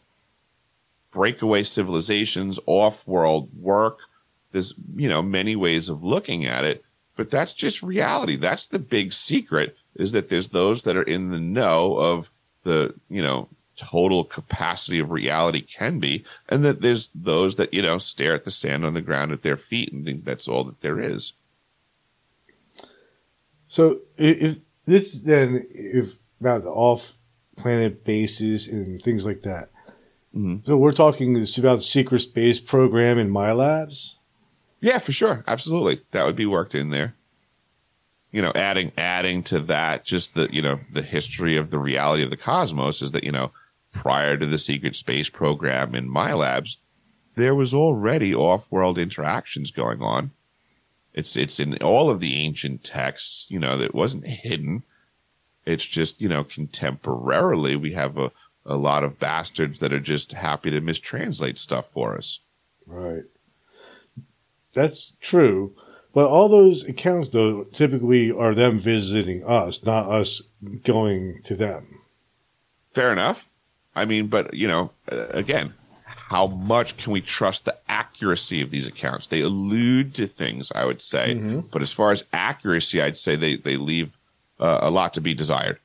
Breakaway 1.11 1.63
civilizations, 1.63 2.59
off 2.65 3.05
world 3.05 3.49
work. 3.59 3.99
There's, 4.55 4.73
you 4.95 5.09
know, 5.09 5.21
many 5.21 5.57
ways 5.57 5.89
of 5.89 6.01
looking 6.01 6.45
at 6.45 6.63
it, 6.63 6.81
but 7.17 7.29
that's 7.29 7.51
just 7.51 7.83
reality. 7.83 8.37
That's 8.37 8.67
the 8.67 8.79
big 8.79 9.11
secret 9.11 9.75
is 9.95 10.13
that 10.13 10.29
there's 10.29 10.49
those 10.49 10.83
that 10.83 10.95
are 10.95 11.03
in 11.03 11.29
the 11.29 11.39
know 11.41 11.97
of 11.97 12.29
the, 12.63 12.93
you 13.09 13.21
know, 13.21 13.49
total 13.75 14.23
capacity 14.23 14.99
of 14.99 15.11
reality 15.11 15.59
can 15.59 15.99
be, 15.99 16.23
and 16.47 16.63
that 16.63 16.79
there's 16.79 17.09
those 17.13 17.57
that, 17.57 17.73
you 17.73 17.81
know, 17.81 17.97
stare 17.97 18.33
at 18.33 18.45
the 18.45 18.51
sand 18.51 18.85
on 18.85 18.93
the 18.93 19.01
ground 19.01 19.33
at 19.33 19.41
their 19.41 19.57
feet 19.57 19.91
and 19.91 20.05
think 20.05 20.23
that's 20.23 20.47
all 20.47 20.63
that 20.63 20.79
there 20.79 21.01
is. 21.01 21.33
So 23.67 23.99
if 24.17 24.59
this 24.85 25.19
then 25.19 25.67
if 25.69 26.13
about 26.39 26.63
the 26.63 26.69
off 26.69 27.13
planet 27.57 28.05
bases 28.05 28.69
and 28.69 29.01
things 29.01 29.25
like 29.25 29.41
that. 29.41 29.69
Mhm. 30.33 30.65
So 30.65 30.77
we're 30.77 30.93
talking 30.93 31.33
this 31.33 31.57
about 31.57 31.77
the 31.77 31.83
secret 31.83 32.19
space 32.19 32.61
program 32.61 33.17
in 33.17 33.29
MILABs. 33.29 34.15
Yeah, 34.81 34.99
for 34.99 35.11
sure. 35.11 35.43
Absolutely. 35.47 36.01
That 36.11 36.25
would 36.25 36.35
be 36.35 36.45
worked 36.45 36.75
in 36.75 36.89
there. 36.89 37.15
You 38.31 38.41
know, 38.41 38.51
adding 38.53 38.91
adding 38.97 39.43
to 39.43 39.59
that 39.61 40.03
just 40.03 40.35
the, 40.35 40.49
you 40.51 40.61
know, 40.61 40.79
the 40.91 41.01
history 41.01 41.55
of 41.55 41.71
the 41.71 41.79
reality 41.79 42.23
of 42.23 42.29
the 42.29 42.37
cosmos 42.37 43.01
is 43.01 43.11
that, 43.11 43.23
you 43.23 43.31
know, 43.31 43.51
prior 43.93 44.35
to 44.35 44.45
the 44.45 44.57
secret 44.57 44.95
space 44.95 45.29
program 45.29 45.95
in 45.95 46.09
MILABs, 46.09 46.77
there 47.35 47.55
was 47.55 47.73
already 47.73 48.35
off-world 48.35 48.97
interactions 48.97 49.71
going 49.71 50.01
on. 50.01 50.31
It's 51.13 51.37
it's 51.37 51.61
in 51.61 51.77
all 51.81 52.09
of 52.09 52.19
the 52.19 52.35
ancient 52.35 52.83
texts, 52.83 53.45
you 53.49 53.57
know, 53.57 53.77
that 53.77 53.95
wasn't 53.95 54.27
hidden. 54.27 54.83
It's 55.65 55.85
just, 55.85 56.21
you 56.21 56.27
know, 56.27 56.43
contemporarily 56.43 57.79
we 57.79 57.93
have 57.93 58.17
a, 58.17 58.31
a 58.65 58.75
lot 58.75 59.05
of 59.05 59.17
bastards 59.17 59.79
that 59.79 59.93
are 59.93 59.99
just 59.99 60.33
happy 60.33 60.71
to 60.71 60.81
mistranslate 60.81 61.57
stuff 61.57 61.89
for 61.89 62.17
us. 62.17 62.41
Right. 62.85 63.23
That's 64.75 65.13
true. 65.21 65.73
But 66.13 66.27
all 66.27 66.47
those 66.47 66.83
accounts, 66.83 67.29
though, 67.29 67.63
typically 67.63 68.31
are 68.31 68.53
them 68.53 68.77
visiting 68.77 69.43
us, 69.43 69.83
not 69.83 70.07
us 70.07 70.43
going 70.83 71.41
to 71.43 71.55
them. 71.55 71.99
Fair 72.91 73.11
enough. 73.11 73.49
I 73.95 74.05
mean, 74.05 74.27
but 74.27 74.53
you 74.53 74.67
know, 74.67 74.91
again, 75.07 75.73
how 76.05 76.47
much 76.47 76.97
can 76.97 77.11
we 77.11 77.21
trust 77.21 77.65
the 77.65 77.77
accuracy 77.87 78.61
of 78.61 78.71
these 78.71 78.87
accounts? 78.87 79.27
They 79.27 79.41
allude 79.41 80.13
to 80.15 80.27
things, 80.27 80.71
I 80.73 80.85
would 80.85 81.01
say, 81.01 81.33
but 81.71 81.81
as 81.81 81.91
far 81.91 82.11
as 82.11 82.23
accuracy, 82.31 83.01
I'd 83.01 83.17
say 83.17 83.35
they 83.35 83.55
they 83.55 83.77
leave 83.77 84.17
uh, 84.59 84.79
a 84.81 84.89
lot 84.89 85.13
to 85.15 85.21
be 85.21 85.33
desired. 85.33 85.79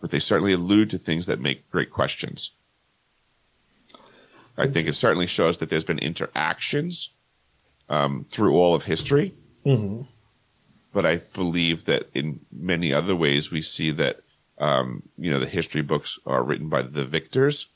But 0.00 0.10
they 0.10 0.18
certainly 0.18 0.52
allude 0.52 0.90
to 0.90 0.98
things 0.98 1.26
that 1.26 1.40
make 1.40 1.70
great 1.70 1.90
questions. 1.90 2.52
I 4.58 4.66
think 4.66 4.88
it 4.88 4.94
certainly 4.94 5.26
shows 5.26 5.58
that 5.58 5.68
there's 5.68 5.84
been 5.84 5.98
interactions 5.98 7.10
um, 7.88 8.26
through 8.28 8.54
all 8.54 8.74
of 8.74 8.84
history. 8.84 9.34
Mm-hmm. 9.64 10.02
But 10.92 11.06
I 11.06 11.16
believe 11.34 11.84
that 11.84 12.08
in 12.14 12.40
many 12.50 12.92
other 12.92 13.14
ways, 13.14 13.50
we 13.50 13.60
see 13.60 13.90
that 13.92 14.20
um, 14.58 15.02
you 15.18 15.30
know 15.30 15.38
the 15.38 15.46
history 15.46 15.82
books 15.82 16.18
are 16.26 16.42
written 16.42 16.68
by 16.68 16.82
the 16.82 17.04
victors. 17.04 17.66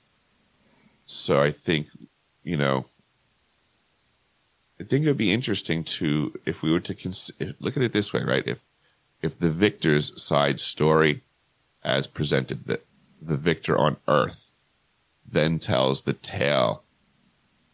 So 1.04 1.40
I 1.40 1.50
think 1.50 1.88
you 2.42 2.56
know. 2.56 2.86
I 4.78 4.82
think 4.84 5.04
it 5.04 5.08
would 5.08 5.18
be 5.18 5.30
interesting 5.30 5.84
to 5.84 6.32
if 6.46 6.62
we 6.62 6.72
were 6.72 6.80
to 6.80 6.94
cons- 6.94 7.30
if, 7.38 7.54
look 7.60 7.76
at 7.76 7.82
it 7.82 7.92
this 7.92 8.14
way, 8.14 8.22
right? 8.24 8.46
If 8.46 8.64
if 9.20 9.38
the 9.38 9.50
victor's 9.50 10.20
side 10.20 10.58
story, 10.58 11.22
as 11.84 12.06
presented, 12.06 12.66
that 12.66 12.86
the 13.20 13.36
victor 13.36 13.76
on 13.76 13.98
Earth 14.08 14.54
then 15.30 15.58
tells 15.58 16.02
the 16.02 16.14
tale 16.14 16.82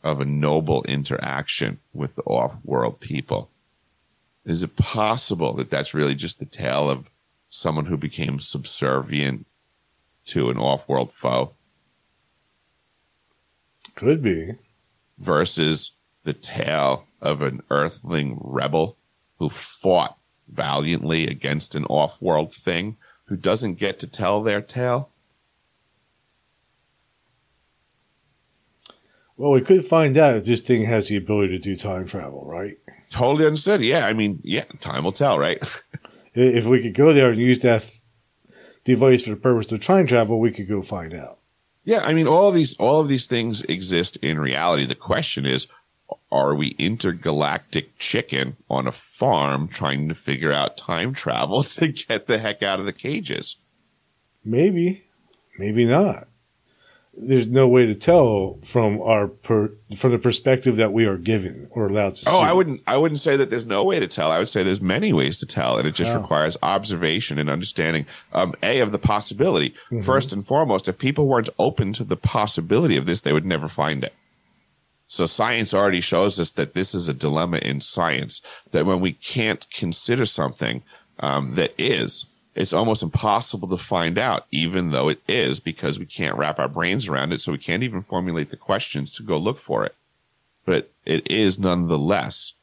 of 0.06 0.20
a 0.20 0.24
noble 0.24 0.84
interaction 0.84 1.80
with 1.92 2.14
the 2.14 2.22
off-world 2.22 3.00
people. 3.00 3.50
Is 4.44 4.62
it 4.62 4.76
possible 4.76 5.52
that 5.54 5.68
that's 5.68 5.94
really 5.94 6.14
just 6.14 6.38
the 6.38 6.46
tale 6.46 6.88
of 6.88 7.10
someone 7.48 7.86
who 7.86 7.96
became 7.96 8.38
subservient 8.38 9.46
to 10.26 10.48
an 10.50 10.58
off-world 10.58 11.12
foe 11.12 11.52
Could 13.96 14.22
be. 14.22 14.54
versus 15.18 15.92
the 16.22 16.32
tale 16.32 17.06
of 17.20 17.42
an 17.42 17.62
earthling 17.70 18.38
rebel 18.40 18.96
who 19.38 19.48
fought 19.48 20.16
valiantly 20.48 21.26
against 21.26 21.74
an 21.74 21.84
off-world 21.86 22.54
thing 22.54 22.96
who 23.24 23.36
doesn't 23.36 23.74
get 23.74 23.98
to 23.98 24.06
tell 24.06 24.42
their 24.42 24.60
tale? 24.60 25.10
Well, 29.36 29.52
we 29.52 29.60
could 29.60 29.86
find 29.86 30.16
out 30.16 30.36
if 30.36 30.44
this 30.44 30.60
thing 30.60 30.84
has 30.84 31.08
the 31.08 31.16
ability 31.16 31.58
to 31.58 31.58
do 31.58 31.76
time 31.76 32.06
travel, 32.06 32.44
right? 32.46 32.78
Totally 33.10 33.46
understood. 33.46 33.82
Yeah, 33.82 34.06
I 34.06 34.12
mean, 34.12 34.40
yeah, 34.42 34.64
time 34.80 35.04
will 35.04 35.12
tell, 35.12 35.38
right? 35.38 35.62
If 36.38 36.66
we 36.66 36.82
could 36.82 36.92
go 36.92 37.14
there 37.14 37.30
and 37.30 37.40
use 37.40 37.60
that 37.60 37.90
device 38.84 39.22
for 39.22 39.30
the 39.30 39.36
purpose 39.36 39.72
of 39.72 39.82
time 39.82 40.06
travel, 40.06 40.38
we 40.38 40.50
could 40.50 40.68
go 40.68 40.82
find 40.82 41.14
out. 41.14 41.38
Yeah, 41.82 42.00
I 42.00 42.12
mean, 42.12 42.28
all 42.28 42.50
of 42.50 42.54
these 42.54 42.76
all 42.76 43.00
of 43.00 43.08
these 43.08 43.26
things 43.26 43.62
exist 43.62 44.18
in 44.18 44.38
reality. 44.38 44.84
The 44.84 44.94
question 44.94 45.46
is, 45.46 45.66
are 46.30 46.54
we 46.54 46.76
intergalactic 46.78 47.96
chicken 47.98 48.58
on 48.68 48.86
a 48.86 48.92
farm 48.92 49.68
trying 49.68 50.08
to 50.08 50.14
figure 50.14 50.52
out 50.52 50.76
time 50.76 51.14
travel 51.14 51.62
to 51.78 51.88
get 51.88 52.26
the 52.26 52.36
heck 52.36 52.62
out 52.62 52.80
of 52.80 52.84
the 52.84 52.92
cages? 52.92 53.56
Maybe, 54.44 55.04
maybe 55.58 55.86
not. 55.86 56.28
There's 57.18 57.46
no 57.46 57.66
way 57.66 57.86
to 57.86 57.94
tell 57.94 58.58
from 58.62 59.00
our 59.00 59.26
per, 59.28 59.70
from 59.96 60.10
the 60.12 60.18
perspective 60.18 60.76
that 60.76 60.92
we 60.92 61.06
are 61.06 61.16
given 61.16 61.66
or 61.70 61.86
allowed 61.86 62.14
to 62.16 62.28
Oh, 62.28 62.40
see. 62.40 62.44
I 62.44 62.52
wouldn't 62.52 62.82
I 62.86 62.98
wouldn't 62.98 63.20
say 63.20 63.36
that 63.38 63.48
there's 63.48 63.64
no 63.64 63.84
way 63.84 63.98
to 63.98 64.06
tell. 64.06 64.30
I 64.30 64.38
would 64.38 64.50
say 64.50 64.62
there's 64.62 64.82
many 64.82 65.14
ways 65.14 65.38
to 65.38 65.46
tell, 65.46 65.78
and 65.78 65.88
it 65.88 65.94
just 65.94 66.14
Oh. 66.14 66.20
requires 66.20 66.58
observation 66.62 67.38
and 67.38 67.48
understanding. 67.48 68.04
Um, 68.34 68.54
a 68.62 68.80
of 68.80 68.92
the 68.92 68.98
possibility. 68.98 69.74
First 70.02 70.32
and 70.32 70.46
foremost, 70.46 70.88
if 70.88 70.98
people 70.98 71.26
weren't 71.26 71.48
open 71.58 71.94
to 71.94 72.04
the 72.04 72.18
possibility 72.18 72.98
of 72.98 73.06
this, 73.06 73.22
they 73.22 73.32
would 73.32 73.46
never 73.46 73.68
find 73.68 74.04
it. 74.04 74.12
So 75.08 75.24
science 75.26 75.72
already 75.72 76.00
shows 76.02 76.38
us 76.38 76.52
that 76.52 76.74
this 76.74 76.94
is 76.94 77.08
a 77.08 77.14
dilemma 77.14 77.58
in 77.58 77.80
science. 77.80 78.42
That 78.72 78.84
when 78.86 79.00
we 79.00 79.12
can't 79.12 79.66
consider 79.72 80.26
something 80.26 80.82
um, 81.20 81.54
that 81.54 81.72
is, 81.78 82.26
it's 82.56 82.72
almost 82.72 83.02
impossible 83.02 83.68
to 83.68 83.76
find 83.76 84.16
out, 84.16 84.46
even 84.50 84.90
though 84.90 85.10
it 85.10 85.20
is, 85.28 85.60
because 85.60 85.98
we 85.98 86.06
can't 86.06 86.36
wrap 86.36 86.58
our 86.58 86.68
brains 86.68 87.06
around 87.06 87.32
it. 87.32 87.40
So 87.40 87.52
we 87.52 87.58
can't 87.58 87.82
even 87.82 88.00
formulate 88.00 88.48
the 88.48 88.56
questions 88.56 89.12
to 89.12 89.22
go 89.22 89.36
look 89.36 89.58
for 89.58 89.84
it. 89.84 89.94
But 90.64 90.90
it 91.04 91.30
is 91.30 91.58
nonetheless. 91.58 92.54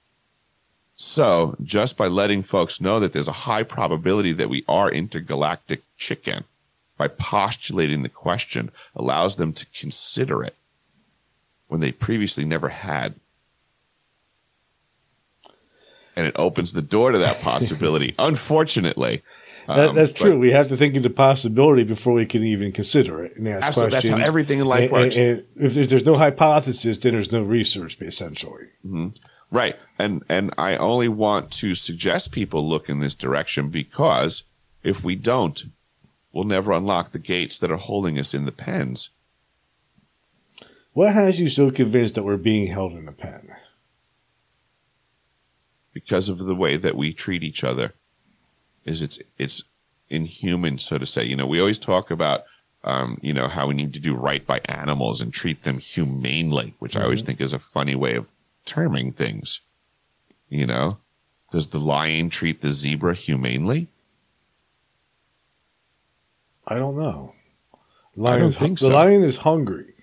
So 0.95 1.55
just 1.63 1.95
by 1.95 2.07
letting 2.07 2.41
folks 2.41 2.81
know 2.81 2.99
that 2.99 3.13
there's 3.13 3.27
a 3.27 3.33
high 3.33 3.61
probability 3.61 4.33
that 4.33 4.49
we 4.49 4.65
are 4.67 4.91
intergalactic 4.91 5.83
chicken, 5.95 6.45
by 6.97 7.07
postulating 7.07 8.01
the 8.01 8.09
question, 8.09 8.71
allows 8.95 9.37
them 9.37 9.53
to 9.53 9.65
consider 9.67 10.43
it 10.43 10.55
when 11.67 11.81
they 11.81 11.91
previously 11.91 12.45
never 12.45 12.69
had. 12.69 13.13
And 16.15 16.25
it 16.25 16.35
opens 16.35 16.73
the 16.73 16.81
door 16.81 17.11
to 17.11 17.17
that 17.19 17.41
possibility, 17.41 18.15
unfortunately. 18.19 19.21
That, 19.67 19.89
Um, 19.89 19.95
that's 19.95 20.11
but- 20.11 20.19
true. 20.19 20.39
We 20.39 20.51
have 20.51 20.67
to 20.69 20.77
think 20.77 20.95
of 20.95 21.03
the 21.03 21.09
possibility 21.09 21.83
before 21.83 22.13
we 22.13 22.25
can 22.25 22.43
even 22.43 22.71
consider 22.71 23.23
it 23.23 23.37
and 23.37 23.47
ask 23.47 23.67
Absolutely. 23.67 23.91
That's 23.95 24.07
how 24.09 24.17
everything 24.17 24.59
in 24.59 24.65
life 24.65 24.83
And- 24.83 24.91
works. 24.91 25.15
and- 25.15 25.25
and 25.55 25.65
if 25.65 25.73
there's, 25.73 25.89
there's 25.89 26.05
no 26.05 26.17
hypothesis, 26.17 26.97
then 26.97 27.13
there's 27.13 27.31
no 27.31 27.41
research, 27.41 28.01
essentially. 28.01 28.65
Right. 29.51 29.75
And 29.99 30.23
and 30.29 30.51
I 30.57 30.75
only 30.77 31.07
want 31.07 31.51
to 31.53 31.75
suggest 31.75 32.31
people 32.31 32.67
look 32.67 32.89
in 32.89 32.99
this 32.99 33.15
direction 33.15 33.69
because 33.69 34.43
if 34.83 35.03
we 35.03 35.15
don't, 35.15 35.63
we'll 36.33 36.43
never 36.43 36.71
unlock 36.71 37.11
the 37.11 37.19
gates 37.19 37.59
that 37.59 37.71
are 37.71 37.77
holding 37.77 38.17
us 38.19 38.33
in 38.33 38.45
the 38.45 38.51
pens. 38.51 39.09
What 40.93 41.13
has 41.13 41.39
you 41.39 41.47
so 41.47 41.71
convinced 41.71 42.15
that 42.15 42.23
we're 42.23 42.37
being 42.37 42.67
held 42.67 42.93
in 42.93 43.07
a 43.07 43.11
pen? 43.13 43.49
because 45.93 46.27
of 46.27 46.39
the 46.39 46.55
way 46.55 46.75
that 46.75 46.95
we 46.97 47.13
treat 47.13 47.43
each 47.43 47.63
other 47.63 47.93
is 48.85 49.01
it's 49.01 49.19
it's 49.37 49.63
inhuman 50.09 50.77
so 50.77 50.97
to 50.97 51.05
say 51.05 51.23
you 51.23 51.35
know 51.35 51.45
we 51.45 51.59
always 51.59 51.79
talk 51.79 52.11
about 52.11 52.43
um, 52.83 53.17
you 53.21 53.33
know 53.33 53.47
how 53.47 53.67
we 53.67 53.73
need 53.73 53.93
to 53.93 53.99
do 53.99 54.13
right 54.15 54.45
by 54.45 54.59
animals 54.65 55.21
and 55.21 55.33
treat 55.33 55.63
them 55.63 55.79
humanely 55.79 56.75
which 56.79 56.95
i 56.97 57.03
always 57.03 57.21
think 57.23 57.39
is 57.39 57.53
a 57.53 57.59
funny 57.59 57.95
way 57.95 58.15
of 58.15 58.29
terming 58.65 59.11
things 59.11 59.61
you 60.49 60.65
know 60.65 60.97
does 61.51 61.69
the 61.69 61.79
lion 61.79 62.29
treat 62.29 62.61
the 62.61 62.69
zebra 62.69 63.13
humanely 63.13 63.87
I 66.65 66.75
don't 66.75 66.97
know. 66.97 67.33
I 68.23 68.37
don't 68.37 68.53
think 68.55 68.79
the 68.79 68.85
so. 68.87 68.93
lion 68.93 69.21
is 69.23 69.37
hungry. 69.37 69.93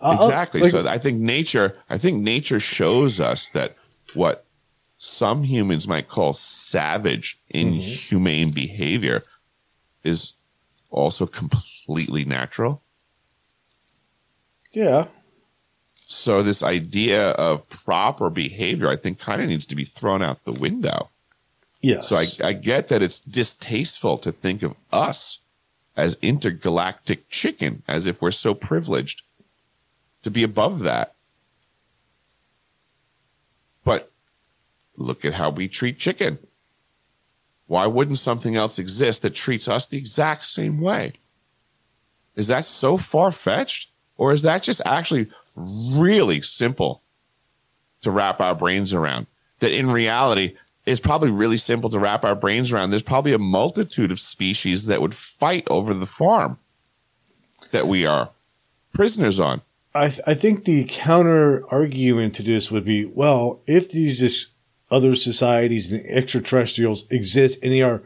Uh, 0.00 0.18
exactly 0.20 0.60
like- 0.60 0.70
so 0.70 0.86
i 0.86 0.98
think 0.98 1.18
nature 1.18 1.76
i 1.88 1.96
think 1.96 2.22
nature 2.22 2.60
shows 2.60 3.20
us 3.20 3.48
that 3.50 3.74
what 4.12 4.43
some 5.04 5.42
humans 5.42 5.86
might 5.86 6.08
call 6.08 6.32
savage 6.32 7.38
mm-hmm. 7.52 7.74
inhumane 7.74 8.50
behavior 8.50 9.22
is 10.02 10.32
also 10.90 11.26
completely 11.26 12.24
natural? 12.24 12.82
Yeah. 14.72 15.06
So 16.06 16.42
this 16.42 16.62
idea 16.62 17.30
of 17.30 17.68
proper 17.68 18.30
behavior, 18.30 18.88
I 18.88 18.96
think, 18.96 19.18
kind 19.18 19.40
of 19.42 19.48
needs 19.48 19.66
to 19.66 19.76
be 19.76 19.84
thrown 19.84 20.22
out 20.22 20.44
the 20.44 20.52
window. 20.52 21.10
Yes. 21.80 22.08
So 22.08 22.16
I, 22.16 22.26
I 22.42 22.52
get 22.52 22.88
that 22.88 23.02
it's 23.02 23.20
distasteful 23.20 24.18
to 24.18 24.32
think 24.32 24.62
of 24.62 24.74
us 24.90 25.40
as 25.96 26.16
intergalactic 26.22 27.28
chicken, 27.28 27.82
as 27.86 28.06
if 28.06 28.20
we're 28.20 28.30
so 28.30 28.54
privileged 28.54 29.22
to 30.22 30.30
be 30.30 30.42
above 30.42 30.80
that. 30.80 31.14
But 33.84 34.10
look 34.96 35.24
at 35.24 35.34
how 35.34 35.50
we 35.50 35.68
treat 35.68 35.98
chicken. 35.98 36.38
Why 37.66 37.86
wouldn't 37.86 38.18
something 38.18 38.56
else 38.56 38.78
exist 38.78 39.22
that 39.22 39.34
treats 39.34 39.68
us 39.68 39.86
the 39.86 39.98
exact 39.98 40.44
same 40.44 40.80
way? 40.80 41.14
Is 42.36 42.48
that 42.48 42.64
so 42.64 42.96
far 42.96 43.32
fetched? 43.32 43.90
Or 44.16 44.32
is 44.32 44.42
that 44.42 44.62
just 44.62 44.82
actually 44.84 45.28
really 45.56 46.40
simple 46.40 47.02
to 48.02 48.10
wrap 48.10 48.40
our 48.40 48.54
brains 48.54 48.92
around? 48.92 49.26
That 49.60 49.72
in 49.72 49.90
reality 49.90 50.56
is 50.86 51.00
probably 51.00 51.30
really 51.30 51.56
simple 51.56 51.90
to 51.90 51.98
wrap 51.98 52.24
our 52.24 52.34
brains 52.34 52.70
around. 52.70 52.90
There's 52.90 53.02
probably 53.02 53.32
a 53.32 53.38
multitude 53.38 54.12
of 54.12 54.20
species 54.20 54.86
that 54.86 55.00
would 55.00 55.14
fight 55.14 55.66
over 55.68 55.94
the 55.94 56.06
farm 56.06 56.58
that 57.70 57.88
we 57.88 58.04
are 58.04 58.30
prisoners 58.92 59.40
on. 59.40 59.62
I, 59.94 60.08
th- 60.08 60.20
I 60.26 60.34
think 60.34 60.64
the 60.64 60.84
counter 60.88 61.64
argument 61.70 62.34
to 62.36 62.42
this 62.42 62.70
would 62.70 62.84
be 62.84 63.04
well, 63.04 63.60
if 63.66 63.90
these 63.90 64.18
just 64.18 64.48
other 64.90 65.14
societies 65.14 65.90
and 65.90 66.04
extraterrestrials 66.06 67.04
exist 67.10 67.58
and 67.62 67.72
they 67.72 67.82
are 67.82 68.02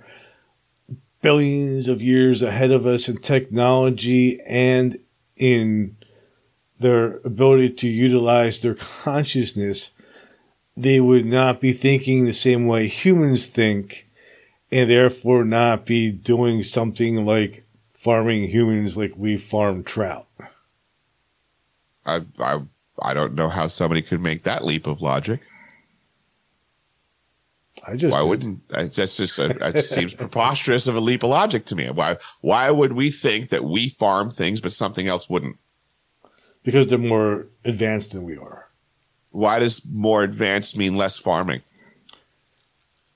billions 1.21 1.89
of 1.89 2.01
years 2.01 2.43
ahead 2.43 2.71
of 2.71 2.87
us 2.87 3.09
in 3.09 3.17
technology 3.19 4.41
and 4.43 4.99
in 5.37 5.97
their 6.79 7.19
ability 7.19 7.71
to 7.71 7.89
utilize 7.89 8.61
their 8.61 8.75
consciousness, 8.75 9.91
they 10.77 11.01
would 11.01 11.27
not 11.27 11.61
be 11.61 11.73
thinking 11.73 12.25
the 12.25 12.33
same 12.33 12.67
way 12.67 12.87
humans 12.87 13.47
think 13.47 14.07
and 14.71 14.89
therefore 14.89 15.45
not 15.45 15.85
be 15.85 16.11
doing 16.11 16.63
something 16.63 17.25
like 17.25 17.65
farming 17.93 18.49
humans 18.49 18.97
like 18.97 19.13
we 19.17 19.37
farm 19.37 19.83
trout. 19.83 20.27
I, 22.07 22.23
I, 22.39 22.63
I 23.03 23.15
don't 23.15 23.35
know 23.35 23.49
how 23.49 23.67
somebody 23.67 24.03
could 24.03 24.21
make 24.21 24.45
that 24.45 24.65
leap 24.65 24.87
of 24.87 25.03
logic. 25.03 25.41
I 27.87 27.97
just 27.97 28.13
Why 28.13 28.23
wouldn't 28.23 28.69
that's 28.69 28.97
just 28.97 29.39
a, 29.39 29.69
it 29.69 29.83
seems 29.83 30.15
preposterous 30.15 30.87
of 30.87 30.97
a 30.97 31.01
leap 31.01 31.23
of 31.23 31.31
logic 31.31 31.65
to 31.67 31.77
me? 31.77 31.91
Why 31.91 32.17
why 32.41 32.71
would 32.71 32.93
we 32.93 33.11
think 33.11 33.51
that 33.51 33.65
we 33.65 33.89
farm 33.89 34.31
things 34.31 34.61
but 34.61 34.73
something 34.73 35.09
else 35.09 35.29
wouldn't? 35.29 35.57
because 36.69 36.89
they're 36.89 36.99
more 36.99 37.47
advanced 37.65 38.13
than 38.13 38.25
we 38.25 38.37
are. 38.37 38.69
Why 39.31 39.59
does 39.59 39.81
more 39.91 40.23
advanced 40.23 40.77
mean 40.77 40.99
less 40.99 41.17
farming? 41.17 41.63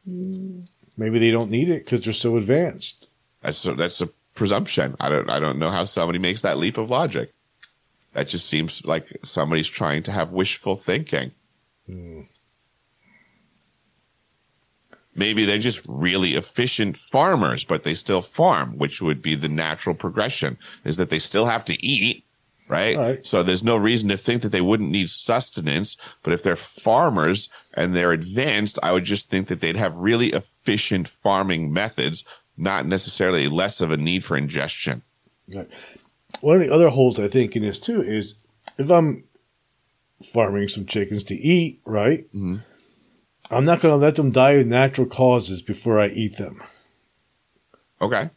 Maybe 0.07 1.19
they 1.19 1.31
don't 1.31 1.51
need 1.51 1.69
it 1.69 1.85
because 1.85 2.03
they're 2.03 2.15
so 2.15 2.39
advanced. 2.39 3.09
That's 3.43 3.67
a, 3.67 3.75
that's 3.75 4.01
a 4.01 4.09
presumption. 4.35 4.97
I 4.99 5.11
don't 5.11 5.29
I 5.29 5.39
don't 5.39 5.59
know 5.59 5.71
how 5.71 5.85
somebody 5.85 6.19
makes 6.19 6.41
that 6.41 6.57
leap 6.57 6.79
of 6.79 6.89
logic. 6.89 7.35
That 8.15 8.29
just 8.29 8.47
seems 8.47 8.87
like 8.87 9.19
somebody's 9.23 9.69
trying 9.69 10.03
to 10.05 10.13
have 10.13 10.33
wishful 10.33 10.77
thinking. 10.77 11.33
Hmm. 11.87 12.23
Maybe 15.15 15.45
they're 15.45 15.59
just 15.59 15.85
really 15.87 16.35
efficient 16.37 16.97
farmers, 16.97 17.65
but 17.65 17.85
they 17.85 17.95
still 17.95 18.23
farm, 18.23 18.79
which 18.79 19.03
would 19.03 19.21
be 19.21 19.35
the 19.35 19.49
natural 19.49 19.95
progression 19.95 20.57
is 20.85 20.97
that 20.97 21.11
they 21.11 21.19
still 21.19 21.45
have 21.45 21.65
to 21.67 21.85
eat, 21.85 22.25
right? 22.67 22.97
Right. 22.97 23.27
So 23.27 23.43
there's 23.43 23.63
no 23.63 23.77
reason 23.77 24.09
to 24.09 24.17
think 24.17 24.41
that 24.43 24.53
they 24.53 24.63
wouldn't 24.63 24.91
need 24.91 25.11
sustenance. 25.11 25.99
But 26.23 26.33
if 26.33 26.43
they're 26.43 26.57
farmers 26.57 27.51
and 27.75 27.95
they're 27.95 28.13
advanced, 28.13 28.79
I 28.83 28.93
would 28.93 29.05
just 29.05 29.29
think 29.29 29.49
that 29.49 29.61
they'd 29.61 29.77
have 29.77 29.95
really 29.97 30.29
efficient 30.29 31.09
farming 31.09 31.73
methods, 31.73 32.25
not 32.57 32.87
necessarily 32.87 33.49
less 33.49 33.83
of 33.83 33.91
a 33.91 33.99
need 33.99 34.25
for 34.25 34.37
ingestion. 34.37 35.03
Right. 35.53 35.69
One 36.41 36.57
of 36.57 36.63
the 36.63 36.73
other 36.73 36.89
holes 36.89 37.19
I 37.19 37.29
think 37.29 37.55
in 37.55 37.63
this 37.63 37.79
too 37.79 38.01
is 38.01 38.37
if 38.79 38.91
I'm 38.91 39.25
farming 40.33 40.69
some 40.69 40.87
chickens 40.87 41.23
to 41.25 41.35
eat, 41.35 41.81
right? 41.85 42.33
Mhm. 42.35 42.63
I'm 43.53 43.65
not 43.65 43.81
going 43.81 43.93
to 43.93 43.97
let 44.05 44.17
them 44.17 44.31
die 44.31 44.53
of 44.53 44.67
natural 44.67 45.07
causes 45.07 45.63
before 45.63 46.01
I 46.01 46.09
eat 46.09 46.37
them. 46.37 46.63
Okay. 48.01 48.31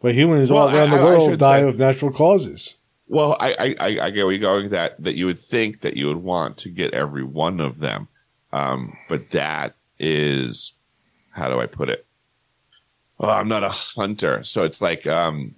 But 0.00 0.14
humans 0.14 0.50
Well, 0.50 0.68
all 0.68 0.74
around 0.74 0.88
I- 0.92 0.96
the 0.96 0.96
I- 0.96 1.00
I 1.00 1.04
world 1.04 1.38
die 1.38 1.60
say- 1.62 1.68
of 1.68 1.78
natural 1.78 2.12
causes. 2.12 2.76
Well, 3.10 3.36
I, 3.40 3.74
I, 3.80 3.98
I, 4.02 4.10
get 4.10 4.24
where 4.26 4.32
you're 4.34 4.40
going 4.40 4.68
that, 4.68 5.02
that 5.02 5.14
you 5.14 5.24
would 5.24 5.38
think 5.38 5.80
that 5.80 5.96
you 5.96 6.08
would 6.08 6.18
want 6.18 6.58
to 6.58 6.68
get 6.68 6.92
every 6.92 7.24
one 7.24 7.58
of 7.58 7.78
them. 7.78 8.08
Um, 8.52 8.98
but 9.08 9.30
that 9.30 9.76
is, 9.98 10.74
how 11.30 11.48
do 11.48 11.58
I 11.58 11.64
put 11.64 11.88
it? 11.88 12.04
Oh, 13.18 13.30
I'm 13.30 13.48
not 13.48 13.64
a 13.64 13.70
hunter. 13.70 14.42
So 14.44 14.64
it's 14.64 14.82
like, 14.82 15.06
um, 15.06 15.54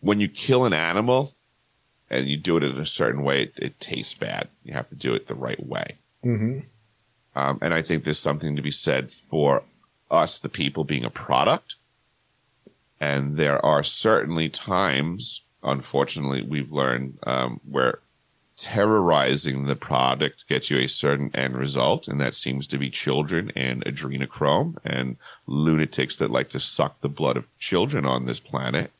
when 0.00 0.20
you 0.20 0.28
kill 0.28 0.64
an 0.66 0.72
animal 0.72 1.32
and 2.10 2.28
you 2.28 2.36
do 2.36 2.56
it 2.58 2.62
in 2.62 2.78
a 2.78 2.86
certain 2.86 3.24
way, 3.24 3.42
it, 3.42 3.54
it 3.56 3.80
tastes 3.80 4.14
bad. 4.14 4.48
You 4.62 4.74
have 4.74 4.88
to 4.90 4.96
do 4.96 5.14
it 5.14 5.26
the 5.26 5.34
right 5.34 5.64
way. 5.66 5.96
hmm 6.22 6.60
Um, 7.36 7.58
and 7.60 7.74
I 7.74 7.82
think 7.82 8.04
there's 8.04 8.18
something 8.18 8.56
to 8.56 8.62
be 8.62 8.70
said 8.70 9.10
for 9.10 9.64
us, 10.10 10.38
the 10.38 10.48
people, 10.48 10.84
being 10.84 11.04
a 11.04 11.10
product. 11.10 11.76
And 13.00 13.36
there 13.36 13.64
are 13.64 13.82
certainly 13.82 14.48
times, 14.48 15.42
unfortunately, 15.62 16.42
we've 16.42 16.72
learned 16.72 17.18
um, 17.24 17.60
where 17.68 17.98
terrorizing 18.56 19.64
the 19.64 19.74
product 19.74 20.48
gets 20.48 20.70
you 20.70 20.78
a 20.78 20.86
certain 20.86 21.34
end 21.34 21.56
result. 21.56 22.06
And 22.06 22.20
that 22.20 22.34
seems 22.34 22.66
to 22.68 22.78
be 22.78 22.88
children 22.88 23.50
and 23.56 23.84
adrenochrome 23.84 24.76
and 24.84 25.16
lunatics 25.46 26.16
that 26.16 26.30
like 26.30 26.50
to 26.50 26.60
suck 26.60 27.00
the 27.00 27.08
blood 27.08 27.36
of 27.36 27.48
children 27.58 28.06
on 28.06 28.26
this 28.26 28.40
planet. 28.40 28.92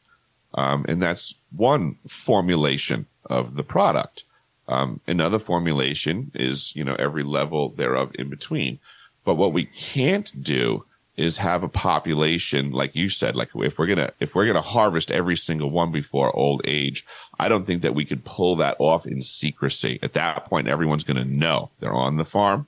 Um, 0.55 0.85
and 0.89 1.01
that's 1.01 1.35
one 1.55 1.97
formulation 2.07 3.07
of 3.27 3.55
the 3.55 3.65
product. 3.65 4.25
Um, 4.67 5.01
another 5.07 5.39
formulation 5.39 6.31
is, 6.35 6.75
you 6.75 6.85
know, 6.85 6.97
every 6.99 7.23
level 7.23 7.71
thereof 7.71 8.13
in 8.15 8.31
between. 8.31 8.79
But 9.25 9.35
what 9.35 9.53
we 9.53 9.65
can't 9.65 10.43
do 10.43 10.85
is 11.17 11.37
have 11.37 11.63
a 11.63 11.69
population, 11.69 12.73
like 12.73 12.97
you 12.97 13.09
said, 13.09 13.37
like 13.37 13.51
if 13.55 13.79
we're 13.79 13.87
gonna 13.87 14.13
if 14.21 14.35
we're 14.35 14.47
gonna 14.47 14.61
harvest 14.61 15.13
every 15.13 15.37
single 15.37 15.71
one 15.71 15.93
before 15.93 16.35
old 16.35 16.63
age, 16.65 17.07
I 17.39 17.49
don't 17.49 17.67
think 17.67 17.83
that 17.83 17.95
we 17.95 18.05
could 18.05 18.25
pull 18.25 18.57
that 18.57 18.77
off 18.81 19.07
in 19.07 19.23
secrecy. 19.23 19.99
At 20.03 20.15
that 20.15 20.47
point, 20.47 20.67
everyone's 20.67 21.05
gonna 21.05 21.25
know 21.25 21.71
they're 21.79 21.93
on 21.93 22.17
the 22.17 22.25
farm, 22.25 22.67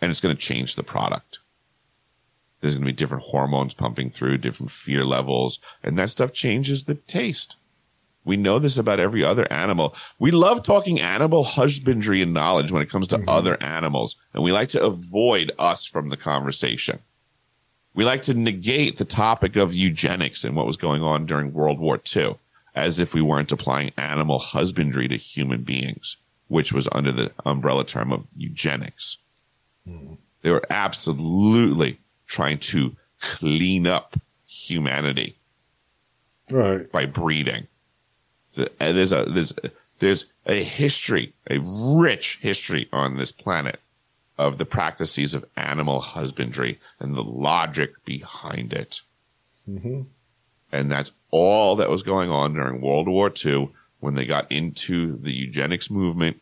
and 0.00 0.10
it's 0.10 0.20
gonna 0.20 0.34
change 0.34 0.76
the 0.76 0.82
product. 0.82 1.38
There's 2.60 2.74
gonna 2.74 2.86
be 2.86 2.92
different 2.92 3.24
hormones 3.24 3.74
pumping 3.74 4.10
through, 4.10 4.38
different 4.38 4.70
fear 4.70 5.04
levels, 5.04 5.58
and 5.82 5.98
that 5.98 6.10
stuff 6.10 6.32
changes 6.32 6.84
the 6.84 6.94
taste. 6.94 7.56
We 8.26 8.36
know 8.36 8.58
this 8.58 8.76
about 8.76 9.00
every 9.00 9.24
other 9.24 9.50
animal. 9.50 9.94
We 10.18 10.32
love 10.32 10.62
talking 10.62 11.00
animal 11.00 11.44
husbandry 11.44 12.20
and 12.20 12.34
knowledge 12.34 12.72
when 12.72 12.82
it 12.82 12.90
comes 12.90 13.06
to 13.08 13.18
mm-hmm. 13.18 13.28
other 13.28 13.62
animals, 13.62 14.16
and 14.34 14.42
we 14.42 14.52
like 14.52 14.68
to 14.70 14.84
avoid 14.84 15.52
us 15.58 15.86
from 15.86 16.10
the 16.10 16.16
conversation. 16.16 16.98
We 17.94 18.04
like 18.04 18.22
to 18.22 18.34
negate 18.34 18.98
the 18.98 19.06
topic 19.06 19.56
of 19.56 19.72
eugenics 19.72 20.44
and 20.44 20.54
what 20.54 20.66
was 20.66 20.76
going 20.76 21.02
on 21.02 21.24
during 21.24 21.54
World 21.54 21.78
War 21.78 21.98
II 22.14 22.36
as 22.76 22.98
if 22.98 23.14
we 23.14 23.22
weren't 23.22 23.50
applying 23.50 23.90
animal 23.96 24.38
husbandry 24.38 25.08
to 25.08 25.16
human 25.16 25.62
beings, 25.62 26.18
which 26.48 26.72
was 26.72 26.86
under 26.92 27.10
the 27.10 27.32
umbrella 27.46 27.84
term 27.84 28.12
of 28.12 28.26
eugenics. 28.36 29.16
Mm-hmm. 29.88 30.14
They 30.42 30.50
were 30.50 30.66
absolutely 30.68 31.98
trying 32.26 32.58
to 32.58 32.94
clean 33.20 33.86
up 33.86 34.16
humanity 34.46 35.38
Right. 36.50 36.90
by 36.92 37.06
breeding. 37.06 37.66
And 38.56 38.96
There's 38.96 39.12
a 39.12 39.24
there's 39.24 39.52
there's 39.98 40.26
a 40.46 40.62
history, 40.62 41.32
a 41.48 41.58
rich 41.60 42.38
history 42.40 42.88
on 42.92 43.16
this 43.16 43.32
planet 43.32 43.80
of 44.38 44.58
the 44.58 44.66
practices 44.66 45.34
of 45.34 45.46
animal 45.56 46.00
husbandry 46.00 46.78
and 47.00 47.14
the 47.14 47.24
logic 47.24 48.04
behind 48.04 48.72
it. 48.72 49.00
hmm 49.64 50.02
And 50.70 50.90
that's 50.90 51.12
all 51.30 51.76
that 51.76 51.90
was 51.90 52.02
going 52.02 52.30
on 52.30 52.54
during 52.54 52.80
World 52.80 53.08
War 53.08 53.32
II 53.44 53.70
when 54.00 54.14
they 54.14 54.26
got 54.26 54.50
into 54.52 55.16
the 55.16 55.32
eugenics 55.32 55.90
movement, 55.90 56.40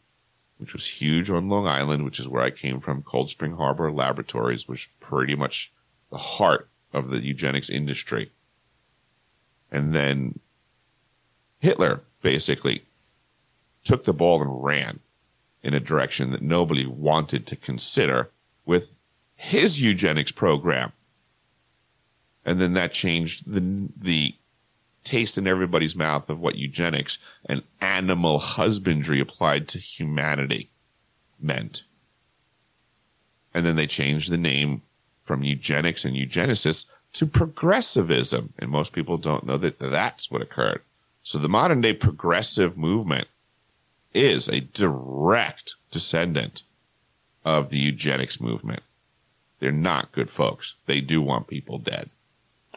which 0.58 0.72
was 0.72 0.86
huge 0.86 1.30
on 1.30 1.48
Long 1.48 1.66
Island, 1.68 2.04
which 2.04 2.18
is 2.18 2.28
where 2.28 2.42
I 2.42 2.50
came 2.50 2.80
from, 2.80 3.02
Cold 3.02 3.30
Spring 3.30 3.52
Harbor 3.56 3.92
Laboratories, 3.92 4.66
which 4.66 4.90
pretty 4.98 5.36
much 5.36 5.72
the 6.10 6.18
heart 6.18 6.68
of 6.92 7.10
the 7.10 7.20
eugenics 7.20 7.70
industry. 7.70 8.32
And 9.70 9.94
then 9.94 10.40
Hitler 11.64 12.02
basically 12.20 12.84
took 13.84 14.04
the 14.04 14.12
ball 14.12 14.42
and 14.42 14.62
ran 14.62 15.00
in 15.62 15.72
a 15.72 15.80
direction 15.80 16.30
that 16.30 16.42
nobody 16.42 16.84
wanted 16.86 17.46
to 17.46 17.56
consider 17.56 18.28
with 18.66 18.90
his 19.34 19.80
eugenics 19.80 20.30
program. 20.30 20.92
And 22.44 22.60
then 22.60 22.74
that 22.74 22.92
changed 22.92 23.50
the 23.50 23.88
the 23.96 24.34
taste 25.04 25.38
in 25.38 25.46
everybody's 25.46 25.96
mouth 25.96 26.28
of 26.28 26.38
what 26.38 26.56
eugenics 26.56 27.18
and 27.46 27.62
animal 27.80 28.38
husbandry 28.40 29.18
applied 29.18 29.66
to 29.68 29.78
humanity 29.78 30.68
meant. 31.40 31.84
And 33.54 33.64
then 33.64 33.76
they 33.76 33.86
changed 33.86 34.30
the 34.30 34.36
name 34.36 34.82
from 35.24 35.42
eugenics 35.42 36.04
and 36.04 36.14
eugenicists 36.14 36.84
to 37.14 37.24
progressivism. 37.24 38.52
And 38.58 38.70
most 38.70 38.92
people 38.92 39.16
don't 39.16 39.46
know 39.46 39.56
that 39.56 39.78
that's 39.78 40.30
what 40.30 40.42
occurred. 40.42 40.82
So 41.24 41.38
the 41.38 41.48
modern 41.48 41.80
day 41.80 41.94
progressive 41.94 42.76
movement 42.76 43.28
is 44.12 44.48
a 44.48 44.60
direct 44.60 45.74
descendant 45.90 46.62
of 47.44 47.70
the 47.70 47.78
eugenics 47.78 48.40
movement. 48.40 48.82
They're 49.58 49.72
not 49.72 50.12
good 50.12 50.28
folks. 50.28 50.74
They 50.84 51.00
do 51.00 51.22
want 51.22 51.46
people 51.46 51.78
dead. 51.78 52.10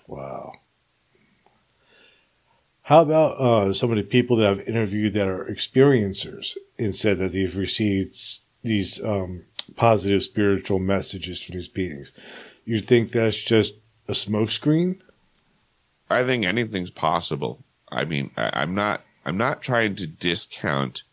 Wow. 0.08 0.54
How 2.84 3.02
about 3.02 3.32
uh, 3.34 3.74
some 3.74 3.92
of 3.92 3.98
the 3.98 4.04
people 4.04 4.38
that 4.38 4.48
I've 4.48 4.68
interviewed 4.68 5.12
that 5.14 5.28
are 5.28 5.44
experiencers 5.44 6.56
and 6.80 6.96
said 6.96 7.20
that 7.20 7.34
they've 7.34 7.56
received 7.56 8.40
these 8.64 9.04
um, 9.04 9.44
positive 9.76 10.24
spiritual 10.24 10.80
messages 10.80 11.44
from 11.44 11.56
these 11.56 11.68
beings? 11.68 12.14
You 12.64 12.80
think 12.80 13.12
that's 13.12 13.42
just 13.42 13.76
a 14.08 14.14
smokescreen? 14.14 15.02
I 16.10 16.24
think 16.24 16.46
anything's 16.46 16.92
possible. 16.92 17.60
I 17.90 18.06
mean, 18.06 18.32
I, 18.38 18.52
I'm 18.54 18.76
not. 18.76 19.04
I'm 19.26 19.38
not 19.38 19.62
trying 19.62 19.96
to 19.96 20.08
discount 20.08 21.04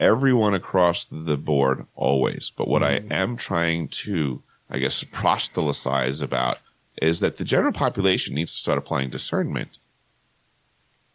everyone 0.00 0.54
across 0.54 1.04
the 1.04 1.36
board 1.36 1.86
always, 1.94 2.50
but 2.56 2.68
what 2.68 2.82
I 2.82 3.00
mm-hmm. 3.00 3.12
am 3.12 3.36
trying 3.36 3.88
to, 3.88 4.42
I 4.70 4.78
guess, 4.78 5.04
proselytize 5.04 6.22
about 6.22 6.58
is 7.00 7.20
that 7.20 7.36
the 7.36 7.44
general 7.44 7.72
population 7.72 8.34
needs 8.34 8.52
to 8.52 8.58
start 8.58 8.78
applying 8.78 9.10
discernment. 9.10 9.78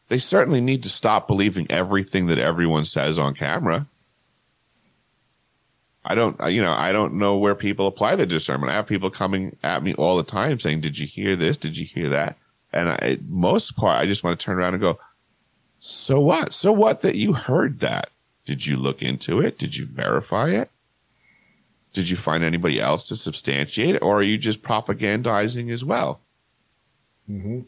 They 0.07 0.19
certainly 0.19 0.61
need 0.61 0.83
to 0.83 0.89
stop 0.89 1.27
believing 1.27 1.67
everything 1.69 2.27
that 2.27 2.37
everyone 2.37 2.85
says 2.85 3.19
on 3.19 3.33
camera. 3.33 3.87
I 6.05 6.15
don't, 6.15 6.39
you 6.49 6.61
know, 6.61 6.71
I 6.71 6.93
don't 6.93 7.15
know 7.15 7.37
where 7.37 7.55
people 7.55 7.87
apply 7.87 8.15
the 8.15 8.25
discernment. 8.25 8.71
I 8.71 8.75
have 8.75 8.87
people 8.87 9.09
coming 9.09 9.57
at 9.61 9.83
me 9.83 9.93
all 9.95 10.15
the 10.15 10.23
time 10.23 10.59
saying, 10.59 10.79
"Did 10.79 10.97
you 10.97 11.05
hear 11.05 11.35
this? 11.35 11.57
Did 11.57 11.77
you 11.77 11.85
hear 11.85 12.07
that?" 12.09 12.37
And 12.73 12.89
I, 12.89 13.17
most 13.27 13.75
part, 13.75 13.99
I 13.99 14.05
just 14.05 14.23
want 14.23 14.39
to 14.39 14.43
turn 14.45 14.57
around 14.57 14.73
and 14.73 14.81
go, 14.81 14.99
"So 15.79 16.19
what? 16.19 16.53
So 16.53 16.71
what 16.71 17.01
that 17.01 17.15
you 17.15 17.33
heard 17.33 17.79
that? 17.79 18.09
Did 18.45 18.65
you 18.65 18.77
look 18.77 19.01
into 19.01 19.39
it? 19.39 19.57
Did 19.57 19.75
you 19.77 19.85
verify 19.85 20.49
it? 20.51 20.69
Did 21.93 22.09
you 22.09 22.15
find 22.17 22.43
anybody 22.43 22.79
else 22.79 23.07
to 23.07 23.15
substantiate 23.15 23.95
it, 23.95 24.01
or 24.01 24.19
are 24.19 24.23
you 24.23 24.37
just 24.37 24.61
propagandizing 24.61 25.69
as 25.71 25.83
well?" 25.85 26.19
Mm-hmm. 27.29 27.61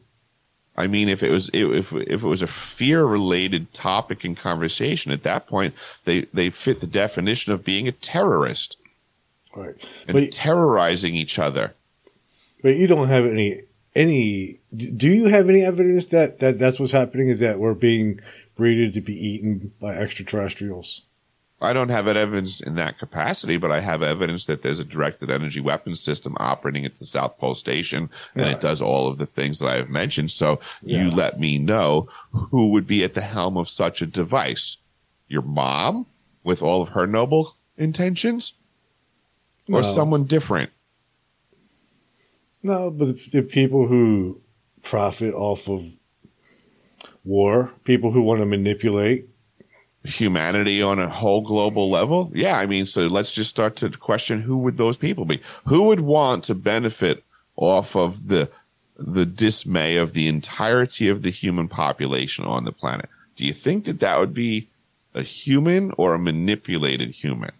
I 0.78 0.88
mean, 0.88 1.10
if 1.10 1.24
it 1.24 1.32
was 1.32 1.50
if 1.54 1.91
if 1.93 2.24
it 2.24 2.28
was 2.28 2.41
a 2.41 2.47
fear 2.47 3.04
related 3.06 3.74
topic 3.74 4.24
in 4.24 4.36
conversation, 4.36 5.12
at 5.12 5.24
that 5.24 5.47
point 5.47 5.74
they 6.06 6.22
they 6.34 6.50
fit 6.50 6.80
the 6.82 6.88
definition 6.88 7.52
of 7.54 7.64
being 7.66 7.88
a 7.88 7.91
terrorist 7.91 8.78
Right. 9.56 9.76
and 10.08 10.14
But, 10.14 10.32
terrorizing 10.32 11.16
each 11.16 11.39
other. 11.39 11.74
but 12.62 12.76
you 12.78 12.86
don't 12.88 13.10
have 13.10 13.26
any 13.26 13.64
any. 13.96 14.60
Do 14.76 15.10
you 15.10 15.26
have 15.26 15.50
any 15.50 15.64
evidence 15.64 16.06
that, 16.08 16.40
that 16.40 16.60
that's 16.60 16.80
what's 16.80 16.92
happening? 16.92 17.30
Is 17.30 17.40
that 17.40 17.60
we're 17.60 17.74
being 17.74 18.20
breeded 18.56 18.94
to 18.94 19.02
be 19.02 19.14
eaten 19.16 19.74
by 19.80 19.96
extraterrestrials? 19.96 21.02
I 21.62 21.74
don't 21.74 21.90
have 21.90 22.08
evidence 22.08 22.62
in 22.62 22.76
that 22.76 22.98
capacity, 22.98 23.58
but 23.58 23.70
I 23.70 23.82
have 23.82 24.02
evidence 24.02 24.46
that 24.46 24.62
there's 24.62 24.80
a 24.80 24.86
directed 24.86 25.30
energy 25.30 25.60
weapons 25.60 26.00
system 26.00 26.38
operating 26.40 26.86
at 26.86 27.00
the 27.00 27.06
South 27.06 27.38
Pole 27.38 27.54
Station, 27.56 28.10
and 28.34 28.46
Yeah. 28.46 28.54
it 28.54 28.62
does 28.62 28.82
all 28.82 29.10
of 29.10 29.18
the 29.18 29.26
things 29.26 29.60
that 29.60 29.68
I 29.68 29.76
have 29.76 29.90
mentioned. 29.90 30.32
So 30.32 30.62
Yeah. 30.82 31.04
you 31.04 31.12
let 31.12 31.38
me 31.38 31.58
know 31.58 32.08
who 32.32 32.70
would 32.70 32.88
be 32.88 33.04
at 33.04 33.14
the 33.14 33.20
helm 33.22 33.58
of 33.58 33.68
such 33.68 34.02
a 34.02 34.06
device. 34.06 34.78
Your 35.28 35.42
mom, 35.42 36.06
with 36.46 36.62
all 36.64 36.82
of 36.82 36.90
her 36.90 37.06
noble 37.06 37.56
intentions, 37.78 38.54
or 39.68 39.82
No. 39.82 39.88
someone 39.88 40.24
different. 40.24 40.70
No, 42.62 42.89
but 42.89 43.05
the, 43.05 43.30
the 43.32 43.41
people 43.41 43.88
who 43.88 44.41
profit 44.82 45.34
off 45.34 45.70
of 45.70 45.86
war, 47.24 47.72
people 47.84 48.12
who 48.12 48.22
want 48.22 48.41
to 48.41 48.45
manipulate. 48.45 49.28
humanity 50.03 50.82
on 50.82 50.99
a 50.99 51.10
whole 51.10 51.41
global 51.41 51.89
level? 51.89 52.32
Yeah, 52.34 52.57
I 52.57 52.66
mean, 52.66 52.86
so 52.86 53.07
let's 53.07 53.32
just 53.34 53.49
start 53.49 53.76
to 53.78 53.89
question 53.89 54.41
who 54.41 54.57
would 54.60 54.78
those 54.78 54.97
people 54.97 55.26
be? 55.26 55.41
Who 55.66 55.84
would 55.84 56.01
want 56.01 56.43
to 56.45 56.55
benefit 56.55 57.24
off 57.55 57.95
of 57.95 58.28
the 58.28 58.49
the 58.97 59.26
dismay 59.26 59.95
of 59.95 60.12
the 60.12 60.28
entirety 60.28 61.07
of 61.07 61.22
the 61.22 61.30
human 61.30 61.70
population 61.70 62.45
on 62.45 62.66
the 62.66 62.72
planet? 62.72 63.10
Do 63.36 63.45
you 63.45 63.53
think 63.53 63.86
that 63.86 64.01
that 64.01 64.20
would 64.20 64.34
be 64.34 64.68
a 65.14 65.22
human 65.22 65.93
or 65.97 66.14
a 66.14 66.20
manipulated 66.20 67.12
human? 67.12 67.51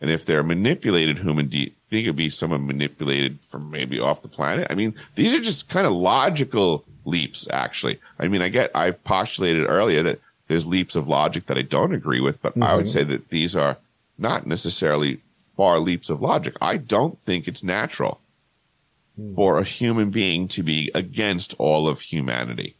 And 0.00 0.10
if 0.10 0.26
they're 0.26 0.40
a 0.40 0.44
manipulated 0.44 1.18
human, 1.18 1.46
do 1.48 1.58
you 1.58 1.70
think 1.90 2.04
it'd 2.04 2.16
be 2.16 2.30
someone 2.30 2.66
manipulated 2.66 3.40
from 3.40 3.70
maybe 3.70 4.00
off 4.00 4.22
the 4.22 4.28
planet? 4.28 4.66
I 4.70 4.74
mean, 4.74 4.94
these 5.16 5.34
are 5.34 5.40
just 5.40 5.68
kind 5.68 5.86
of 5.86 5.92
logical 5.92 6.84
leaps, 7.04 7.46
actually. 7.50 8.00
I 8.18 8.28
mean, 8.28 8.42
I 8.42 8.48
get, 8.48 8.70
I've 8.74 9.02
postulated 9.04 9.66
earlier 9.68 10.02
that 10.04 10.20
there's 10.48 10.66
leaps 10.66 10.96
of 10.96 11.08
logic 11.08 11.46
that 11.46 11.58
I 11.58 11.62
don't 11.62 11.94
agree 11.94 12.20
with, 12.20 12.40
but 12.42 12.60
I 12.60 12.74
would 12.74 12.86
mm-hmm. 12.86 12.92
say 12.92 13.04
that 13.04 13.28
these 13.28 13.54
are 13.54 13.76
not 14.18 14.46
necessarily 14.46 15.20
far 15.56 15.78
leaps 15.78 16.10
of 16.10 16.22
logic. 16.22 16.54
I 16.60 16.76
don't 16.76 17.20
think 17.22 17.46
it's 17.46 17.62
natural 17.62 18.20
hmm. 19.16 19.34
for 19.34 19.58
a 19.58 19.64
human 19.64 20.10
being 20.10 20.48
to 20.48 20.62
be 20.62 20.90
against 20.94 21.54
all 21.58 21.88
of 21.88 22.00
humanity. 22.00 22.76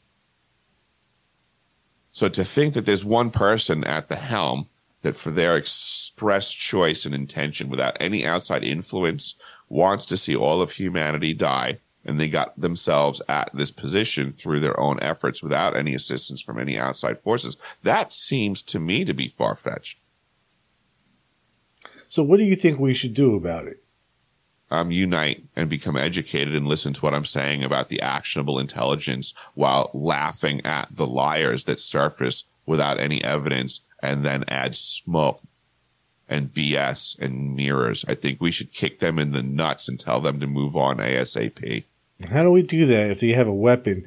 So 2.12 2.28
to 2.28 2.44
think 2.44 2.74
that 2.74 2.86
there's 2.86 3.04
one 3.04 3.30
person 3.30 3.84
at 3.84 4.08
the 4.08 4.16
helm 4.16 4.68
that 5.02 5.16
for 5.16 5.30
their 5.30 5.56
express 5.56 6.50
choice 6.52 7.04
and 7.04 7.14
intention 7.14 7.68
without 7.68 7.96
any 8.00 8.24
outside 8.26 8.64
influence 8.64 9.34
wants 9.68 10.04
to 10.06 10.16
see 10.16 10.36
all 10.36 10.60
of 10.60 10.72
humanity 10.72 11.32
die 11.32 11.78
and 12.04 12.18
they 12.18 12.28
got 12.28 12.58
themselves 12.58 13.20
at 13.28 13.50
this 13.52 13.70
position 13.70 14.32
through 14.32 14.60
their 14.60 14.78
own 14.80 14.98
efforts 15.00 15.42
without 15.42 15.76
any 15.76 15.94
assistance 15.94 16.40
from 16.40 16.58
any 16.58 16.78
outside 16.78 17.20
forces. 17.20 17.56
That 17.82 18.12
seems 18.12 18.62
to 18.64 18.80
me 18.80 19.04
to 19.04 19.12
be 19.12 19.28
far 19.28 19.54
fetched. 19.54 19.98
So, 22.08 22.22
what 22.22 22.38
do 22.38 22.44
you 22.44 22.56
think 22.56 22.78
we 22.78 22.94
should 22.94 23.14
do 23.14 23.34
about 23.36 23.66
it? 23.66 23.82
um, 24.70 24.90
unite 24.90 25.44
and 25.56 25.68
become 25.68 25.96
educated 25.96 26.54
and 26.54 26.66
listen 26.66 26.92
to 26.92 27.00
what 27.00 27.14
I'm 27.14 27.24
saying 27.24 27.64
about 27.64 27.88
the 27.88 28.00
actionable 28.00 28.58
intelligence 28.58 29.34
while 29.54 29.90
laughing 29.92 30.64
at 30.64 30.88
the 30.90 31.06
liars 31.06 31.64
that 31.64 31.80
surface 31.80 32.44
without 32.66 33.00
any 33.00 33.22
evidence 33.24 33.80
and 34.02 34.24
then 34.24 34.44
add 34.48 34.76
smoke 34.76 35.40
and 36.28 36.54
BS 36.54 37.18
and 37.18 37.56
mirrors. 37.56 38.04
I 38.08 38.14
think 38.14 38.40
we 38.40 38.52
should 38.52 38.72
kick 38.72 39.00
them 39.00 39.18
in 39.18 39.32
the 39.32 39.42
nuts 39.42 39.88
and 39.88 39.98
tell 39.98 40.20
them 40.20 40.40
to 40.40 40.46
move 40.46 40.76
on 40.76 40.98
ASAP. 40.98 41.84
How 42.30 42.42
do 42.42 42.50
we 42.50 42.62
do 42.62 42.86
that 42.86 43.10
if 43.10 43.20
they 43.20 43.30
have 43.30 43.48
a 43.48 43.54
weapon 43.54 44.06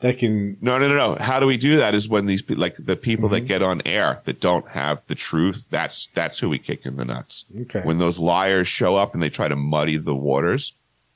that 0.00 0.18
can? 0.18 0.56
No, 0.60 0.78
no, 0.78 0.88
no, 0.88 0.94
no. 0.94 1.14
How 1.16 1.38
do 1.40 1.46
we 1.46 1.56
do 1.56 1.76
that 1.76 1.94
is 1.94 2.08
when 2.08 2.26
these, 2.26 2.48
like 2.48 2.76
the 2.78 2.96
people 2.96 3.28
that 3.30 3.40
mm-hmm. 3.40 3.46
get 3.46 3.62
on 3.62 3.82
air 3.84 4.20
that 4.24 4.40
don't 4.40 4.68
have 4.68 5.04
the 5.06 5.14
truth, 5.14 5.64
that's, 5.70 6.08
that's 6.14 6.38
who 6.38 6.48
we 6.48 6.58
kick 6.58 6.86
in 6.86 6.96
the 6.96 7.04
nuts. 7.04 7.44
Okay. 7.60 7.82
when 7.82 7.98
those 7.98 8.18
liars 8.18 8.68
show 8.68 8.96
up 8.96 9.12
and 9.12 9.22
they 9.22 9.30
try 9.30 9.48
to 9.48 9.56
muddy 9.56 9.96
the 9.98 10.16
waters 10.16 10.72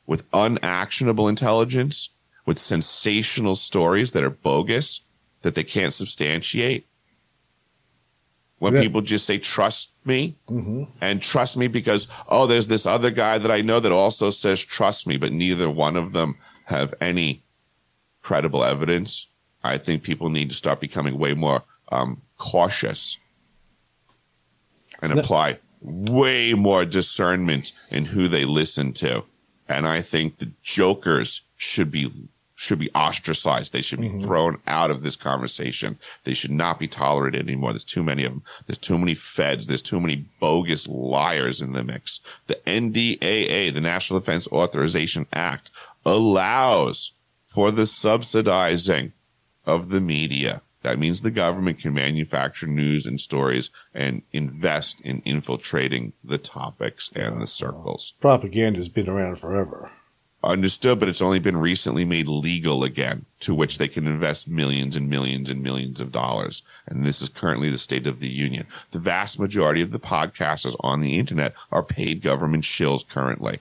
with 0.07 0.25
unactionable 0.33 1.29
intelligence, 1.29 2.11
with 2.45 2.59
sensational 2.59 3.55
stories 3.55 4.13
that 4.13 4.25
are 4.25 4.31
bogus, 4.31 5.01
that 5.43 5.55
they 5.55 5.65
can't 5.65 5.95
substantiate. 5.95 6.87
When 8.63 8.75
Yeah. 8.75 8.83
people 8.83 9.01
just 9.01 9.27
say, 9.27 9.39
trust 9.39 9.91
me, 10.05 10.37
Mhm. 10.49 10.87
and 11.01 11.21
trust 11.21 11.57
me 11.57 11.67
because, 11.67 12.07
oh, 12.29 12.47
there's 12.47 12.69
this 12.69 12.87
other 12.87 13.11
guy 13.11 13.37
that 13.39 13.51
I 13.51 13.61
know 13.61 13.81
that 13.81 13.91
also 13.91 14.31
says, 14.31 14.61
trust 14.63 15.05
me, 15.05 15.17
but 15.17 15.33
neither 15.33 15.69
one 15.69 15.97
of 15.97 16.13
them 16.13 16.37
have 16.67 16.95
any 17.01 17.43
credible 18.23 18.63
evidence. 18.63 19.27
I 19.65 19.79
think 19.79 20.05
people 20.05 20.29
need 20.29 20.49
to 20.51 20.55
start 20.55 20.79
becoming 20.81 21.19
way 21.19 21.35
more 21.35 21.65
um, 21.91 22.23
cautious 22.39 23.19
and 25.03 25.19
apply 25.19 25.59
way 25.81 26.55
more 26.55 26.85
discernment 26.85 27.73
in 27.91 28.05
who 28.05 28.29
they 28.29 28.45
listen 28.45 28.93
to. 28.93 29.25
And 29.69 29.89
I 29.89 30.01
think 30.03 30.37
the 30.37 30.53
jokers 30.63 31.41
should 31.57 31.91
be 31.91 32.13
should 32.63 32.79
be 32.79 32.93
ostracized. 32.93 33.73
They 33.73 33.83
should 33.83 34.01
be 34.01 34.09
mm-hmm. 34.09 34.23
thrown 34.23 34.59
out 34.69 34.93
of 34.93 35.03
this 35.03 35.17
conversation. 35.17 35.99
They 36.23 36.33
should 36.33 36.53
not 36.53 36.79
be 36.79 36.87
tolerated 36.87 37.43
anymore. 37.43 37.73
There's 37.73 37.83
too 37.83 38.05
many 38.05 38.25
of 38.25 38.31
them. 38.31 38.45
There's 38.67 38.79
too 38.79 38.97
many 38.97 39.15
feds. 39.15 39.67
There's 39.67 39.83
too 39.83 39.99
many 39.99 40.27
bogus 40.39 40.87
liars 40.87 41.61
in 41.61 41.73
the 41.73 41.83
mix. 41.83 42.21
The 42.47 42.61
NDAA, 42.65 43.75
the 43.75 43.81
National 43.81 44.21
Defense 44.21 44.47
Authorization 44.53 45.27
Act, 45.33 45.73
allows 46.07 47.15
for 47.47 47.73
the 47.73 47.85
subsidizing 47.85 49.13
of 49.67 49.89
the 49.89 50.01
media. 50.01 50.63
That 50.83 51.01
means 51.01 51.23
the 51.23 51.33
government 51.33 51.81
can 51.81 51.95
manufacture 51.95 52.69
news 52.69 53.07
and 53.07 53.21
stories 53.21 53.71
and 53.93 54.23
invest 54.33 55.01
in 55.01 55.21
infiltrating 55.25 56.13
the 56.23 56.39
topics 56.39 57.11
and 57.17 57.41
the 57.41 57.49
circles. 57.49 58.15
Propaganda's 58.21 58.89
been 58.89 59.09
around 59.09 59.41
forever. 59.41 59.91
Understood, 60.45 60.99
but 60.99 61.09
it's 61.09 61.23
only 61.23 61.39
been 61.39 61.57
recently 61.57 62.05
made 62.05 62.27
legal 62.27 62.83
again, 62.83 63.27
to 63.41 63.55
which 63.55 63.79
they 63.79 63.87
can 63.87 64.09
invest 64.09 64.49
millions 64.49 64.97
and 64.97 65.09
millions 65.09 65.49
and 65.49 65.63
millions 65.63 66.01
of 66.01 66.11
dollars. 66.11 66.63
And 66.87 67.05
this 67.05 67.23
is 67.23 67.29
currently 67.29 67.71
the 67.71 67.79
state 67.79 68.09
of 68.09 68.19
the 68.19 68.29
union. 68.29 68.67
The 68.91 68.99
vast 68.99 69.39
majority 69.39 69.83
of 69.83 69.93
the 69.93 70.01
podcasters 70.01 70.75
on 70.81 71.01
the 71.01 71.17
internet 71.17 71.55
are 71.71 71.85
paid 71.85 72.23
government 72.23 72.65
shills 72.65 73.09
currently. 73.09 73.61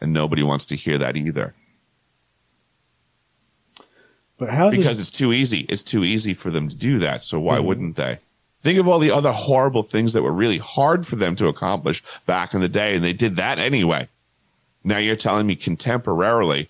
And 0.00 0.12
nobody 0.12 0.44
wants 0.44 0.66
to 0.66 0.76
hear 0.76 0.98
that 0.98 1.16
either. 1.16 1.54
But 4.38 4.50
how 4.50 4.70
does 4.70 4.78
Because 4.78 5.00
it's 5.00 5.10
too 5.10 5.32
easy. 5.32 5.66
It's 5.68 5.82
too 5.82 6.04
easy 6.04 6.32
for 6.32 6.50
them 6.50 6.68
to 6.68 6.76
do 6.76 7.00
that. 7.00 7.22
So 7.22 7.40
why 7.40 7.56
mm-hmm. 7.56 7.66
wouldn't 7.66 7.96
they? 7.96 8.20
Think 8.62 8.78
of 8.78 8.86
all 8.86 8.98
the 8.98 9.10
other 9.10 9.32
horrible 9.32 9.82
things 9.82 10.12
that 10.12 10.22
were 10.22 10.32
really 10.32 10.58
hard 10.58 11.06
for 11.06 11.16
them 11.16 11.34
to 11.36 11.48
accomplish 11.48 12.04
back 12.26 12.54
in 12.54 12.60
the 12.60 12.68
day, 12.68 12.94
and 12.94 13.02
they 13.02 13.12
did 13.14 13.36
that 13.36 13.58
anyway. 13.58 14.08
Now 14.84 14.98
you're 14.98 15.16
telling 15.16 15.46
me 15.46 15.56
contemporarily 15.56 16.68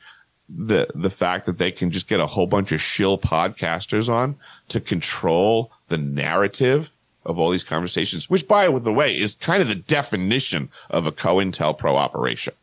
the 0.48 0.88
the 0.94 1.10
fact 1.10 1.46
that 1.46 1.58
they 1.58 1.70
can 1.70 1.90
just 1.90 2.08
get 2.08 2.18
a 2.20 2.26
whole 2.26 2.46
bunch 2.46 2.72
of 2.72 2.80
shill 2.80 3.16
podcasters 3.18 4.08
on 4.12 4.36
to 4.68 4.80
control 4.80 5.70
the 5.88 5.98
narrative 5.98 6.90
of 7.24 7.38
all 7.38 7.50
these 7.50 7.62
conversations, 7.64 8.28
which 8.28 8.48
by 8.48 8.66
the 8.68 8.92
way 8.92 9.16
is 9.16 9.34
kind 9.34 9.62
of 9.62 9.68
the 9.68 9.74
definition 9.76 10.70
of 10.88 11.06
a 11.06 11.12
COINTELPRO 11.12 11.94
operation. 11.94 12.54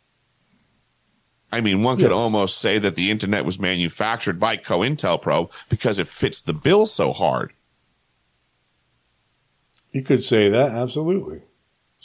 I 1.50 1.62
mean, 1.62 1.82
one 1.82 1.96
could 1.96 2.06
Yes. 2.12 2.12
almost 2.12 2.58
say 2.58 2.78
that 2.80 2.96
the 2.96 3.10
internet 3.10 3.46
was 3.46 3.58
manufactured 3.58 4.38
by 4.38 4.58
COINTELPRO 4.58 5.50
because 5.70 5.98
it 5.98 6.10
fits 6.10 6.42
the 6.42 6.54
bill 6.54 6.86
so 6.88 7.14
hard. 7.14 7.54
you 9.94 10.04
could 10.04 10.22
say 10.22 10.50
that 10.50 10.72
absolutely. 10.72 11.42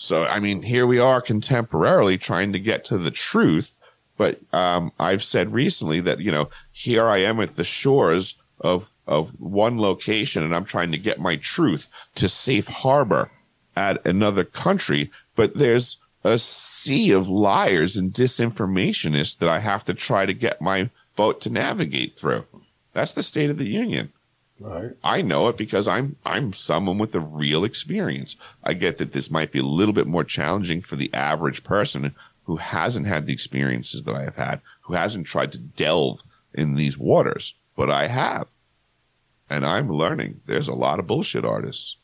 So, 0.02 0.24
I 0.24 0.40
mean, 0.40 0.62
here 0.62 0.84
we 0.84 0.98
are 0.98 1.22
contemporarily 1.22 2.18
trying 2.18 2.52
to 2.52 2.58
get 2.58 2.84
to 2.86 2.98
the 2.98 3.12
truth. 3.12 3.78
But 4.16 4.40
um, 4.52 4.90
I've 4.98 5.22
said 5.22 5.52
recently 5.52 6.00
that, 6.00 6.18
you 6.18 6.32
know, 6.32 6.50
here 6.72 7.06
I 7.06 7.18
am 7.18 7.38
at 7.38 7.54
the 7.54 7.62
shores 7.62 8.34
of, 8.60 8.92
of 9.06 9.40
one 9.40 9.78
location 9.78 10.42
and 10.42 10.54
I'm 10.54 10.64
trying 10.64 10.90
to 10.90 10.98
get 10.98 11.20
my 11.20 11.36
truth 11.36 11.88
to 12.16 12.28
safe 12.28 12.66
harbor 12.66 13.30
at 13.76 14.04
another 14.04 14.42
country. 14.42 15.08
But 15.36 15.56
there's 15.56 15.98
a 16.24 16.36
sea 16.36 17.12
of 17.12 17.28
liars 17.28 17.96
and 17.96 18.12
disinformationists 18.12 19.38
that 19.38 19.48
I 19.48 19.60
have 19.60 19.84
to 19.84 19.94
try 19.94 20.26
to 20.26 20.34
get 20.34 20.60
my 20.60 20.90
boat 21.14 21.40
to 21.42 21.50
navigate 21.50 22.16
through. 22.16 22.44
That's 22.92 23.14
the 23.14 23.22
state 23.22 23.50
of 23.50 23.58
the 23.58 23.68
union. 23.68 24.12
Right. 24.62 24.92
I 25.02 25.22
know 25.22 25.48
it 25.48 25.56
because 25.56 25.88
I'm 25.88 26.16
I'm 26.24 26.52
someone 26.52 26.98
with 26.98 27.14
a 27.14 27.20
real 27.20 27.64
experience. 27.64 28.36
I 28.62 28.74
get 28.74 28.98
that 28.98 29.12
this 29.12 29.30
might 29.30 29.50
be 29.50 29.58
a 29.58 29.64
little 29.64 29.92
bit 29.92 30.06
more 30.06 30.24
challenging 30.24 30.82
for 30.82 30.94
the 30.94 31.12
average 31.12 31.64
person 31.64 32.14
who 32.44 32.56
hasn't 32.56 33.06
had 33.06 33.26
the 33.26 33.32
experiences 33.32 34.04
that 34.04 34.14
I 34.14 34.22
have 34.22 34.36
had, 34.36 34.60
who 34.82 34.94
hasn't 34.94 35.26
tried 35.26 35.52
to 35.52 35.58
delve 35.58 36.22
in 36.54 36.74
these 36.74 36.96
waters, 36.96 37.54
but 37.76 37.90
I 37.90 38.06
have. 38.06 38.46
And 39.50 39.66
I'm 39.66 39.90
learning 39.90 40.40
there's 40.46 40.68
a 40.68 40.74
lot 40.74 40.98
of 40.98 41.06
bullshit 41.06 41.44
artists. 41.44 41.96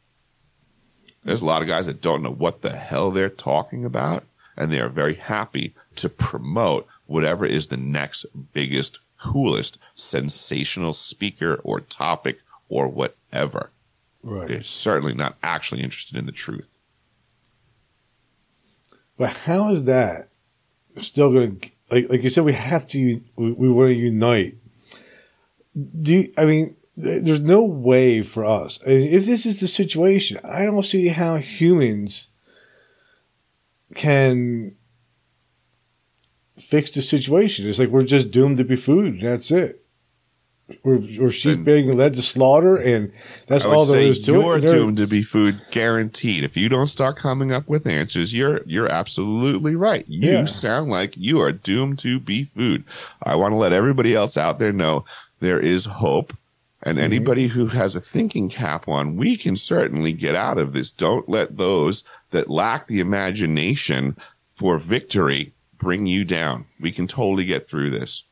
There's 1.24 1.42
a 1.42 1.46
lot 1.46 1.62
of 1.62 1.68
guys 1.68 1.86
that 1.86 2.02
don't 2.02 2.22
know 2.22 2.32
what 2.32 2.62
the 2.62 2.76
hell 2.76 3.10
they're 3.10 3.28
talking 3.28 3.84
about, 3.84 4.24
and 4.56 4.72
they 4.72 4.80
are 4.80 4.88
very 4.88 5.14
happy 5.14 5.74
to 5.96 6.08
promote 6.08 6.86
whatever 7.06 7.46
is 7.46 7.68
the 7.68 7.76
next 7.76 8.26
biggest, 8.52 8.98
coolest, 9.18 9.78
sensational 9.94 10.92
speaker 10.92 11.60
or 11.62 11.80
topic 11.80 12.38
or 12.68 12.88
whatever. 12.88 13.70
Right. 14.22 14.48
They're 14.48 14.62
certainly 14.62 15.14
not 15.14 15.36
actually 15.42 15.82
interested 15.82 16.16
in 16.16 16.26
the 16.26 16.32
truth. 16.32 16.76
But 19.16 19.30
how 19.30 19.70
is 19.70 19.84
that 19.84 20.28
still 21.00 21.32
going 21.32 21.60
to 21.60 21.70
like 21.90 22.08
like 22.10 22.22
you 22.22 22.30
said? 22.30 22.44
We 22.44 22.52
have 22.52 22.86
to. 22.88 23.20
We, 23.36 23.52
we 23.52 23.70
want 23.70 23.90
to 23.90 23.94
unite. 23.94 24.56
Do 26.00 26.14
you, 26.14 26.32
I 26.36 26.44
mean? 26.44 26.76
There's 27.00 27.40
no 27.40 27.62
way 27.62 28.22
for 28.24 28.44
us. 28.44 28.80
I 28.84 28.88
mean, 28.88 29.14
if 29.14 29.24
this 29.24 29.46
is 29.46 29.60
the 29.60 29.68
situation, 29.68 30.40
I 30.42 30.64
don't 30.64 30.82
see 30.82 31.06
how 31.06 31.36
humans 31.36 32.26
can 33.94 34.74
fix 36.58 36.90
the 36.90 37.02
situation. 37.02 37.68
It's 37.68 37.78
like 37.78 37.90
we're 37.90 38.02
just 38.02 38.32
doomed 38.32 38.56
to 38.56 38.64
be 38.64 38.74
food. 38.74 39.20
That's 39.20 39.52
it. 39.52 39.77
We're, 40.82 41.30
sheep 41.30 41.64
being 41.64 41.96
led 41.96 42.12
to 42.14 42.22
slaughter, 42.22 42.76
and 42.76 43.10
that's 43.46 43.64
all 43.64 43.86
there 43.86 44.00
is 44.00 44.20
to 44.20 44.32
you're 44.32 44.58
it. 44.58 44.66
They're- 44.66 44.74
doomed 44.76 44.98
to 44.98 45.06
be 45.06 45.22
food 45.22 45.60
guaranteed. 45.70 46.44
If 46.44 46.56
you 46.58 46.68
don't 46.68 46.88
start 46.88 47.16
coming 47.16 47.52
up 47.52 47.68
with 47.68 47.86
answers, 47.86 48.34
you're 48.34 48.60
you're 48.66 48.88
absolutely 48.88 49.76
right. 49.76 50.04
You 50.08 50.30
Yeah. 50.30 50.44
sound 50.44 50.90
like 50.90 51.16
you 51.16 51.40
are 51.40 51.52
doomed 51.52 51.98
to 52.00 52.20
be 52.20 52.44
food. 52.44 52.84
I 53.22 53.34
want 53.36 53.52
to 53.52 53.56
let 53.56 53.72
everybody 53.72 54.14
else 54.14 54.36
out 54.36 54.58
there 54.58 54.72
know 54.72 55.04
there 55.40 55.58
is 55.60 55.86
hope. 55.86 56.34
And 56.82 56.96
Mm-hmm. 56.98 57.04
anybody 57.04 57.46
who 57.48 57.66
has 57.68 57.96
a 57.96 58.00
thinking 58.00 58.48
cap 58.50 58.86
on, 58.88 59.16
we 59.16 59.36
can 59.36 59.56
certainly 59.56 60.12
get 60.12 60.34
out 60.34 60.58
of 60.58 60.74
this. 60.74 60.90
Don't 60.92 61.28
let 61.28 61.56
those 61.56 62.04
that 62.30 62.50
lack 62.50 62.86
the 62.88 63.00
imagination 63.00 64.16
for 64.54 64.78
victory 64.78 65.52
bring 65.78 66.06
you 66.06 66.24
down. 66.24 66.66
We 66.78 66.92
can 66.92 67.06
totally 67.06 67.46
get 67.46 67.68
through 67.68 67.90
this. 67.90 68.24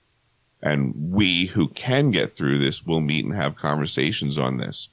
And 0.62 1.12
we 1.12 1.46
who 1.46 1.68
can 1.68 2.10
get 2.10 2.32
through 2.32 2.58
this 2.58 2.84
will 2.84 3.00
meet 3.00 3.24
and 3.24 3.34
have 3.34 3.56
conversations 3.56 4.38
on 4.38 4.56
this. 4.56 4.88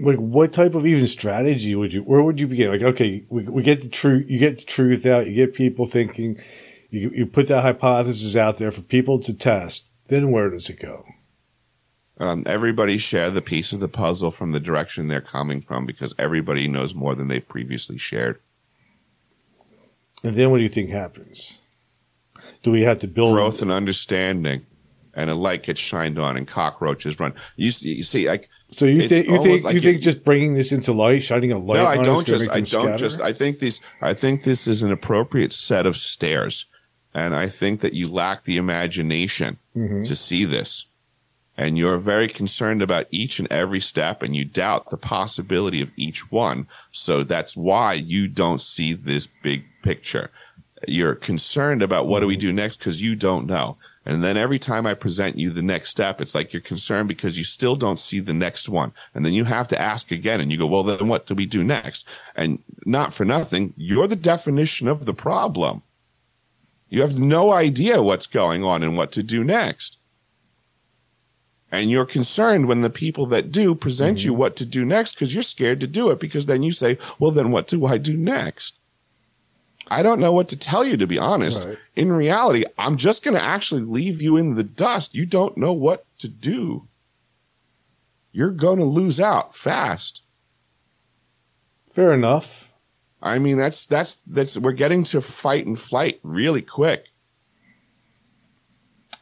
like 0.00 0.18
what 0.18 0.52
type 0.52 0.74
of 0.74 0.86
even 0.86 1.06
strategy 1.06 1.74
would 1.74 1.92
you 1.92 2.02
where 2.02 2.22
would 2.22 2.40
you 2.40 2.46
begin? 2.46 2.70
Like 2.70 2.82
okay 2.82 3.24
we, 3.28 3.42
we 3.44 3.62
get 3.62 3.82
the 3.82 3.88
truth 3.88 4.28
you 4.28 4.38
get 4.38 4.58
the 4.58 4.64
truth 4.64 5.04
out 5.06 5.26
you 5.26 5.34
get 5.34 5.54
people 5.54 5.86
thinking 5.86 6.40
you, 6.90 7.10
you 7.14 7.26
put 7.26 7.48
that 7.48 7.62
hypothesis 7.62 8.34
out 8.34 8.58
there 8.58 8.70
for 8.70 8.82
people 8.82 9.20
to 9.20 9.32
test. 9.32 9.86
Then 10.08 10.32
where 10.32 10.50
does 10.50 10.68
it 10.68 10.80
go? 10.80 11.06
Um, 12.18 12.42
everybody 12.46 12.98
share 12.98 13.30
the 13.30 13.40
piece 13.40 13.72
of 13.72 13.80
the 13.80 13.88
puzzle 13.88 14.30
from 14.30 14.52
the 14.52 14.60
direction 14.60 15.06
they're 15.08 15.20
coming 15.20 15.62
from 15.62 15.86
because 15.86 16.14
everybody 16.18 16.66
knows 16.66 16.94
more 16.94 17.14
than 17.14 17.28
they've 17.28 17.46
previously 17.46 17.96
shared. 17.96 18.40
and 20.24 20.36
then 20.36 20.50
what 20.50 20.58
do 20.58 20.62
you 20.64 20.68
think 20.68 20.90
happens 20.90 21.59
do 22.62 22.70
we 22.70 22.82
have 22.82 22.98
to 23.00 23.06
build 23.08 23.34
Growth 23.34 23.62
and 23.62 23.70
understanding, 23.72 24.64
and 25.14 25.30
a 25.30 25.34
light 25.34 25.62
gets 25.62 25.80
shined 25.80 26.18
on, 26.18 26.36
and 26.36 26.46
cockroaches 26.46 27.18
run. 27.20 27.34
You 27.56 27.70
see, 27.70 27.94
you 27.94 28.02
see 28.02 28.28
like 28.28 28.48
so 28.72 28.84
you 28.84 29.08
think 29.08 29.26
you 29.26 29.42
think 29.42 29.64
like 29.64 29.74
you 29.74 29.80
think 29.80 30.00
just 30.00 30.24
bringing 30.24 30.54
this 30.54 30.72
into 30.72 30.92
light 30.92 31.24
shining 31.24 31.52
a 31.52 31.58
light 31.58 31.76
no, 31.76 31.86
I 31.86 31.96
on 31.98 32.04
don't 32.04 32.26
just. 32.26 32.50
I 32.50 32.60
don't 32.60 32.66
scatter? 32.66 32.96
just. 32.96 33.20
I 33.20 33.32
think 33.32 33.58
these. 33.58 33.80
I 34.00 34.14
think 34.14 34.44
this 34.44 34.66
is 34.66 34.82
an 34.82 34.92
appropriate 34.92 35.52
set 35.52 35.86
of 35.86 35.96
stairs, 35.96 36.66
and 37.12 37.34
I 37.34 37.48
think 37.48 37.80
that 37.80 37.94
you 37.94 38.10
lack 38.10 38.44
the 38.44 38.56
imagination 38.56 39.58
Mhm. 39.76 40.06
to 40.06 40.14
see 40.14 40.44
this, 40.44 40.86
and 41.56 41.76
you're 41.76 41.98
very 41.98 42.28
concerned 42.28 42.80
about 42.80 43.06
each 43.10 43.38
and 43.40 43.48
every 43.50 43.80
step, 43.80 44.22
and 44.22 44.36
you 44.36 44.44
doubt 44.44 44.90
the 44.90 44.96
possibility 44.96 45.80
of 45.82 45.90
each 45.96 46.30
one. 46.30 46.66
So 46.92 47.24
that's 47.24 47.56
why 47.56 47.94
you 47.94 48.28
don't 48.28 48.60
see 48.60 48.92
this 48.92 49.26
big 49.42 49.64
picture. 49.82 50.30
You're 50.88 51.14
concerned 51.14 51.82
about 51.82 52.06
what 52.06 52.20
do 52.20 52.26
we 52.26 52.34
mm-hmm. 52.34 52.40
do 52.40 52.52
next 52.52 52.78
because 52.78 53.02
you 53.02 53.14
don't 53.14 53.46
know. 53.46 53.76
And 54.06 54.24
then 54.24 54.36
every 54.36 54.58
time 54.58 54.86
I 54.86 54.94
present 54.94 55.38
you 55.38 55.50
the 55.50 55.62
next 55.62 55.90
step, 55.90 56.20
it's 56.20 56.34
like 56.34 56.52
you're 56.52 56.62
concerned 56.62 57.08
because 57.08 57.36
you 57.36 57.44
still 57.44 57.76
don't 57.76 57.98
see 57.98 58.18
the 58.18 58.32
next 58.32 58.68
one. 58.68 58.92
And 59.14 59.26
then 59.26 59.34
you 59.34 59.44
have 59.44 59.68
to 59.68 59.80
ask 59.80 60.10
again 60.10 60.40
and 60.40 60.50
you 60.50 60.56
go, 60.56 60.66
well, 60.66 60.82
then 60.82 61.06
what 61.06 61.26
do 61.26 61.34
we 61.34 61.44
do 61.44 61.62
next? 61.62 62.08
And 62.34 62.62
not 62.86 63.12
for 63.12 63.26
nothing, 63.26 63.74
you're 63.76 64.08
the 64.08 64.16
definition 64.16 64.88
of 64.88 65.04
the 65.04 65.12
problem. 65.14 65.82
You 66.88 67.02
have 67.02 67.18
no 67.18 67.52
idea 67.52 68.02
what's 68.02 68.26
going 68.26 68.64
on 68.64 68.82
and 68.82 68.96
what 68.96 69.12
to 69.12 69.22
do 69.22 69.44
next. 69.44 69.98
And 71.70 71.88
you're 71.88 72.06
concerned 72.06 72.66
when 72.66 72.80
the 72.80 72.90
people 72.90 73.26
that 73.26 73.52
do 73.52 73.74
present 73.74 74.24
you 74.24 74.32
mm-hmm. 74.32 74.40
what 74.40 74.56
to 74.56 74.66
do 74.66 74.84
next 74.84 75.14
because 75.14 75.32
you're 75.32 75.42
scared 75.42 75.78
to 75.80 75.86
do 75.86 76.10
it 76.10 76.18
because 76.18 76.46
then 76.46 76.62
you 76.62 76.72
say, 76.72 76.98
well, 77.18 77.30
then 77.30 77.52
what 77.52 77.68
do 77.68 77.86
I 77.86 77.98
do 77.98 78.16
next? 78.16 78.79
I 79.90 80.02
don't 80.04 80.20
know 80.20 80.32
what 80.32 80.48
to 80.50 80.56
tell 80.56 80.84
you, 80.84 80.96
to 80.96 81.06
be 81.06 81.18
honest. 81.18 81.66
Right. 81.66 81.78
In 81.96 82.12
reality, 82.12 82.64
I'm 82.78 82.96
just 82.96 83.24
going 83.24 83.34
to 83.36 83.42
actually 83.42 83.82
leave 83.82 84.22
you 84.22 84.36
in 84.36 84.54
the 84.54 84.62
dust. 84.62 85.14
You 85.16 85.26
don't 85.26 85.56
know 85.56 85.72
what 85.72 86.04
to 86.20 86.28
do. 86.28 86.86
You're 88.32 88.52
going 88.52 88.78
to 88.78 88.84
lose 88.84 89.18
out 89.18 89.56
fast. 89.56 90.22
fair 91.92 92.12
enough 92.12 92.68
I 93.22 93.38
mean, 93.38 93.58
that's, 93.58 93.84
that's, 93.84 94.16
that's, 94.26 94.56
we're 94.56 94.72
getting 94.72 95.04
to 95.04 95.20
fight 95.20 95.66
and 95.66 95.78
flight 95.78 96.20
really 96.22 96.62
quick. 96.62 97.04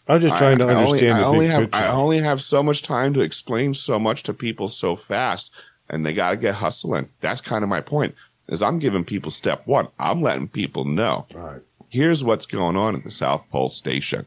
i'm 0.07 0.21
just 0.21 0.37
trying 0.37 0.59
to 0.59 0.65
I- 0.67 0.69
I 0.69 0.75
only- 0.75 0.87
understand 0.87 1.15
I 1.15 1.21
the 1.21 1.27
only 1.27 1.47
have, 1.49 1.61
picture. 1.63 1.79
I 1.79 1.89
only 1.89 2.19
have 2.21 2.41
so 2.41 2.63
much 2.63 2.83
time 2.83 3.15
to 3.15 3.21
explain 3.21 3.75
so 3.75 3.99
much 3.99 4.23
to 4.25 4.35
people 4.35 4.69
so 4.69 4.95
fast, 4.95 5.53
and 5.91 6.05
they 6.07 6.15
got 6.15 6.31
to 6.31 6.37
get 6.37 6.55
hustling. 6.55 7.09
That's 7.21 7.41
kind 7.41 7.65
of 7.65 7.69
my 7.69 7.81
point. 7.81 8.15
Is 8.49 8.63
I'm 8.63 8.79
giving 8.79 9.05
people 9.05 9.31
step 9.31 9.67
one. 9.67 9.89
I'm 9.99 10.23
letting 10.23 10.49
people 10.49 10.85
know 10.85 11.27
right 11.35 11.61
here's 11.89 12.23
what's 12.23 12.47
going 12.47 12.77
on 12.77 12.95
at 12.95 13.05
the 13.05 13.11
South 13.11 13.49
Pole 13.51 13.69
Station. 13.69 14.27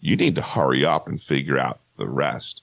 You 0.00 0.16
need 0.16 0.34
to 0.36 0.42
hurry 0.42 0.84
up 0.84 1.06
and 1.06 1.20
figure 1.20 1.58
out 1.58 1.80
the 1.98 2.08
rest. 2.08 2.62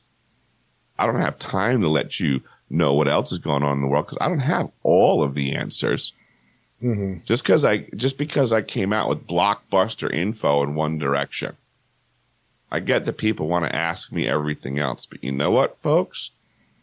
I 0.98 1.06
don't 1.06 1.20
have 1.20 1.38
time 1.38 1.82
to 1.82 1.90
let 1.90 2.20
you 2.20 2.42
know 2.70 2.94
what 2.94 3.08
else 3.08 3.32
is 3.32 3.40
going 3.40 3.64
on 3.64 3.74
in 3.74 3.82
the 3.82 3.88
world 3.88 4.08
because 4.08 4.18
I 4.20 4.28
don't 4.28 4.40
have 4.40 4.72
all 4.84 5.22
of 5.22 5.36
the 5.36 5.54
answers. 5.54 6.14
Mm-hmm. 6.82 7.24
Just 7.26 7.44
because 7.44 7.66
I 7.66 7.80
just 7.96 8.18
because 8.18 8.54
I 8.54 8.62
came 8.62 8.94
out 8.94 9.10
with 9.10 9.28
blockbuster 9.28 10.12
info 10.12 10.64
in 10.64 10.76
one 10.76 10.98
direction. 10.98 11.56
I 12.70 12.82
get 12.82 13.06
that 13.06 13.18
people 13.18 13.48
want 13.48 13.66
to 13.66 13.76
ask 13.76 14.12
me 14.12 14.28
everything 14.28 14.78
else, 14.78 15.06
but 15.06 15.24
you 15.24 15.32
know 15.32 15.50
what, 15.52 15.78
folks? 15.80 16.32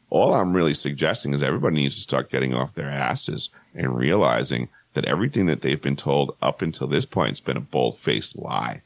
All 0.09 0.33
I'm 0.33 0.55
really 0.55 0.73
suggesting 0.75 1.35
is 1.35 1.43
everybody 1.43 1.77
needs 1.77 1.97
to 1.97 2.01
start 2.01 2.31
getting 2.31 2.55
off 2.55 2.75
their 2.75 2.89
asses 2.89 3.51
and 3.75 3.97
realizing 3.97 4.69
that 4.95 5.05
everything 5.05 5.47
that 5.47 5.61
they've 5.61 5.83
been 5.83 5.97
told 5.97 6.37
up 6.41 6.63
until 6.63 6.87
this 6.87 7.05
point 7.05 7.31
has 7.31 7.41
been 7.41 7.57
a 7.57 7.61
bold 7.61 7.99
faced 7.99 8.39
lie. 8.39 8.83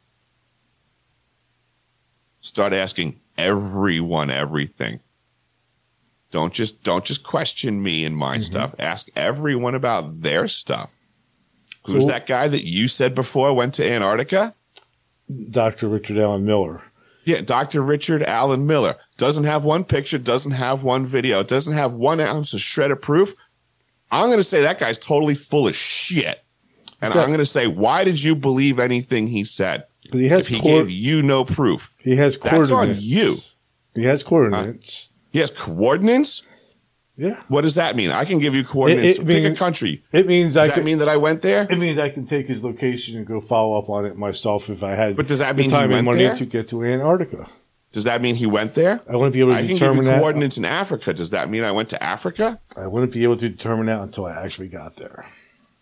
Start 2.41 2.73
asking 2.73 3.21
everyone 3.37 4.31
everything. 4.31 5.01
Don't 6.31 6.53
just 6.53 6.83
don't 6.83 7.05
just 7.05 7.23
question 7.23 7.83
me 7.83 8.05
and 8.05 8.17
my 8.17 8.35
mm-hmm. 8.35 8.43
stuff. 8.43 8.75
Ask 8.79 9.09
everyone 9.17 9.75
about 9.75 10.23
their 10.23 10.47
stuff. 10.49 10.91
Who's 11.87 12.07
that 12.07 12.27
guy 12.27 12.49
that 12.49 12.67
you 12.67 12.87
said 12.87 13.15
before 13.15 13.55
went 13.55 13.75
to 13.75 13.91
Antarctica? 13.91 14.55
Dr. 15.51 15.89
Richard 15.89 16.19
Alan 16.19 16.45
Miller. 16.45 16.83
Yeah, 17.25 17.41
Dr. 17.41 17.83
Richard 17.83 18.23
Alan 18.23 18.67
Miller 18.67 18.97
doesn't 19.17 19.45
have 19.45 19.65
one 19.65 19.85
picture, 19.85 20.19
doesn't 20.19 20.53
have 20.53 20.85
one 20.85 21.07
video, 21.07 21.43
doesn't 21.43 21.75
have 21.75 21.93
one 21.93 22.21
ounce 22.21 22.55
of 22.55 22.61
shred 22.61 22.91
of 22.91 23.03
proof. 23.03 23.35
I'm 24.11 24.27
going 24.27 24.39
to 24.39 24.45
say 24.45 24.63
that 24.63 24.79
guy's 24.79 24.99
totally 24.99 25.35
full 25.35 25.69
of 25.69 25.75
shit. 25.77 26.43
And 27.01 27.13
Okay. 27.13 27.21
I'm 27.21 27.29
going 27.29 27.39
to 27.39 27.47
say, 27.47 27.67
why 27.67 28.05
did 28.05 28.23
you 28.23 28.35
believe 28.35 28.79
anything 28.79 29.27
he 29.29 29.45
said? 29.45 29.85
he 30.13 30.29
has 30.29 30.43
If 30.43 30.49
he 30.49 30.61
coor- 30.61 30.81
gave 30.83 30.91
you 30.91 31.23
no 31.23 31.45
proof, 31.45 31.95
he 31.99 32.17
has 32.17 32.37
coordinates. 32.37 32.71
That's 32.71 32.81
on 32.91 32.97
you. 32.99 33.37
He 33.95 34.05
has 34.05 34.23
coordinates. 34.25 35.09
Uh, 35.11 35.15
he 35.33 35.39
has 35.41 35.51
coordinates. 35.51 36.43
Yeah. 37.17 37.43
What 37.49 37.63
does 37.63 37.75
that 37.75 37.97
mean? 37.97 38.11
I 38.11 38.25
can 38.25 38.39
give 38.39 38.55
you 38.55 38.63
coordinates. 38.65 39.19
it 39.19 39.27
Pick 39.27 39.45
a 39.45 39.55
country. 39.55 40.05
It 40.13 40.27
means 40.29 40.55
Does 40.55 40.65
I 40.65 40.67
that 40.69 40.75
could, 40.75 40.85
mean 40.85 40.99
that 40.99 41.09
I 41.09 41.17
went 41.17 41.43
there? 41.43 41.67
it 41.69 41.77
means 41.77 41.99
I 41.99 42.11
can 42.11 42.27
take 42.27 42.47
his 42.47 42.63
location 42.63 43.17
and 43.17 43.27
go 43.27 43.41
follow 43.41 43.77
up 43.77 43.89
on 43.91 44.07
it 44.07 44.17
myself 44.17 44.71
if 44.71 44.83
I 44.85 44.95
had 44.95 45.17
But 45.17 45.27
does 45.27 45.41
that 45.41 45.57
mean 45.57 45.65
he 45.65 45.71
time 45.71 45.93
and 45.93 46.05
money 46.07 46.19
there? 46.25 46.37
to 46.37 46.47
get 46.47 46.69
to 46.69 46.85
Antarctica. 46.85 47.49
Does 47.93 48.05
that 48.05 48.21
mean 48.21 48.35
he 48.35 48.47
went 48.47 48.75
there? 48.75 49.01
I 49.09 49.17
wouldn't 49.17 49.33
be 49.33 49.41
able 49.41 49.53
to 49.53 49.57
I 49.57 49.61
can 49.61 49.69
give 49.69 49.79
determine 49.79 49.99
you 50.05 50.11
that. 50.11 50.19
coordinates 50.21 50.59
in 50.59 50.65
Africa. 50.65 51.15
Does 51.15 51.31
that 51.31 51.49
mean 51.49 51.65
I 51.65 51.73
went 51.73 51.89
to 51.91 52.03
Africa? 52.03 52.61
I 52.77 52.87
wouldn't 52.87 53.13
be 53.13 53.23
able 53.25 53.37
to 53.39 53.49
determine 53.49 53.87
that 53.87 54.01
until 54.01 54.27
I 54.27 54.43
actually 54.45 54.69
got 54.69 54.97
there. 54.97 55.25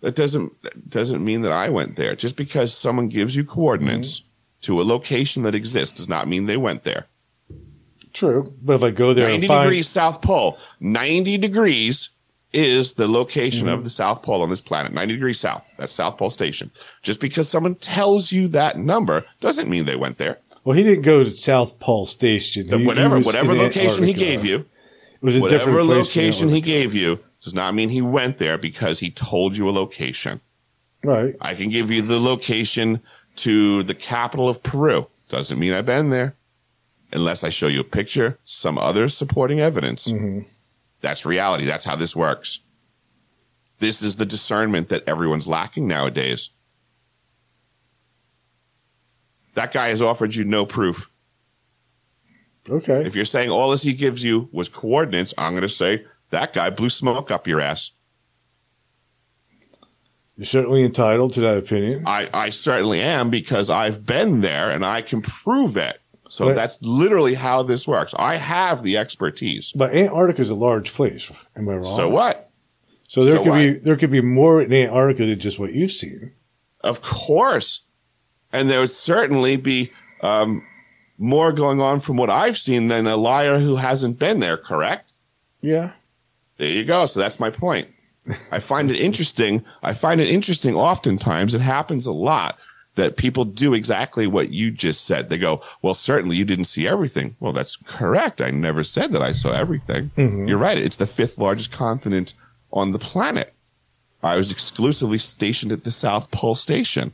that 0.03 0.15
doesn't 0.15 0.53
that 0.63 0.89
doesn't 0.89 1.25
mean 1.25 1.43
that 1.43 1.53
I 1.53 1.69
went 1.69 1.97
there. 1.97 2.15
Just 2.15 2.37
because 2.37 2.73
someone 2.73 3.09
gives 3.09 3.35
you 3.35 3.45
coordinates 3.45 4.21
Mm-hmm. 4.21 4.73
to 4.73 4.81
a 4.81 4.85
location 4.85 5.43
that 5.43 5.55
exists 5.55 5.97
does 5.99 6.09
not 6.09 6.29
mean 6.29 6.47
they 6.47 6.57
went 6.57 6.85
there. 6.85 7.07
True, 8.13 8.55
but 8.63 8.75
if 8.77 8.83
I 8.83 8.91
go 8.91 9.13
there 9.13 9.29
Ninety 9.29 9.47
find 9.47 9.65
degrees 9.65 9.89
South 9.89 10.23
Pole. 10.23 10.59
Ninety 10.81 11.37
degrees 11.37 12.11
is 12.53 12.95
the 12.95 13.07
location 13.09 13.67
Mm-hmm. 13.67 13.75
of 13.75 13.85
the 13.85 13.91
South 13.91 14.23
Pole 14.23 14.43
on 14.43 14.49
this 14.49 14.61
planet. 14.63 14.93
Ninety 14.93 15.15
degrees 15.15 15.39
south. 15.41 15.65
That's 15.77 15.93
South 15.93 16.17
Pole 16.17 16.31
Station. 16.31 16.71
Just 17.03 17.21
because 17.21 17.49
someone 17.49 17.75
tells 17.75 18.33
you 18.33 18.49
that 18.49 18.79
number 18.79 19.25
doesn't 19.41 19.69
mean 19.69 19.85
they 19.85 19.97
went 19.97 20.17
there. 20.19 20.39
Well, 20.67 20.77
he 20.77 20.83
didn't 20.83 21.03
go 21.03 21.23
to 21.23 21.31
South 21.31 21.79
Pole 21.79 22.07
Station. 22.07 22.69
He- 22.69 22.79
he 22.79 22.87
whatever 22.87 23.17
was 23.19 23.27
whatever 23.27 23.55
location 23.55 24.03
he 24.03 24.13
gave 24.13 24.45
you, 24.45 24.57
it 24.57 25.23
was 25.23 25.37
a 25.37 25.41
whatever 25.41 25.67
different 25.67 25.87
place 25.89 26.17
location 26.17 26.49
he 26.49 26.61
gave 26.61 26.93
you 26.93 27.21
does 27.41 27.55
not 27.55 27.73
mean 27.75 27.89
he 27.91 28.03
went 28.03 28.39
there 28.39 28.59
because 28.59 28.99
he 28.99 29.11
told 29.11 29.57
you 29.57 29.69
a 29.69 29.71
location. 29.71 30.41
Right. 31.05 31.37
I 31.41 31.55
can 31.55 31.71
give 31.71 31.91
you 31.93 32.03
the 32.03 32.19
location 32.19 33.01
to 33.37 33.85
the 33.85 33.95
capital 33.95 34.49
of 34.49 34.63
Peru. 34.65 35.07
Doesn't 35.29 35.59
mean 35.59 35.73
I've 35.73 35.87
been 35.87 36.11
there. 36.11 36.35
Unless 37.13 37.45
I 37.45 37.51
show 37.51 37.69
you 37.69 37.81
a 37.81 37.85
picture, 37.85 38.39
some 38.45 38.77
other 38.77 39.09
supporting 39.09 39.61
evidence. 39.61 40.09
Mm-hmm. 40.09 40.41
That's 41.01 41.25
reality. 41.25 41.65
That's 41.65 41.85
how 41.85 41.95
this 41.95 42.17
works. 42.17 42.59
This 43.79 44.03
is 44.03 44.17
the 44.17 44.27
discernment 44.27 44.89
that 44.89 45.05
everyone's 45.07 45.47
lacking 45.47 45.87
nowadays. 45.87 46.51
That 49.57 49.73
guy 49.73 49.89
has 49.89 50.01
offered 50.01 50.35
you 50.35 50.45
no 50.45 50.65
proof. 50.65 51.11
Okay. 52.69 53.03
If 53.07 53.15
you're 53.17 53.25
saying 53.25 53.51
all 53.51 53.71
this 53.71 53.83
he 53.83 53.93
gives 53.93 54.23
you 54.23 54.49
was 54.53 54.69
coordinates, 54.69 55.33
I'm 55.39 55.53
going 55.53 55.63
to 55.63 55.69
say 55.69 56.05
that 56.31 56.53
guy 56.53 56.71
blew 56.71 56.91
smoke 56.91 57.31
up 57.31 57.47
your 57.47 57.61
ass. 57.61 57.93
You're 60.37 60.45
certainly 60.47 60.85
entitled 60.85 61.33
to 61.35 61.41
that 61.41 61.57
opinion. 61.57 62.05
I, 62.07 62.29
I 62.35 62.51
certainly 62.51 63.01
am 63.01 63.31
because 63.31 63.71
I've 63.71 64.05
been 64.05 64.43
there 64.43 64.71
and 64.71 64.85
I 64.85 65.01
can 65.01 65.23
prove 65.23 65.77
it. 65.77 65.99
So 66.29 66.49
Right. 66.49 66.55
that's 66.57 66.83
literally 66.83 67.35
how 67.35 67.63
this 67.63 67.89
works. 67.89 68.13
I 68.19 68.37
have 68.37 68.83
the 68.83 68.99
expertise. 68.99 69.73
But 69.73 69.95
Antarctica 69.95 70.43
is 70.43 70.51
a 70.51 70.55
large 70.55 70.93
place. 70.93 71.31
Am 71.57 71.69
I 71.69 71.75
wrong? 71.75 71.85
So 71.85 72.11
what? 72.11 72.51
So 73.09 73.25
there 73.25 73.37
so 73.37 73.43
could 73.45 73.49
what? 73.51 73.59
be 73.59 73.71
there 73.79 73.97
could 73.97 74.11
be 74.11 74.21
more 74.21 74.61
in 74.61 74.73
Antarctica 74.73 75.25
than 75.25 75.39
just 75.39 75.59
what 75.59 75.73
you've 75.73 75.93
seen. 75.93 76.33
Of 76.83 77.01
course. 77.01 77.83
And 78.57 78.71
there 78.71 78.81
would 78.81 78.91
certainly 78.91 79.57
be 79.57 79.93
um, 80.23 80.65
more 81.19 81.53
going 81.53 81.81
on 81.81 82.01
from 82.01 82.17
what 82.17 82.31
I've 82.31 82.57
seen 82.57 82.89
than 82.89 83.07
a 83.07 83.17
liar 83.17 83.59
who 83.59 83.77
hasn't 83.77 84.19
been 84.19 84.41
there, 84.41 84.57
correct? 84.57 85.13
Yeah. 85.61 85.93
There 86.57 86.69
you 86.69 86.85
go. 86.85 87.05
So 87.05 87.21
that's 87.21 87.39
my 87.39 87.51
point. 87.51 87.89
I 88.51 88.59
find 88.59 88.91
it 88.91 88.97
interesting. 88.97 89.63
I 89.83 89.93
find 89.93 90.21
it 90.21 90.29
interesting 90.29 90.75
oftentimes. 90.75 91.55
It 91.55 91.61
happens 91.61 92.07
a 92.07 92.13
lot 92.13 92.59
that 92.95 93.19
people 93.19 93.45
do 93.45 93.75
exactly 93.75 94.27
what 94.27 94.51
you 94.51 94.71
just 94.71 95.05
said. 95.05 95.29
They 95.29 95.37
go, 95.37 95.63
well, 95.83 95.93
certainly 95.95 96.37
you 96.37 96.47
didn't 96.47 96.65
see 96.65 96.89
everything. 96.89 97.37
Well, 97.41 97.53
that's 97.53 97.77
correct. 97.77 98.41
I 98.41 98.51
never 98.51 98.83
said 98.83 99.13
that 99.13 99.21
I 99.21 99.33
saw 99.33 99.53
everything. 99.53 100.11
You're 100.49 100.59
right. 100.59 100.79
It's 100.79 100.97
the 100.97 101.07
fifth 101.07 101.37
largest 101.37 101.73
continent 101.73 102.33
on 102.73 102.93
the 102.93 102.99
planet. 102.99 103.53
I 104.23 104.37
was 104.37 104.51
exclusively 104.51 105.19
stationed 105.19 105.73
at 105.73 105.85
the 105.85 105.91
South 105.91 106.31
Pole 106.31 106.55
Station. 106.55 107.13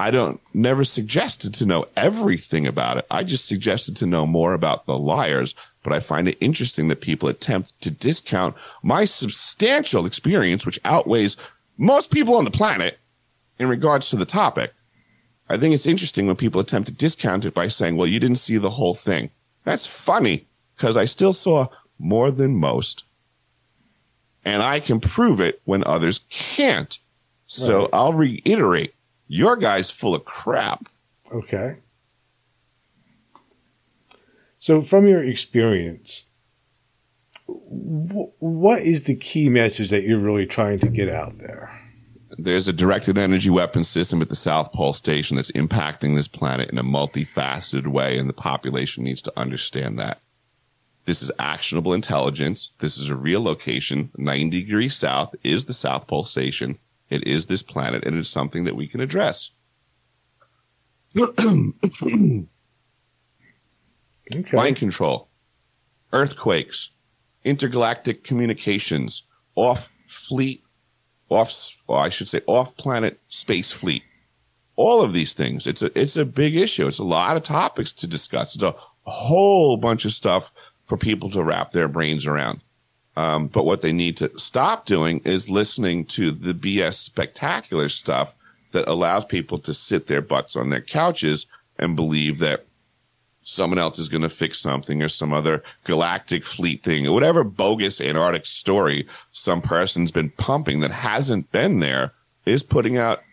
I 0.00 0.10
don't 0.10 0.40
never 0.54 0.84
suggested 0.84 1.52
to 1.54 1.66
know 1.66 1.86
everything 1.96 2.66
about 2.66 2.98
it. 2.98 3.06
I 3.10 3.24
just 3.24 3.46
suggested 3.46 3.96
to 3.96 4.06
know 4.06 4.26
more 4.26 4.54
about 4.54 4.86
the 4.86 4.96
liars. 4.96 5.54
But 5.82 5.92
I 5.92 6.00
find 6.00 6.28
it 6.28 6.38
interesting 6.40 6.88
that 6.88 7.00
people 7.00 7.28
attempt 7.28 7.80
to 7.82 7.90
discount 7.90 8.54
my 8.82 9.04
substantial 9.04 10.06
experience, 10.06 10.66
which 10.66 10.80
outweighs 10.84 11.36
most 11.78 12.10
people 12.10 12.36
on 12.36 12.44
the 12.44 12.50
planet 12.50 12.98
in 13.58 13.68
regards 13.68 14.10
to 14.10 14.16
the 14.16 14.26
topic. 14.26 14.72
I 15.48 15.56
think 15.56 15.74
it's 15.74 15.86
interesting 15.86 16.26
when 16.26 16.36
people 16.36 16.60
attempt 16.60 16.88
to 16.88 16.94
discount 16.94 17.44
it 17.44 17.54
by 17.54 17.68
saying, 17.68 17.96
well, 17.96 18.06
you 18.06 18.20
didn't 18.20 18.36
see 18.36 18.58
the 18.58 18.70
whole 18.70 18.94
thing. 18.94 19.30
That's 19.64 19.86
funny 19.86 20.46
because 20.76 20.96
I 20.96 21.06
still 21.06 21.32
saw 21.32 21.68
more 21.98 22.30
than 22.30 22.54
most. 22.56 23.04
And 24.44 24.62
I 24.62 24.80
can 24.80 25.00
prove 25.00 25.40
it 25.40 25.60
when 25.64 25.82
others 25.84 26.20
can't. 26.28 26.98
So 27.46 27.82
Right. 27.82 27.90
I'll 27.92 28.12
reiterate 28.12 28.94
your 29.28 29.56
guy's 29.56 29.90
full 29.90 30.14
of 30.14 30.24
crap. 30.24 30.88
Okay. 31.32 31.76
So, 34.58 34.82
from 34.82 35.06
your 35.06 35.22
experience, 35.22 36.24
wh- 37.46 38.42
what 38.42 38.82
is 38.82 39.04
the 39.04 39.14
key 39.14 39.48
message 39.48 39.90
that 39.90 40.02
you're 40.02 40.18
really 40.18 40.46
trying 40.46 40.80
to 40.80 40.88
get 40.88 41.08
out 41.08 41.38
there? 41.38 41.70
There's 42.36 42.68
a 42.68 42.72
directed 42.72 43.16
energy 43.18 43.50
weapon 43.50 43.84
system 43.84 44.20
at 44.20 44.28
the 44.28 44.36
South 44.36 44.72
Pole 44.72 44.92
Station 44.92 45.36
that's 45.36 45.50
impacting 45.52 46.14
this 46.14 46.28
planet 46.28 46.70
in 46.70 46.78
a 46.78 46.84
multifaceted 46.84 47.86
way, 47.88 48.18
and 48.18 48.28
the 48.28 48.34
population 48.34 49.04
needs 49.04 49.22
to 49.22 49.32
understand 49.36 49.98
that. 49.98 50.20
This 51.04 51.22
is 51.22 51.32
actionable 51.38 51.94
intelligence. 51.94 52.72
This 52.80 52.98
is 52.98 53.08
a 53.08 53.16
real 53.16 53.42
location. 53.42 54.10
90 54.18 54.60
degrees 54.60 54.94
south 54.94 55.34
is 55.42 55.64
the 55.64 55.72
South 55.72 56.06
Pole 56.06 56.24
Station. 56.24 56.78
It 57.10 57.26
is 57.26 57.46
this 57.46 57.62
planet, 57.62 58.04
and 58.04 58.16
it's 58.16 58.28
something 58.28 58.64
that 58.64 58.76
we 58.76 58.86
can 58.86 59.00
address. 59.00 59.50
Okay. 64.34 64.56
mind 64.56 64.76
control, 64.76 65.28
earthquakes, 66.12 66.90
intergalactic 67.44 68.24
communications, 68.24 69.22
off 69.54 69.90
fleet, 70.06 70.62
off, 71.30 71.70
well, 71.86 71.98
I 71.98 72.10
should 72.10 72.28
say 72.28 72.42
off 72.46 72.76
planet 72.76 73.20
space 73.28 73.70
fleet. 73.70 74.02
All 74.76 75.02
of 75.02 75.12
these 75.12 75.34
things. 75.34 75.66
It's 75.66 75.82
a, 75.82 75.98
it's 75.98 76.16
a 76.16 76.24
big 76.24 76.56
issue. 76.56 76.86
It's 76.86 76.98
a 76.98 77.04
lot 77.04 77.36
of 77.36 77.42
topics 77.42 77.92
to 77.94 78.06
discuss. 78.06 78.54
It's 78.54 78.62
a 78.62 78.74
whole 79.02 79.76
bunch 79.76 80.04
of 80.04 80.12
stuff 80.12 80.52
for 80.84 80.96
people 80.96 81.30
to 81.30 81.42
wrap 81.42 81.72
their 81.72 81.88
brains 81.88 82.26
around. 82.26 82.60
Um, 83.18 83.48
but 83.48 83.64
what 83.64 83.80
they 83.80 83.90
need 83.90 84.16
to 84.18 84.30
stop 84.38 84.86
doing 84.86 85.20
is 85.24 85.50
listening 85.50 86.04
to 86.04 86.30
the 86.30 86.52
BS 86.52 86.94
spectacular 86.94 87.88
stuff 87.88 88.36
that 88.70 88.86
allows 88.86 89.24
people 89.24 89.58
to 89.58 89.74
sit 89.74 90.06
their 90.06 90.22
butts 90.22 90.54
on 90.54 90.70
their 90.70 90.80
couches 90.80 91.46
and 91.80 91.96
believe 91.96 92.38
that 92.38 92.66
someone 93.42 93.80
else 93.80 93.98
is 93.98 94.08
going 94.08 94.22
to 94.22 94.28
fix 94.28 94.60
something 94.60 95.02
or 95.02 95.08
some 95.08 95.32
other 95.32 95.64
galactic 95.82 96.44
fleet 96.44 96.84
thing 96.84 97.08
or 97.08 97.12
whatever 97.12 97.42
bogus 97.42 98.00
Antarctic 98.00 98.46
story 98.46 99.04
some 99.32 99.62
person's 99.62 100.12
been 100.12 100.30
pumping 100.30 100.78
that 100.78 100.92
hasn't 100.92 101.50
been 101.50 101.80
there 101.80 102.12
is 102.46 102.62
putting 102.62 102.98
out 102.98 103.24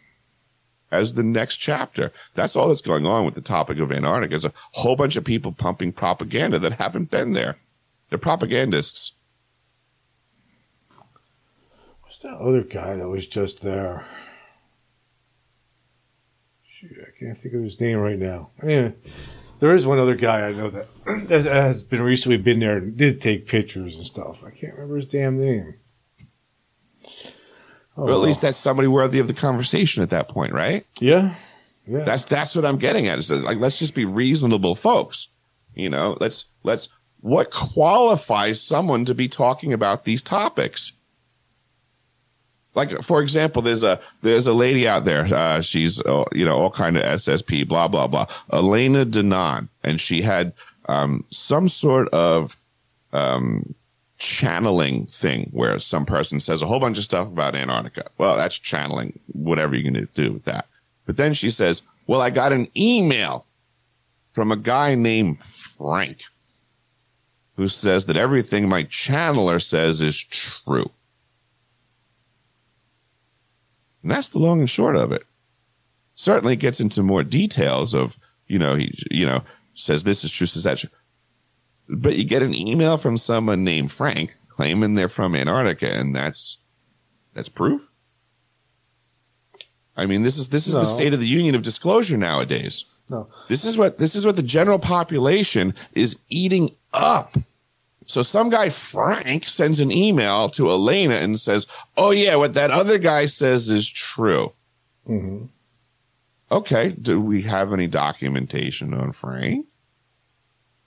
as 0.91 1.13
the 1.13 1.21
next 1.21 1.57
chapter. 1.57 2.11
That's 2.33 2.55
all 2.55 2.69
that's 2.69 2.81
going 2.81 3.05
on 3.05 3.23
with 3.23 3.35
the 3.35 3.41
topic 3.41 3.77
of 3.77 3.91
Antarctica. 3.91 4.31
There's 4.31 4.45
a 4.45 4.53
whole 4.71 4.95
bunch 4.95 5.15
of 5.15 5.23
people 5.23 5.51
pumping 5.51 5.93
propaganda 5.93 6.57
that 6.57 6.73
haven't 6.73 7.11
been 7.11 7.33
there. 7.33 7.57
They're 8.09 8.17
propagandists. 8.17 9.11
What's 12.14 12.14
that 12.25 12.37
other 12.37 12.61
guy 12.63 12.95
that 12.95 13.07
was 13.07 13.27
just 13.27 13.61
there? 13.61 14.05
Shoot, 16.79 16.97
I 17.01 17.17
can't 17.19 17.37
think 17.37 17.55
of 17.55 17.63
his 17.63 17.79
name 17.79 17.97
right 17.97 18.19
now. 18.19 18.49
Yeah, 18.65 18.91
there 19.59 19.73
is 19.73 19.87
one 19.87 19.99
other 19.99 20.15
guy 20.15 20.47
I 20.47 20.51
know 20.51 20.69
that, 21.05 21.45
has 21.45 21.83
been 21.83 22.01
recently 22.01 22.37
been 22.37 22.59
there 22.59 22.77
and 22.77 22.97
did 22.97 23.21
take 23.21 23.45
pictures 23.47 23.95
and 23.95 24.05
stuff. 24.05 24.43
I 24.43 24.49
can't 24.51 24.73
remember 24.73 24.97
his 24.97 25.05
damn 25.05 25.39
name. 25.39 25.75
Oh, 27.97 28.05
Well, 28.05 28.15
at 28.15 28.27
least 28.27 28.41
that's 28.41 28.57
somebody 28.57 28.87
worthy 28.89 29.19
of 29.19 29.27
the 29.27 29.33
conversation 29.33 30.03
at 30.03 30.09
that 30.09 30.27
point, 30.27 30.53
right? 30.53 30.85
yeah, 30.99 31.35
yeah. 31.87 32.03
That's 32.03 32.25
that's 32.25 32.55
what 32.55 32.65
I'm 32.65 32.77
getting 32.77 33.07
at. 33.07 33.19
Is 33.19 33.29
that, 33.29 33.37
like 33.37 33.57
let's 33.59 33.79
just 33.79 33.95
be 33.95 34.05
reasonable 34.05 34.75
folks. 34.75 35.27
You 35.75 35.89
know, 35.89 36.17
let's 36.19 36.45
let's 36.63 36.89
what 37.21 37.51
qualifies 37.51 38.61
someone 38.61 39.05
to 39.05 39.15
be 39.15 39.27
talking 39.27 39.71
about 39.71 40.03
these 40.03 40.21
topics. 40.21 40.91
Like 42.75 43.01
for 43.01 43.21
example, 43.21 43.61
there's 43.61 43.83
a 43.83 43.99
there's 44.21 44.47
a 44.47 44.53
lady 44.53 44.87
out 44.87 45.05
there. 45.05 45.25
Uh, 45.25 45.61
she's 45.61 46.01
uh, 46.01 46.25
you 46.33 46.45
know 46.45 46.57
all 46.57 46.69
kind 46.69 46.97
of 46.97 47.03
SSP, 47.03 47.67
blah 47.67 47.87
blah 47.87 48.07
blah. 48.07 48.27
Elena 48.51 49.05
Danaan, 49.05 49.69
and 49.83 49.99
she 49.99 50.21
had 50.21 50.53
um, 50.87 51.23
some 51.29 51.69
sort 51.69 52.09
of 52.09 52.57
um, 53.13 53.73
channeling 54.17 55.05
thing 55.07 55.49
where 55.51 55.79
some 55.79 56.05
person 56.05 56.39
says 56.39 56.61
a 56.61 56.65
whole 56.65 56.79
bunch 56.79 56.97
of 56.97 57.03
stuff 57.03 57.27
about 57.27 57.55
Antarctica. 57.55 58.09
Well, 58.17 58.37
that's 58.37 58.57
channeling, 58.57 59.19
whatever 59.33 59.75
you're 59.75 59.91
going 59.91 60.05
to 60.05 60.13
do 60.13 60.33
with 60.33 60.45
that. 60.45 60.67
But 61.05 61.17
then 61.17 61.33
she 61.33 61.49
says, 61.49 61.81
Well, 62.07 62.21
I 62.21 62.29
got 62.29 62.53
an 62.53 62.67
email 62.75 63.45
from 64.31 64.51
a 64.51 64.57
guy 64.57 64.95
named 64.95 65.43
Frank 65.43 66.23
who 67.55 67.69
says 67.69 68.05
that 68.07 68.17
everything 68.17 68.67
my 68.67 68.83
channeler 68.83 69.61
says 69.61 70.01
is 70.01 70.21
true. 70.21 70.89
And 74.05 74.11
that's 74.11 74.29
the 74.29 74.37
long 74.37 74.59
and 74.59 74.69
short 74.69 74.95
of 74.95 75.11
it. 75.11 75.23
Certainly 76.13 76.53
it 76.53 76.57
gets 76.57 76.79
into 76.79 77.01
more 77.01 77.23
details 77.23 77.95
of, 77.95 78.19
you 78.45 78.59
know, 78.59 78.75
he, 78.75 78.95
you 79.09 79.25
know, 79.25 79.41
says 79.73 80.03
this 80.03 80.23
is 80.23 80.29
true, 80.29 80.45
says 80.45 80.65
that 80.65 80.77
true. 80.77 80.91
But 81.89 82.15
you 82.15 82.23
get 82.23 82.43
an 82.43 82.53
email 82.53 82.97
from 82.97 83.17
someone 83.17 83.63
named 83.63 83.91
Frank 83.91 84.35
claiming 84.47 84.93
they're 84.93 85.09
from 85.09 85.33
Antarctica, 85.35 85.91
and 85.91 86.15
that's 86.15 86.59
that's 87.33 87.49
proof. 87.49 87.81
I 89.97 90.05
mean, 90.05 90.21
this 90.21 90.37
is 90.37 90.49
this 90.49 90.67
is 90.67 90.75
No. 90.75 90.81
the 90.81 90.85
state 90.85 91.15
of 91.15 91.19
the 91.19 91.27
union 91.27 91.55
of 91.55 91.63
disclosure 91.63 92.15
nowadays. 92.15 92.85
no. 93.09 93.27
This 93.49 93.65
is 93.65 93.75
what 93.75 93.97
this 93.97 94.15
is 94.15 94.23
what 94.23 94.35
the 94.35 94.43
general 94.43 94.77
population 94.77 95.73
is 95.93 96.19
eating 96.29 96.75
up. 96.93 97.37
So 98.05 98.21
some 98.21 98.49
guy 98.49 98.69
Frank 98.69 99.47
sends 99.47 99.79
an 99.79 99.91
email 99.91 100.49
to 100.49 100.69
Elena 100.69 101.15
and 101.15 101.39
says, 101.39 101.67
"Oh 101.97 102.11
yeah, 102.11 102.35
what 102.35 102.53
that 102.53 102.71
other 102.71 102.97
guy 102.97 103.25
says 103.25 103.69
is 103.69 103.89
true." 103.89 104.53
hmm 105.05 105.45
Okay, 106.51 106.91
do 107.01 107.19
we 107.19 107.41
have 107.41 107.73
any 107.73 107.87
documentation 107.87 108.93
on 108.93 109.11
Frank? 109.11 109.65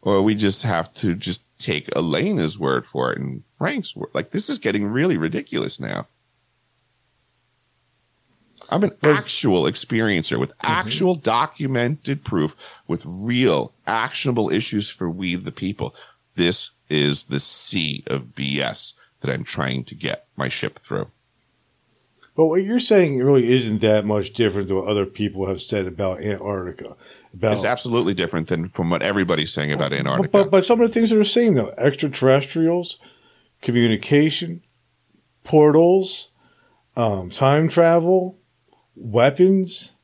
Or 0.02 0.22
we 0.22 0.36
just 0.36 0.62
have 0.62 0.94
to 0.94 1.14
just 1.16 1.42
take 1.58 1.94
Elena's 1.96 2.58
word 2.58 2.86
for 2.86 3.12
it 3.12 3.18
and 3.18 3.42
Frank's 3.56 3.96
word? 3.96 4.10
Like 4.14 4.30
this 4.30 4.48
is 4.48 4.58
getting 4.58 4.86
really 4.86 5.16
ridiculous 5.16 5.80
now. 5.80 6.06
I'm 8.70 8.84
an 8.84 8.92
actual 9.02 9.64
experiencer 9.64 10.38
with 10.38 10.52
actual 10.62 11.14
documented 11.14 12.22
proof 12.22 12.54
with 12.86 13.04
real 13.06 13.72
actionable 13.86 14.50
issues 14.50 14.90
for 14.90 15.08
we 15.08 15.36
the 15.36 15.52
people. 15.52 15.94
This 16.34 16.70
is 16.89 17.24
the 17.24 17.41
sea 17.41 18.05
of 18.07 18.34
BS 18.34 18.95
that 19.20 19.32
I'm 19.32 19.45
trying 19.45 19.84
to 19.84 19.95
get 19.95 20.26
my 20.36 20.49
ship 20.49 20.78
through. 20.78 21.11
But 22.39 22.47
what 22.47 22.62
you're 22.62 22.78
saying 22.78 23.18
really 23.18 23.53
isn't 23.53 23.80
that 23.80 24.05
much 24.05 24.32
different 24.32 24.68
than 24.68 24.76
what 24.76 24.86
other 24.86 25.07
people 25.07 25.49
have 25.49 25.61
said 25.61 25.86
about 25.86 26.22
Antarctica. 26.22 26.97
About 27.34 27.53
It's 27.55 27.64
absolutely 27.64 28.14
different 28.14 28.47
than 28.47 28.68
from 28.68 28.91
what 28.91 29.03
everybody's 29.03 29.53
saying 29.53 29.72
about 29.72 29.93
Antarctica. 29.93 30.28
But, 30.28 30.51
but 30.51 30.64
some 30.64 30.80
of 30.80 30.86
the 30.86 30.95
things 30.95 31.11
that 31.11 31.18
are 31.18 31.24
saying 31.24 31.55
though, 31.55 31.74
extraterrestrials, 31.76 32.99
communication, 33.61 34.62
portals, 35.43 36.28
um, 36.97 37.28
time 37.30 37.68
travel, 37.68 38.39
weapons, 38.95 39.95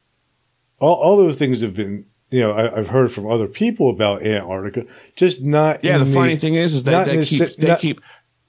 all, 0.80 0.94
all 0.96 1.16
those 1.16 1.36
things 1.36 1.60
have 1.60 1.74
been, 1.74 2.06
you 2.30 2.40
know, 2.40 2.52
I, 2.52 2.78
I've 2.78 2.88
heard 2.88 3.12
from 3.12 3.30
other 3.30 3.46
people 3.46 3.90
about 3.90 4.22
Antarctica, 4.22 4.86
just 5.16 5.42
not. 5.42 5.84
Yeah, 5.84 5.98
the 5.98 6.06
funny 6.06 6.30
these- 6.30 6.40
thing 6.40 6.54
is, 6.54 6.74
is 6.74 6.84
that 6.84 7.06
they 7.06 7.24
keep, 7.24 7.54
they 7.56 7.68
not- 7.68 7.80
keep, 7.80 8.00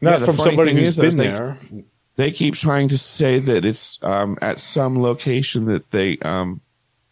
not 0.01 0.11
yeah, 0.11 0.17
the 0.19 0.25
from 0.25 0.35
funny 0.37 0.49
somebody 0.51 0.73
thing 0.73 0.83
who's 0.83 0.97
been 0.97 1.17
there. 1.17 1.57
They 2.17 2.31
keep 2.31 2.55
trying 2.55 2.87
to 2.89 2.97
say 2.97 3.39
that 3.39 3.65
it's 3.65 4.01
um, 4.01 4.37
at 4.41 4.57
some 4.59 5.01
location 5.01 5.65
that 5.65 5.91
they 5.91 6.17
um, 6.19 6.61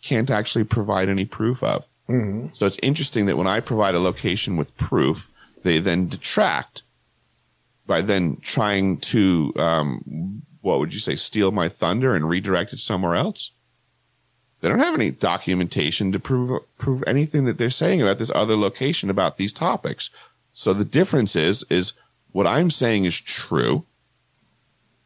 can't 0.02 0.30
actually 0.32 0.64
provide 0.64 1.10
any 1.10 1.26
proof 1.26 1.62
of. 1.62 1.86
hmm 2.08 2.48
So 2.54 2.66
it's 2.66 2.80
interesting 2.82 3.26
that 3.26 3.36
when 3.38 3.48
I 3.48 3.60
provide 3.60 3.96
a 3.96 4.00
location 4.00 4.56
with 4.56 4.76
proof, 4.78 5.30
they 5.64 5.80
then 5.80 6.08
detract 6.08 6.84
by 7.86 8.02
then 8.02 8.38
trying 8.42 8.98
to, 9.00 9.52
um, 9.58 10.42
what 10.62 10.80
would 10.80 10.94
you 10.94 11.02
say, 11.02 11.16
steal 11.16 11.52
my 11.52 11.68
thunder 11.68 12.16
and 12.16 12.28
redirect 12.30 12.72
it 12.72 12.80
somewhere 12.80 13.16
else. 13.16 13.52
They 14.64 14.70
don't 14.70 14.80
have 14.80 14.96
any 14.96 15.12
documentation 15.12 16.14
to 16.14 16.20
prove 16.20 16.62
prove 16.78 17.04
anything 17.06 17.44
that 17.44 17.58
they're 17.58 17.70
saying 17.70 18.02
about 18.02 18.18
this 18.18 18.32
other 18.34 18.56
location 18.56 19.10
about 19.10 19.36
these 19.36 19.52
topics. 19.52 20.10
So 20.54 20.72
the 20.72 20.86
difference 20.86 21.36
is 21.36 21.66
is 21.70 21.92
what 22.32 22.48
I'm 22.48 22.72
saying 22.72 23.04
is 23.04 23.20
true, 23.20 23.84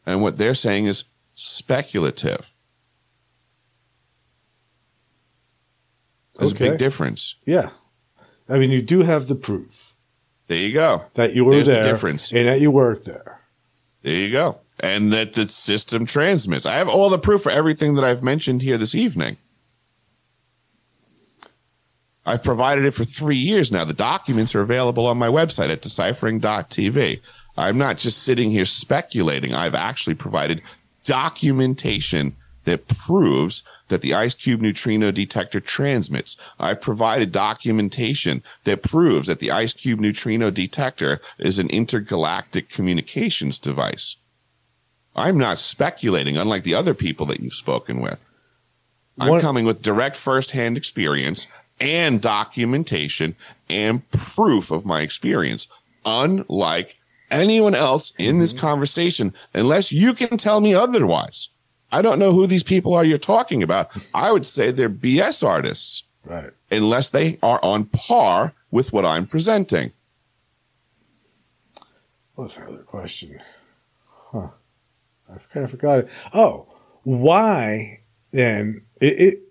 and 0.05 0.21
what 0.21 0.37
they're 0.37 0.53
saying 0.53 0.85
is 0.85 1.05
speculative. 1.33 2.51
There's 6.35 6.51
a 6.51 6.55
big 6.55 6.77
difference. 6.77 7.33
Yeah, 7.47 7.71
I 8.47 8.59
mean, 8.59 8.69
you 8.69 8.83
do 8.83 9.01
have 9.01 9.27
the 9.27 9.33
proof 9.33 9.95
There 10.45 10.59
you 10.59 10.71
go. 10.71 11.05
that 11.15 11.33
you 11.33 11.45
were 11.45 11.53
There's 11.53 11.65
the 11.65 11.81
difference. 11.81 12.31
and 12.31 12.47
that 12.47 12.61
you 12.61 12.69
worked 12.69 13.05
there. 13.05 13.39
There 14.03 14.13
you 14.13 14.31
go. 14.31 14.59
And 14.79 15.11
that 15.13 15.33
the 15.33 15.49
system 15.49 16.05
transmits. 16.05 16.67
I 16.67 16.77
have 16.77 16.87
all 16.87 17.09
the 17.09 17.17
proof 17.17 17.41
for 17.41 17.51
everything 17.51 17.95
that 17.95 18.03
I've 18.03 18.21
mentioned 18.21 18.61
here 18.61 18.77
this 18.77 18.93
evening. 18.93 19.37
I've 22.27 22.43
provided 22.43 22.83
it 22.83 22.91
for 22.91 23.05
three 23.05 23.37
years 23.37 23.71
now. 23.71 23.85
The 23.85 23.93
documents 23.93 24.53
are 24.53 24.59
available 24.59 25.07
on 25.07 25.17
my 25.17 25.29
website 25.29 25.69
at 25.69 25.81
deciphering.tv. 25.81 27.21
I'm 27.55 27.77
not 27.77 27.97
just 27.97 28.21
sitting 28.23 28.51
here 28.51 28.65
speculating. 28.65 29.53
I've 29.53 29.73
actually 29.73 30.15
provided 30.15 30.61
documentation 31.05 32.35
that 32.65 32.89
proves 32.89 33.63
that 33.87 34.01
the 34.01 34.11
IceCube 34.11 34.59
neutrino 34.59 35.09
detector 35.09 35.61
transmits. 35.61 36.35
I've 36.59 36.81
provided 36.81 37.31
documentation 37.31 38.43
that 38.65 38.83
proves 38.83 39.27
that 39.27 39.39
the 39.39 39.47
IceCube 39.47 40.01
neutrino 40.01 40.51
detector 40.51 41.21
is 41.39 41.59
an 41.59 41.69
intergalactic 41.69 42.67
communications 42.67 43.57
device. 43.57 44.17
I'm 45.15 45.37
not 45.37 45.59
speculating, 45.59 46.35
unlike 46.35 46.63
the 46.65 46.75
other 46.75 46.93
people 46.93 47.25
that 47.27 47.39
you've 47.39 47.53
spoken 47.53 48.01
with. 48.01 48.19
I'm 49.17 49.29
What- 49.29 49.41
coming 49.41 49.63
with 49.63 49.81
direct 49.81 50.17
firsthand 50.17 50.75
experience 50.75 51.47
and 51.79 52.21
documentation 52.21 53.35
and 53.69 54.09
proof 54.11 54.71
of 54.71 54.85
my 54.85 55.01
experience, 55.01 55.67
unlike 56.05 56.95
anyone 57.29 57.75
else 57.75 58.13
in 58.17 58.39
this 58.39 58.53
mm-hmm. 58.53 58.61
conversation, 58.61 59.33
unless 59.53 59.91
you 59.91 60.13
can 60.13 60.37
tell 60.37 60.61
me 60.61 60.73
otherwise. 60.73 61.49
I 61.91 62.01
don't 62.01 62.19
know 62.19 62.33
who 62.33 62.47
these 62.47 62.63
people 62.63 62.93
are 62.93 63.05
you're 63.05 63.17
talking 63.17 63.63
about. 63.63 63.89
I 64.13 64.31
would 64.31 64.45
say 64.45 64.71
they're 64.71 64.89
BS 64.89 65.45
artists, 65.45 66.03
Right. 66.25 66.51
unless 66.69 67.09
they 67.09 67.39
are 67.41 67.59
on 67.63 67.85
par 67.85 68.53
with 68.71 68.91
what 68.91 69.05
I'm 69.05 69.25
presenting. 69.25 69.93
What's 72.35 72.57
my 72.57 72.65
other 72.65 72.83
question? 72.83 73.41
Huh. 74.31 74.49
I 75.29 75.37
kind 75.53 75.63
of 75.63 75.71
forgot 75.71 75.99
it. 75.99 76.09
Oh, 76.33 76.67
why 77.03 78.01
then? 78.31 78.81
It, 78.99 79.19
it 79.19 79.46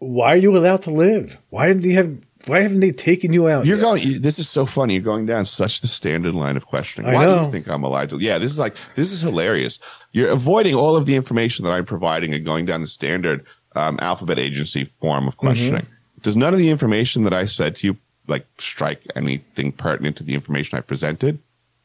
why 0.00 0.32
are 0.32 0.36
you 0.36 0.56
allowed 0.56 0.82
to 0.82 0.90
live? 0.90 1.38
Why 1.50 1.68
didn't 1.68 1.82
they 1.82 1.90
have? 1.90 2.18
Why 2.46 2.62
haven't 2.62 2.80
they 2.80 2.90
taken 2.90 3.34
you 3.34 3.48
out? 3.48 3.66
You're 3.66 3.76
yet? 3.76 3.82
going. 3.82 4.22
This 4.22 4.38
is 4.38 4.48
so 4.48 4.64
funny. 4.64 4.94
You're 4.94 5.02
going 5.02 5.26
down 5.26 5.44
such 5.44 5.82
the 5.82 5.86
standard 5.86 6.32
line 6.32 6.56
of 6.56 6.66
questioning. 6.66 7.10
I 7.10 7.14
Why 7.14 7.26
do 7.26 7.44
you 7.44 7.52
think 7.52 7.68
I'm 7.68 7.84
allowed 7.84 8.08
to? 8.10 8.16
Yeah, 8.16 8.38
this 8.38 8.50
is 8.50 8.58
like 8.58 8.76
this 8.94 9.12
is 9.12 9.20
hilarious. 9.20 9.78
You're 10.12 10.30
avoiding 10.30 10.74
all 10.74 10.96
of 10.96 11.04
the 11.04 11.16
information 11.16 11.66
that 11.66 11.72
I'm 11.72 11.84
providing 11.84 12.32
and 12.32 12.44
going 12.44 12.64
down 12.64 12.80
the 12.80 12.86
standard 12.86 13.44
um, 13.76 13.98
alphabet 14.00 14.38
agency 14.38 14.84
form 14.84 15.28
of 15.28 15.36
questioning. 15.36 15.86
Does 16.22 16.34
none 16.34 16.54
of 16.54 16.58
the 16.58 16.70
information 16.70 17.24
that 17.24 17.34
I 17.34 17.44
said 17.44 17.76
to 17.76 17.88
you 17.88 17.96
like 18.26 18.46
strike 18.56 19.02
anything 19.14 19.70
pertinent 19.70 20.16
to 20.16 20.24
the 20.24 20.32
information 20.32 20.78
I 20.78 20.80
presented? 20.80 21.38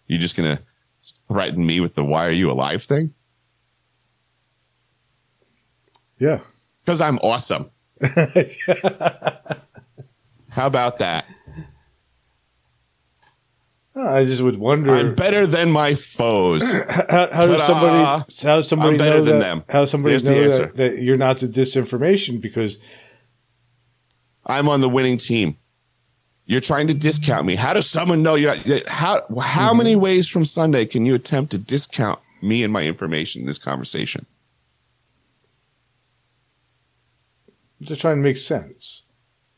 You're 0.08 0.22
just 0.22 0.38
gonna 0.38 0.62
threaten 1.28 1.66
me 1.66 1.82
with 1.82 1.96
the 1.96 2.06
"Why 2.06 2.28
are 2.28 2.32
you 2.32 2.50
alive?" 2.50 2.82
thing 2.84 3.14
Yeah. 6.18 6.40
because 6.86 7.02
I'm 7.02 7.20
awesome. 7.20 7.72
How 10.50 10.68
about 10.68 11.00
that? 11.00 11.26
I 13.98 14.26
just 14.26 14.42
would 14.42 14.58
wonder. 14.58 14.94
I'm 14.94 15.16
better 15.16 15.46
than 15.48 15.72
my 15.72 15.94
foes. 15.96 16.70
how, 16.72 17.30
how 17.32 17.46
does 17.46 17.64
somebody? 17.64 18.04
How 18.04 18.26
does 18.58 18.68
somebody 18.68 18.92
I'm 18.92 18.98
better 18.98 19.20
know 19.20 19.24
than 19.26 19.40
that? 19.40 19.46
them. 19.46 19.64
How 19.70 19.82
does 19.82 19.92
somebody 19.92 20.12
There's 20.18 20.24
know 20.26 20.34
answer. 20.34 20.66
that, 20.68 20.76
that 20.78 21.02
you're 21.02 21.16
not 21.18 21.38
the 21.40 21.48
disinformation? 21.48 22.42
Because 22.42 22.78
I'm 24.46 24.68
on 24.68 24.82
the 24.82 24.90
winning 24.90 25.18
team. 25.18 25.58
You're 26.46 26.62
trying 26.62 26.88
to 26.88 26.94
discount 26.94 27.46
me. 27.48 27.56
How 27.56 27.74
does 27.74 27.90
someone 27.90 28.22
know 28.22 28.36
you? 28.36 28.50
How 28.88 29.26
how 29.40 29.70
Mm-hmm. 29.70 29.78
many 29.78 29.96
ways 29.96 30.28
from 30.28 30.44
Sunday 30.46 30.86
can 30.86 31.06
you 31.06 31.16
attempt 31.16 31.52
to 31.54 31.58
discount 31.58 32.20
me 32.42 32.64
and 32.64 32.72
my 32.74 32.84
information 32.84 33.42
in 33.42 33.48
this 33.48 33.58
conversation? 33.58 34.26
I'm 37.86 37.90
just 37.90 38.02
trying 38.02 38.18
to 38.18 38.24
make 38.24 38.40
sense. 38.40 39.04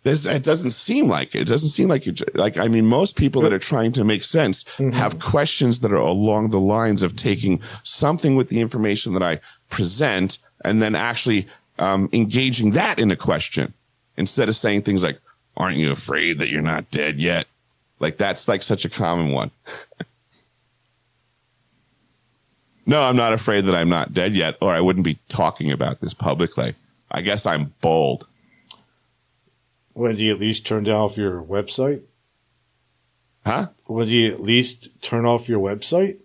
This, 0.03 0.25
it 0.25 0.43
doesn't 0.43 0.71
seem 0.71 1.07
like 1.07 1.33
it. 1.33 1.43
It 1.43 1.47
doesn't 1.47 1.69
seem 1.69 1.87
like 1.87 2.05
you 2.05 2.13
like. 2.33 2.57
I 2.57 2.67
mean, 2.67 2.85
most 2.85 3.15
people 3.15 3.41
that 3.43 3.53
are 3.53 3.59
trying 3.59 3.93
to 3.93 4.03
make 4.03 4.23
sense 4.23 4.63
Mm-hmm. 4.63 4.89
have 4.91 5.19
questions 5.19 5.79
that 5.79 5.93
are 5.93 5.95
along 5.95 6.49
the 6.49 6.59
lines 6.59 7.03
of 7.03 7.15
taking 7.15 7.61
something 7.83 8.35
with 8.35 8.49
the 8.49 8.59
information 8.59 9.13
that 9.13 9.23
I 9.23 9.39
present 9.69 10.39
and 10.65 10.81
then 10.81 10.93
actually 10.93 11.47
um, 11.79 12.09
engaging 12.11 12.71
that 12.71 12.99
in 12.99 13.11
a 13.11 13.15
question 13.15 13.73
instead 14.17 14.49
of 14.49 14.57
saying 14.57 14.81
things 14.81 15.03
like, 15.03 15.19
"Aren't 15.55 15.77
you 15.77 15.93
afraid 15.93 16.39
that 16.39 16.49
you're 16.49 16.61
not 16.61 16.91
dead 16.91 17.19
yet?" 17.19 17.47
Like 18.01 18.17
that's 18.17 18.49
like 18.49 18.61
such 18.61 18.83
a 18.83 18.89
common 18.89 19.31
one. 19.31 19.51
no, 22.85 23.03
I'm 23.03 23.15
not 23.15 23.31
afraid 23.31 23.63
that 23.65 23.75
I'm 23.75 23.89
not 23.89 24.13
dead 24.13 24.35
yet, 24.35 24.57
or 24.61 24.73
I 24.73 24.81
wouldn't 24.81 25.05
be 25.05 25.17
talking 25.29 25.71
about 25.71 26.01
this 26.01 26.13
publicly. 26.13 26.75
I 27.09 27.21
guess 27.21 27.45
I'm 27.45 27.73
bold. 27.81 28.27
When 29.93 30.15
do 30.15 30.23
you 30.23 30.33
at 30.33 30.39
least 30.39 30.65
turn 30.65 30.87
off 30.87 31.17
your 31.17 31.41
website? 31.41 32.01
Huh? 33.45 33.67
Do 33.87 34.03
you 34.05 34.31
at 34.31 34.41
least 34.43 35.01
turn 35.01 35.25
off 35.25 35.47
your 35.47 35.59
website 35.59 36.17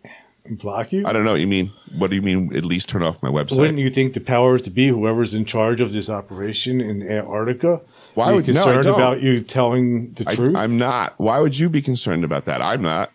and 0.45 0.59
block 0.59 0.93
you? 0.93 1.07
I 1.07 1.13
don't 1.13 1.25
know 1.25 1.31
what 1.33 1.41
you 1.41 1.47
mean. 1.47 1.73
What 1.97 2.11
do 2.11 2.17
you 2.17 2.23
mean? 2.23 2.55
At 2.57 2.65
least 2.65 2.89
turn 2.89 3.03
off 3.03 3.23
my 3.23 3.31
website. 3.31 3.59
Wouldn't 3.61 3.79
you 3.79 3.91
think 3.91 4.15
the 4.15 4.21
powers 4.21 4.61
to 4.63 4.71
be, 4.71 4.89
whoever's 4.89 5.33
in 5.33 5.45
charge 5.45 5.81
of 5.81 5.93
this 5.93 6.11
operation 6.11 6.81
in 6.81 7.03
Antarctica, 7.09 7.81
Why 8.15 8.31
be 8.31 8.37
would- 8.37 8.49
no, 8.49 8.53
concerned 8.55 8.85
don't. 8.85 8.95
about 8.95 9.23
you 9.23 9.41
telling 9.41 10.13
the 10.15 10.29
I, 10.29 10.35
truth? 10.35 10.57
I'm 10.57 10.77
not. 10.77 11.15
Why 11.19 11.39
would 11.41 11.59
you 11.59 11.69
be 11.71 11.81
concerned 11.81 12.25
about 12.25 12.45
that? 12.47 12.61
I'm 12.61 12.83
not. 12.83 13.11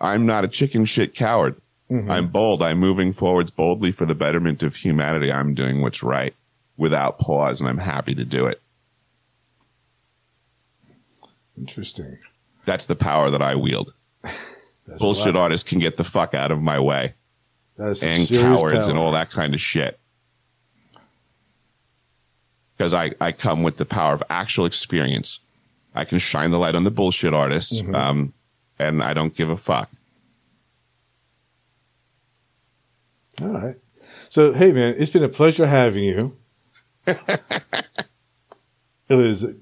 I'm 0.00 0.24
not 0.24 0.44
a 0.44 0.48
chicken 0.48 0.84
shit 0.86 1.14
coward. 1.14 1.60
Mm-hmm. 1.90 2.10
I'm 2.10 2.28
bold. 2.28 2.62
I'm 2.62 2.78
moving 2.78 3.12
forwards 3.12 3.50
boldly 3.50 3.90
for 3.90 4.06
the 4.06 4.14
betterment 4.14 4.62
of 4.62 4.76
humanity. 4.76 5.30
I'm 5.32 5.54
doing 5.54 5.82
what's 5.82 6.02
right 6.04 6.34
without 6.80 7.18
pause, 7.18 7.60
and 7.60 7.68
I'm 7.68 7.78
happy 7.78 8.14
to 8.14 8.24
do 8.24 8.46
it. 8.46 8.60
Interesting. 11.56 12.18
That's 12.64 12.86
the 12.86 12.96
power 12.96 13.28
that 13.30 13.42
I 13.42 13.54
wield. 13.54 13.92
Bullshit 14.98 15.36
artists 15.36 15.68
can 15.68 15.78
get 15.78 15.96
the 15.98 16.04
fuck 16.04 16.34
out 16.34 16.50
of 16.50 16.60
my 16.60 16.80
way, 16.80 17.14
and 17.78 18.26
cowards 18.28 18.86
and 18.86 18.98
all 18.98 19.12
that 19.12 19.30
kind 19.30 19.54
of 19.54 19.60
shit. 19.60 19.98
Because 22.76 22.94
I, 22.94 23.12
I 23.20 23.32
come 23.32 23.62
with 23.62 23.76
the 23.76 23.84
power 23.84 24.14
of 24.14 24.22
actual 24.30 24.64
experience. 24.64 25.40
I 25.94 26.04
can 26.06 26.18
shine 26.18 26.50
the 26.50 26.58
light 26.58 26.74
on 26.74 26.84
the 26.84 26.90
bullshit 26.90 27.34
artists, 27.34 27.80
Mm-hmm. 27.80 27.94
um, 27.94 28.32
and 28.78 29.02
I 29.02 29.12
don't 29.12 29.36
give 29.36 29.50
a 29.50 29.56
fuck. 29.58 29.90
All 33.42 33.48
right. 33.48 33.76
So, 34.30 34.52
hey, 34.54 34.72
man, 34.72 34.94
it's 34.96 35.10
been 35.10 35.22
a 35.24 35.28
pleasure 35.28 35.66
having 35.66 36.04
you. 36.04 36.36
It 39.08 39.14
was 39.14 39.42
an 39.42 39.56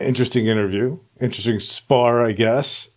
interesting 0.00 0.46
interview, 0.46 0.98
interesting 1.20 1.60
spar, 1.60 2.24
I 2.24 2.32
guess. 2.32 2.90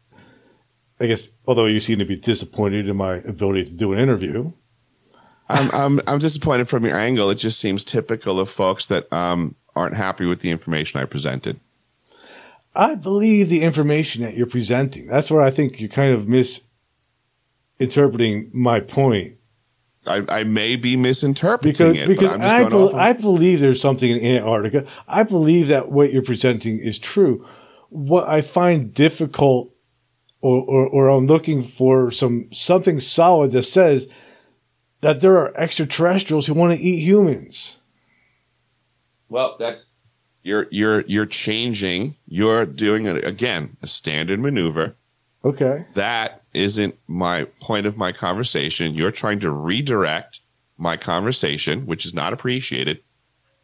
I 0.99 1.07
guess, 1.07 1.29
although 1.47 1.65
you 1.65 1.79
seem 1.79 1.97
to 1.99 2.05
be 2.05 2.15
disappointed 2.15 2.87
in 2.87 2.95
my 2.95 3.15
ability 3.15 3.65
to 3.65 3.71
do 3.71 3.91
an 3.93 3.99
interview. 3.99 4.51
I'm, 5.49 5.71
I'm 5.71 6.01
I'm 6.07 6.19
disappointed 6.19 6.69
from 6.69 6.85
your 6.85 6.97
angle. 6.97 7.29
It 7.29 7.35
just 7.35 7.59
seems 7.59 7.83
typical 7.83 8.39
of 8.39 8.49
folks 8.49 8.87
that 8.87 9.11
um, 9.11 9.55
aren't 9.75 9.95
happy 9.95 10.25
with 10.25 10.41
the 10.41 10.51
information 10.51 11.01
I 11.01 11.05
presented. 11.05 11.59
I 12.73 12.95
believe 12.95 13.49
the 13.49 13.63
information 13.63 14.21
that 14.21 14.35
you're 14.35 14.45
presenting. 14.47 15.07
That's 15.07 15.29
where 15.29 15.41
I 15.41 15.51
think 15.51 15.81
you're 15.81 15.89
kind 15.89 16.13
of 16.13 16.27
misinterpreting 17.79 18.49
my 18.53 18.79
point. 18.79 19.35
I, 20.05 20.23
I 20.27 20.43
may 20.43 20.75
be 20.77 20.95
misinterpreting 20.97 21.71
because 21.71 21.97
it, 21.97 22.07
because 22.07 22.31
but 22.31 22.35
I'm 22.35 22.41
just 22.41 22.53
I, 22.53 22.59
going 22.59 22.69
bel 22.71 22.83
off 22.87 22.93
of- 22.93 22.99
I 22.99 23.13
believe 23.13 23.59
there's 23.59 23.79
something 23.81 24.09
in 24.11 24.37
Antarctica. 24.37 24.85
I 25.07 25.23
believe 25.23 25.67
that 25.67 25.91
what 25.91 26.11
you're 26.11 26.23
presenting 26.23 26.79
is 26.79 26.97
true. 26.97 27.45
What 27.89 28.27
I 28.27 28.41
find 28.41 28.93
difficult, 28.93 29.73
or, 30.41 30.61
or, 30.63 30.87
or 30.87 31.07
I'm 31.09 31.27
looking 31.27 31.61
for 31.61 32.09
some 32.09 32.47
something 32.51 32.99
solid 32.99 33.51
that 33.51 33.63
says 33.63 34.07
that 35.01 35.21
there 35.21 35.37
are 35.37 35.55
extraterrestrials 35.55 36.47
who 36.47 36.53
want 36.55 36.73
to 36.73 36.79
eat 36.83 37.01
humans. 37.03 37.79
well, 39.29 39.55
that's 39.59 39.91
you're 40.43 40.67
you're 40.71 41.01
you're 41.01 41.25
changing. 41.27 42.15
You're 42.25 42.65
doing 42.65 43.05
it 43.05 43.23
again, 43.25 43.77
a 43.83 43.87
standard 43.87 44.39
maneuver. 44.39 44.95
Okay, 45.43 45.85
That 45.95 46.40
isn't 46.53 46.95
my 47.07 47.45
point 47.61 47.85
of 47.85 47.97
my 47.97 48.11
conversation. 48.11 48.93
You're 48.93 49.11
trying 49.11 49.39
to 49.41 49.51
redirect 49.51 50.41
my 50.77 50.97
conversation, 50.97 51.85
which 51.85 52.05
is 52.05 52.13
not 52.13 52.33
appreciated. 52.33 52.99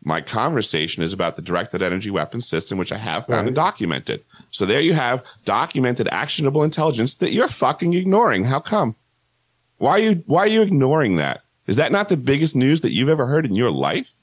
My 0.03 0.21
conversation 0.21 1.03
is 1.03 1.11
about 1.11 1.35
the 1.35 1.41
directed 1.41 1.81
energy 1.81 2.11
weapon 2.11 2.39
system, 2.39 2.77
which 2.77 2.91
I 2.91 2.97
have 2.97 3.25
found 3.25 3.39
Right. 3.39 3.47
and 3.47 3.55
documented. 3.55 4.23
So 4.51 4.65
there 4.65 4.79
you 4.79 4.93
have 4.93 5.23
documented 5.43 6.07
actionable 6.11 6.63
intelligence 6.63 7.15
that 7.15 7.31
you're 7.33 7.47
fucking 7.47 7.93
ignoring. 7.93 8.45
How 8.45 8.59
come? 8.59 8.95
Why 9.79 9.91
are 9.91 9.99
you 9.99 10.23
why 10.27 10.41
are 10.41 10.47
you 10.47 10.61
ignoring 10.61 11.17
that? 11.17 11.41
Is 11.65 11.75
that 11.75 11.91
not 11.91 12.09
the 12.09 12.17
biggest 12.17 12.55
news 12.55 12.81
that 12.81 12.93
you've 12.93 13.09
ever 13.09 13.25
heard 13.25 13.45
in 13.45 13.55
your 13.55 13.71
life? 13.71 14.15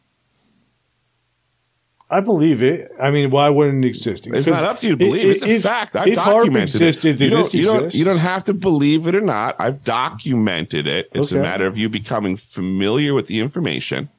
I 2.11 2.21
believe 2.21 2.63
it. 2.63 2.93
I 3.01 3.11
mean, 3.11 3.31
why 3.31 3.49
wouldn't 3.49 3.85
it 3.85 3.89
exist? 3.89 4.27
It's 4.27 4.47
not 4.47 4.63
up 4.63 4.77
to 4.79 4.87
you 4.87 4.93
to 4.93 4.97
believe. 4.97 5.27
It, 5.27 5.31
It's 5.31 5.43
a 5.43 5.49
If- 5.49 5.63
fact. 5.63 5.97
I've 5.97 6.15
documented 6.15 6.75
existed, 6.75 7.21
it. 7.21 7.25
You 7.25 7.31
don't, 7.31 7.55
you, 7.55 7.65
don't, 7.65 7.95
you 7.95 8.05
don't 8.05 8.19
have 8.19 8.45
to 8.45 8.55
believe 8.55 9.07
it 9.07 9.15
or 9.15 9.21
not. 9.21 9.57
I've 9.59 9.83
documented 9.85 10.87
it. 10.87 11.09
It's 11.15 11.33
a 11.33 11.37
matter 11.37 11.67
of 11.67 11.79
you 11.79 11.89
becoming 11.89 12.37
familiar 12.37 13.15
with 13.15 13.27
the 13.27 13.41
information. 13.41 14.11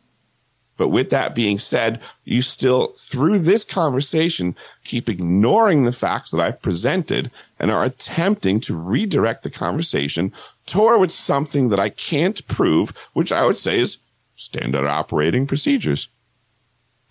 But 0.78 0.90
with 0.90 1.10
that 1.12 1.36
being 1.36 1.58
said, 1.58 2.02
you 2.26 2.42
still, 2.42 2.94
through 2.98 3.40
this 3.40 3.64
conversation, 3.64 4.56
keep 4.84 5.08
ignoring 5.08 5.84
the 5.84 5.94
facts 5.94 6.32
that 6.32 6.42
I've 6.42 6.62
presented 6.62 7.32
and 7.60 7.72
are 7.72 7.86
attempting 7.86 8.60
to 8.62 8.76
redirect 8.76 9.44
the 9.44 9.50
conversation 9.50 10.34
towards 10.66 11.14
something 11.14 11.70
that 11.70 11.80
I 11.80 11.90
can't 11.90 12.46
prove, 12.48 12.92
which 13.14 13.32
I 13.32 13.46
would 13.46 13.56
say 13.56 13.80
is 13.80 14.00
standard 14.36 14.86
operating 14.86 15.48
procedures 15.48 16.10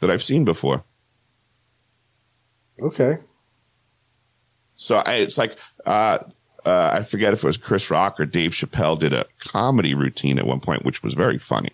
that 0.04 0.12
I've 0.12 0.22
seen 0.22 0.44
before. 0.44 0.84
Okay. 2.80 3.18
So 4.76 4.98
I, 4.98 5.14
it's 5.14 5.38
like 5.38 5.56
uh, 5.86 6.18
uh, 6.64 6.90
I 6.92 7.02
forget 7.02 7.32
if 7.32 7.42
it 7.42 7.46
was 7.46 7.56
Chris 7.56 7.90
Rock 7.90 8.20
or 8.20 8.26
Dave 8.26 8.50
Chappelle 8.50 8.98
did 8.98 9.12
a 9.12 9.26
comedy 9.38 9.94
routine 9.94 10.38
at 10.38 10.46
one 10.46 10.60
point, 10.60 10.84
which 10.84 11.02
was 11.02 11.14
very 11.14 11.38
funny. 11.38 11.72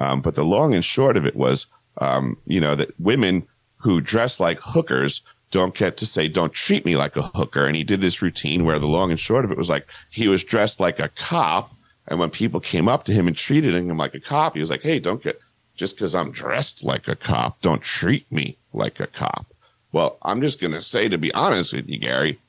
Um, 0.00 0.20
but 0.20 0.34
the 0.34 0.44
long 0.44 0.74
and 0.74 0.84
short 0.84 1.16
of 1.16 1.26
it 1.26 1.36
was, 1.36 1.66
um, 1.98 2.36
you 2.46 2.60
know, 2.60 2.76
that 2.76 2.98
women 3.00 3.46
who 3.76 4.00
dress 4.00 4.38
like 4.38 4.58
hookers 4.60 5.22
don't 5.50 5.74
get 5.74 5.96
to 5.98 6.06
say, 6.06 6.28
"Don't 6.28 6.52
treat 6.52 6.84
me 6.84 6.96
like 6.96 7.16
a 7.16 7.22
hooker." 7.22 7.64
And 7.66 7.76
he 7.76 7.84
did 7.84 8.00
this 8.00 8.22
routine 8.22 8.64
where 8.64 8.78
the 8.78 8.86
long 8.86 9.10
and 9.10 9.20
short 9.20 9.44
of 9.44 9.52
it 9.52 9.58
was 9.58 9.70
like 9.70 9.86
he 10.10 10.28
was 10.28 10.42
dressed 10.42 10.80
like 10.80 10.98
a 10.98 11.10
cop, 11.10 11.72
and 12.08 12.18
when 12.18 12.30
people 12.30 12.60
came 12.60 12.88
up 12.88 13.04
to 13.04 13.12
him 13.12 13.28
and 13.28 13.36
treated 13.36 13.74
him 13.74 13.96
like 13.96 14.14
a 14.14 14.20
cop, 14.20 14.54
he 14.54 14.60
was 14.60 14.70
like, 14.70 14.82
"Hey, 14.82 14.98
don't 14.98 15.22
get 15.22 15.38
just 15.74 15.96
because 15.96 16.14
I'm 16.14 16.30
dressed 16.30 16.84
like 16.84 17.08
a 17.08 17.16
cop, 17.16 17.60
don't 17.60 17.82
treat 17.82 18.30
me 18.30 18.56
like 18.72 19.00
a 19.00 19.06
cop." 19.06 19.46
Well, 19.92 20.18
I'm 20.22 20.40
just 20.40 20.60
going 20.60 20.72
to 20.72 20.82
say, 20.82 21.08
to 21.08 21.18
be 21.18 21.32
honest 21.34 21.72
with 21.72 21.88
you, 21.88 21.98
Gary, 21.98 22.40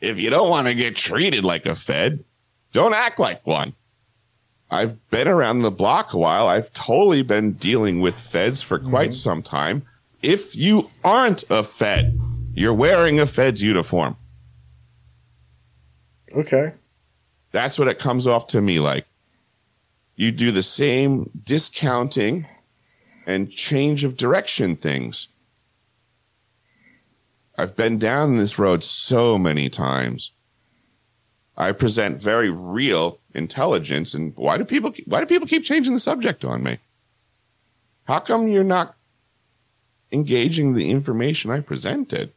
if 0.00 0.18
you 0.18 0.28
don't 0.28 0.50
want 0.50 0.66
to 0.66 0.74
get 0.74 0.94
treated 0.94 1.44
like 1.44 1.64
a 1.64 1.74
Fed, 1.74 2.22
don't 2.72 2.94
act 2.94 3.18
like 3.18 3.46
one. 3.46 3.74
I've 4.70 5.10
been 5.10 5.26
around 5.26 5.62
the 5.62 5.70
block 5.70 6.12
a 6.12 6.18
while. 6.18 6.46
I've 6.46 6.72
totally 6.72 7.22
been 7.22 7.52
dealing 7.52 8.00
with 8.00 8.14
Feds 8.14 8.62
for 8.62 8.78
quite 8.78 9.10
mm-hmm. 9.10 9.16
some 9.16 9.42
time. 9.42 9.82
If 10.22 10.54
you 10.54 10.90
aren't 11.02 11.44
a 11.50 11.64
Fed, 11.64 12.18
you're 12.54 12.74
wearing 12.74 13.18
a 13.18 13.26
Fed's 13.26 13.62
uniform. 13.62 14.16
Okay. 16.36 16.72
That's 17.52 17.78
what 17.78 17.88
it 17.88 17.98
comes 17.98 18.26
off 18.26 18.48
to 18.48 18.60
me 18.60 18.78
like. 18.78 19.06
You 20.20 20.32
do 20.32 20.52
the 20.52 20.62
same 20.62 21.30
discounting 21.42 22.46
and 23.26 23.50
change 23.50 24.04
of 24.04 24.18
direction 24.18 24.76
things. 24.76 25.28
I've 27.56 27.74
been 27.74 27.98
down 27.98 28.36
this 28.36 28.58
road 28.58 28.84
so 28.84 29.38
many 29.38 29.70
times. 29.70 30.32
I 31.56 31.72
present 31.72 32.22
very 32.22 32.50
real 32.50 33.18
intelligence, 33.34 34.12
and 34.12 34.36
why 34.36 34.58
do 34.58 34.66
people 34.66 34.92
why 35.06 35.20
do 35.20 35.26
people 35.26 35.48
keep 35.48 35.64
changing 35.64 35.94
the 35.94 36.00
subject 36.00 36.44
on 36.44 36.62
me? 36.62 36.80
How 38.04 38.18
come 38.18 38.46
you're 38.46 38.62
not 38.62 38.94
engaging 40.12 40.74
the 40.74 40.90
information 40.90 41.50
I 41.50 41.60
presented? 41.60 42.34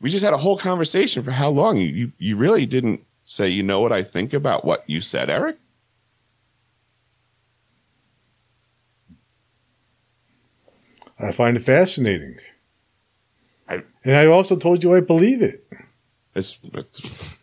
we 0.00 0.10
just 0.10 0.24
had 0.24 0.34
a 0.34 0.38
whole 0.38 0.58
conversation 0.58 1.22
for 1.22 1.30
how 1.30 1.50
long? 1.50 1.76
You, 1.76 1.86
you, 1.86 2.12
you 2.18 2.36
really 2.36 2.66
didn't 2.66 3.06
say, 3.24 3.48
you 3.48 3.62
know 3.62 3.80
what 3.80 3.92
I 3.92 4.02
think 4.02 4.32
about 4.32 4.64
what 4.64 4.82
you 4.88 5.00
said, 5.00 5.30
Eric? 5.30 5.58
I 11.22 11.30
find 11.32 11.56
it 11.56 11.60
fascinating. 11.60 12.36
I- 13.68 13.82
and 14.04 14.16
I 14.16 14.26
also 14.26 14.56
told 14.56 14.82
you 14.82 14.94
I 14.94 15.00
believe 15.00 15.40
it. 15.42 15.64
It's, 16.34 16.58
it's 16.74 17.38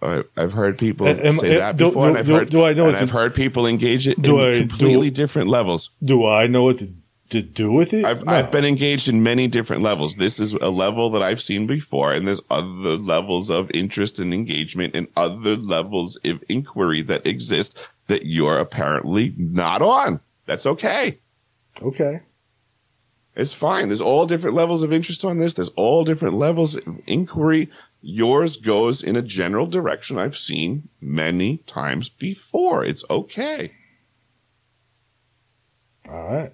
I- 0.00 0.24
I've 0.36 0.52
heard 0.52 0.78
people 0.78 1.06
am- 1.06 1.32
say 1.32 1.56
that 1.56 1.76
do- 1.76 1.86
before, 1.86 2.02
do- 2.04 2.08
and 2.08 2.18
I've 2.18 2.26
do- 2.26 2.34
heard, 2.34 2.48
do 2.50 2.64
I 2.64 2.72
know 2.72 2.84
and 2.86 2.94
what 2.94 3.02
I've 3.02 3.10
heard 3.10 3.34
people 3.34 3.66
engage 3.66 4.08
it 4.08 4.20
Do 4.20 4.40
in 4.40 4.54
I- 4.54 4.58
completely 4.58 5.10
different 5.10 5.48
levels. 5.48 5.90
Do 6.02 6.26
I 6.26 6.48
know 6.48 6.64
what 6.64 6.78
to, 6.78 6.90
to 7.30 7.40
do 7.42 7.70
with 7.70 7.92
it? 7.94 8.04
I've 8.04 8.24
No. 8.24 8.32
I've 8.32 8.50
been 8.50 8.64
engaged 8.64 9.08
in 9.08 9.22
many 9.22 9.46
different 9.46 9.82
levels. 9.82 10.16
This 10.16 10.40
is 10.40 10.54
a 10.54 10.70
level 10.70 11.08
that 11.10 11.22
I've 11.22 11.40
seen 11.40 11.66
before, 11.68 12.12
and 12.12 12.26
there's 12.26 12.42
other 12.50 12.96
levels 12.96 13.48
of 13.50 13.70
interest 13.70 14.18
and 14.18 14.34
engagement 14.34 14.96
and 14.96 15.06
other 15.16 15.54
levels 15.56 16.16
of 16.24 16.42
inquiry 16.48 17.02
that 17.02 17.24
exist 17.24 17.78
that 18.08 18.26
you're 18.26 18.58
apparently 18.58 19.34
not 19.38 19.82
on. 19.82 20.18
That's 20.46 20.66
okay. 20.66 21.18
Okay. 21.80 22.20
It's 23.34 23.54
fine. 23.54 23.88
There's 23.88 24.02
all 24.02 24.26
different 24.26 24.56
levels 24.56 24.82
of 24.82 24.92
interest 24.92 25.24
on 25.24 25.38
this. 25.38 25.54
There's 25.54 25.70
all 25.70 26.04
different 26.04 26.36
levels 26.36 26.76
of 26.76 27.00
inquiry. 27.06 27.70
Yours 28.02 28.56
goes 28.56 29.02
in 29.02 29.16
a 29.16 29.22
general 29.22 29.66
direction 29.66 30.18
I've 30.18 30.36
seen 30.36 30.88
many 31.00 31.58
times 31.58 32.08
before. 32.08 32.84
It's 32.84 33.04
okay. 33.08 33.72
All 36.08 36.24
right. 36.24 36.52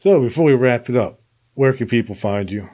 So 0.00 0.20
before 0.20 0.44
we 0.44 0.54
wrap 0.54 0.88
it 0.88 0.96
up, 0.96 1.20
where 1.54 1.74
can 1.74 1.86
people 1.86 2.14
find 2.14 2.50
you? 2.50 2.70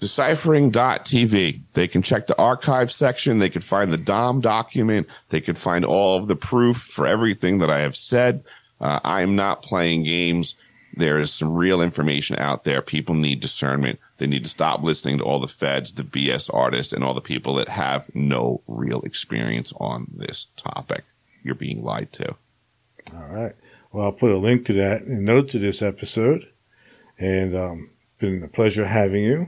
deciphering.tv. 0.00 1.60
They 1.74 1.86
can 1.86 2.02
check 2.02 2.26
the 2.26 2.38
archive 2.38 2.90
section. 2.90 3.38
They 3.38 3.50
can 3.50 3.62
find 3.62 3.92
the 3.92 3.98
DOM 3.98 4.40
document. 4.40 5.06
They 5.28 5.40
can 5.40 5.54
find 5.54 5.84
all 5.84 6.18
of 6.18 6.26
the 6.26 6.36
proof 6.36 6.78
for 6.78 7.06
everything 7.06 7.58
that 7.58 7.70
I 7.70 7.80
have 7.80 7.94
said. 7.94 8.42
Uh, 8.80 8.98
I 9.04 9.20
am 9.20 9.36
not 9.36 9.62
playing 9.62 10.04
games. 10.04 10.54
There 10.94 11.20
is 11.20 11.32
some 11.32 11.56
real 11.56 11.80
information 11.80 12.36
out 12.38 12.64
there. 12.64 12.82
People 12.82 13.14
need 13.14 13.40
discernment. 13.40 14.00
They 14.18 14.26
need 14.26 14.42
to 14.42 14.50
stop 14.50 14.82
listening 14.82 15.18
to 15.18 15.24
all 15.24 15.38
the 15.40 15.46
feds, 15.48 15.92
the 15.92 16.02
BS 16.02 16.52
artists, 16.52 16.92
and 16.92 17.04
all 17.04 17.14
the 17.14 17.20
people 17.20 17.54
that 17.56 17.68
have 17.68 18.10
no 18.14 18.62
real 18.66 19.00
experience 19.02 19.72
on 19.78 20.08
this 20.14 20.46
topic. 20.56 21.04
You're 21.42 21.54
being 21.54 21.82
lied 21.84 22.12
to. 22.14 22.34
All 23.14 23.26
right. 23.28 23.54
Well, 23.92 24.06
I'll 24.06 24.12
put 24.12 24.30
a 24.30 24.36
link 24.36 24.66
to 24.66 24.72
that 24.74 25.02
in 25.02 25.24
notes 25.24 25.54
of 25.54 25.60
this 25.60 25.80
episode. 25.80 26.48
And 27.18 27.54
um, 27.56 27.90
it's 28.02 28.12
been 28.12 28.42
a 28.42 28.48
pleasure 28.48 28.86
having 28.86 29.22
you. 29.24 29.46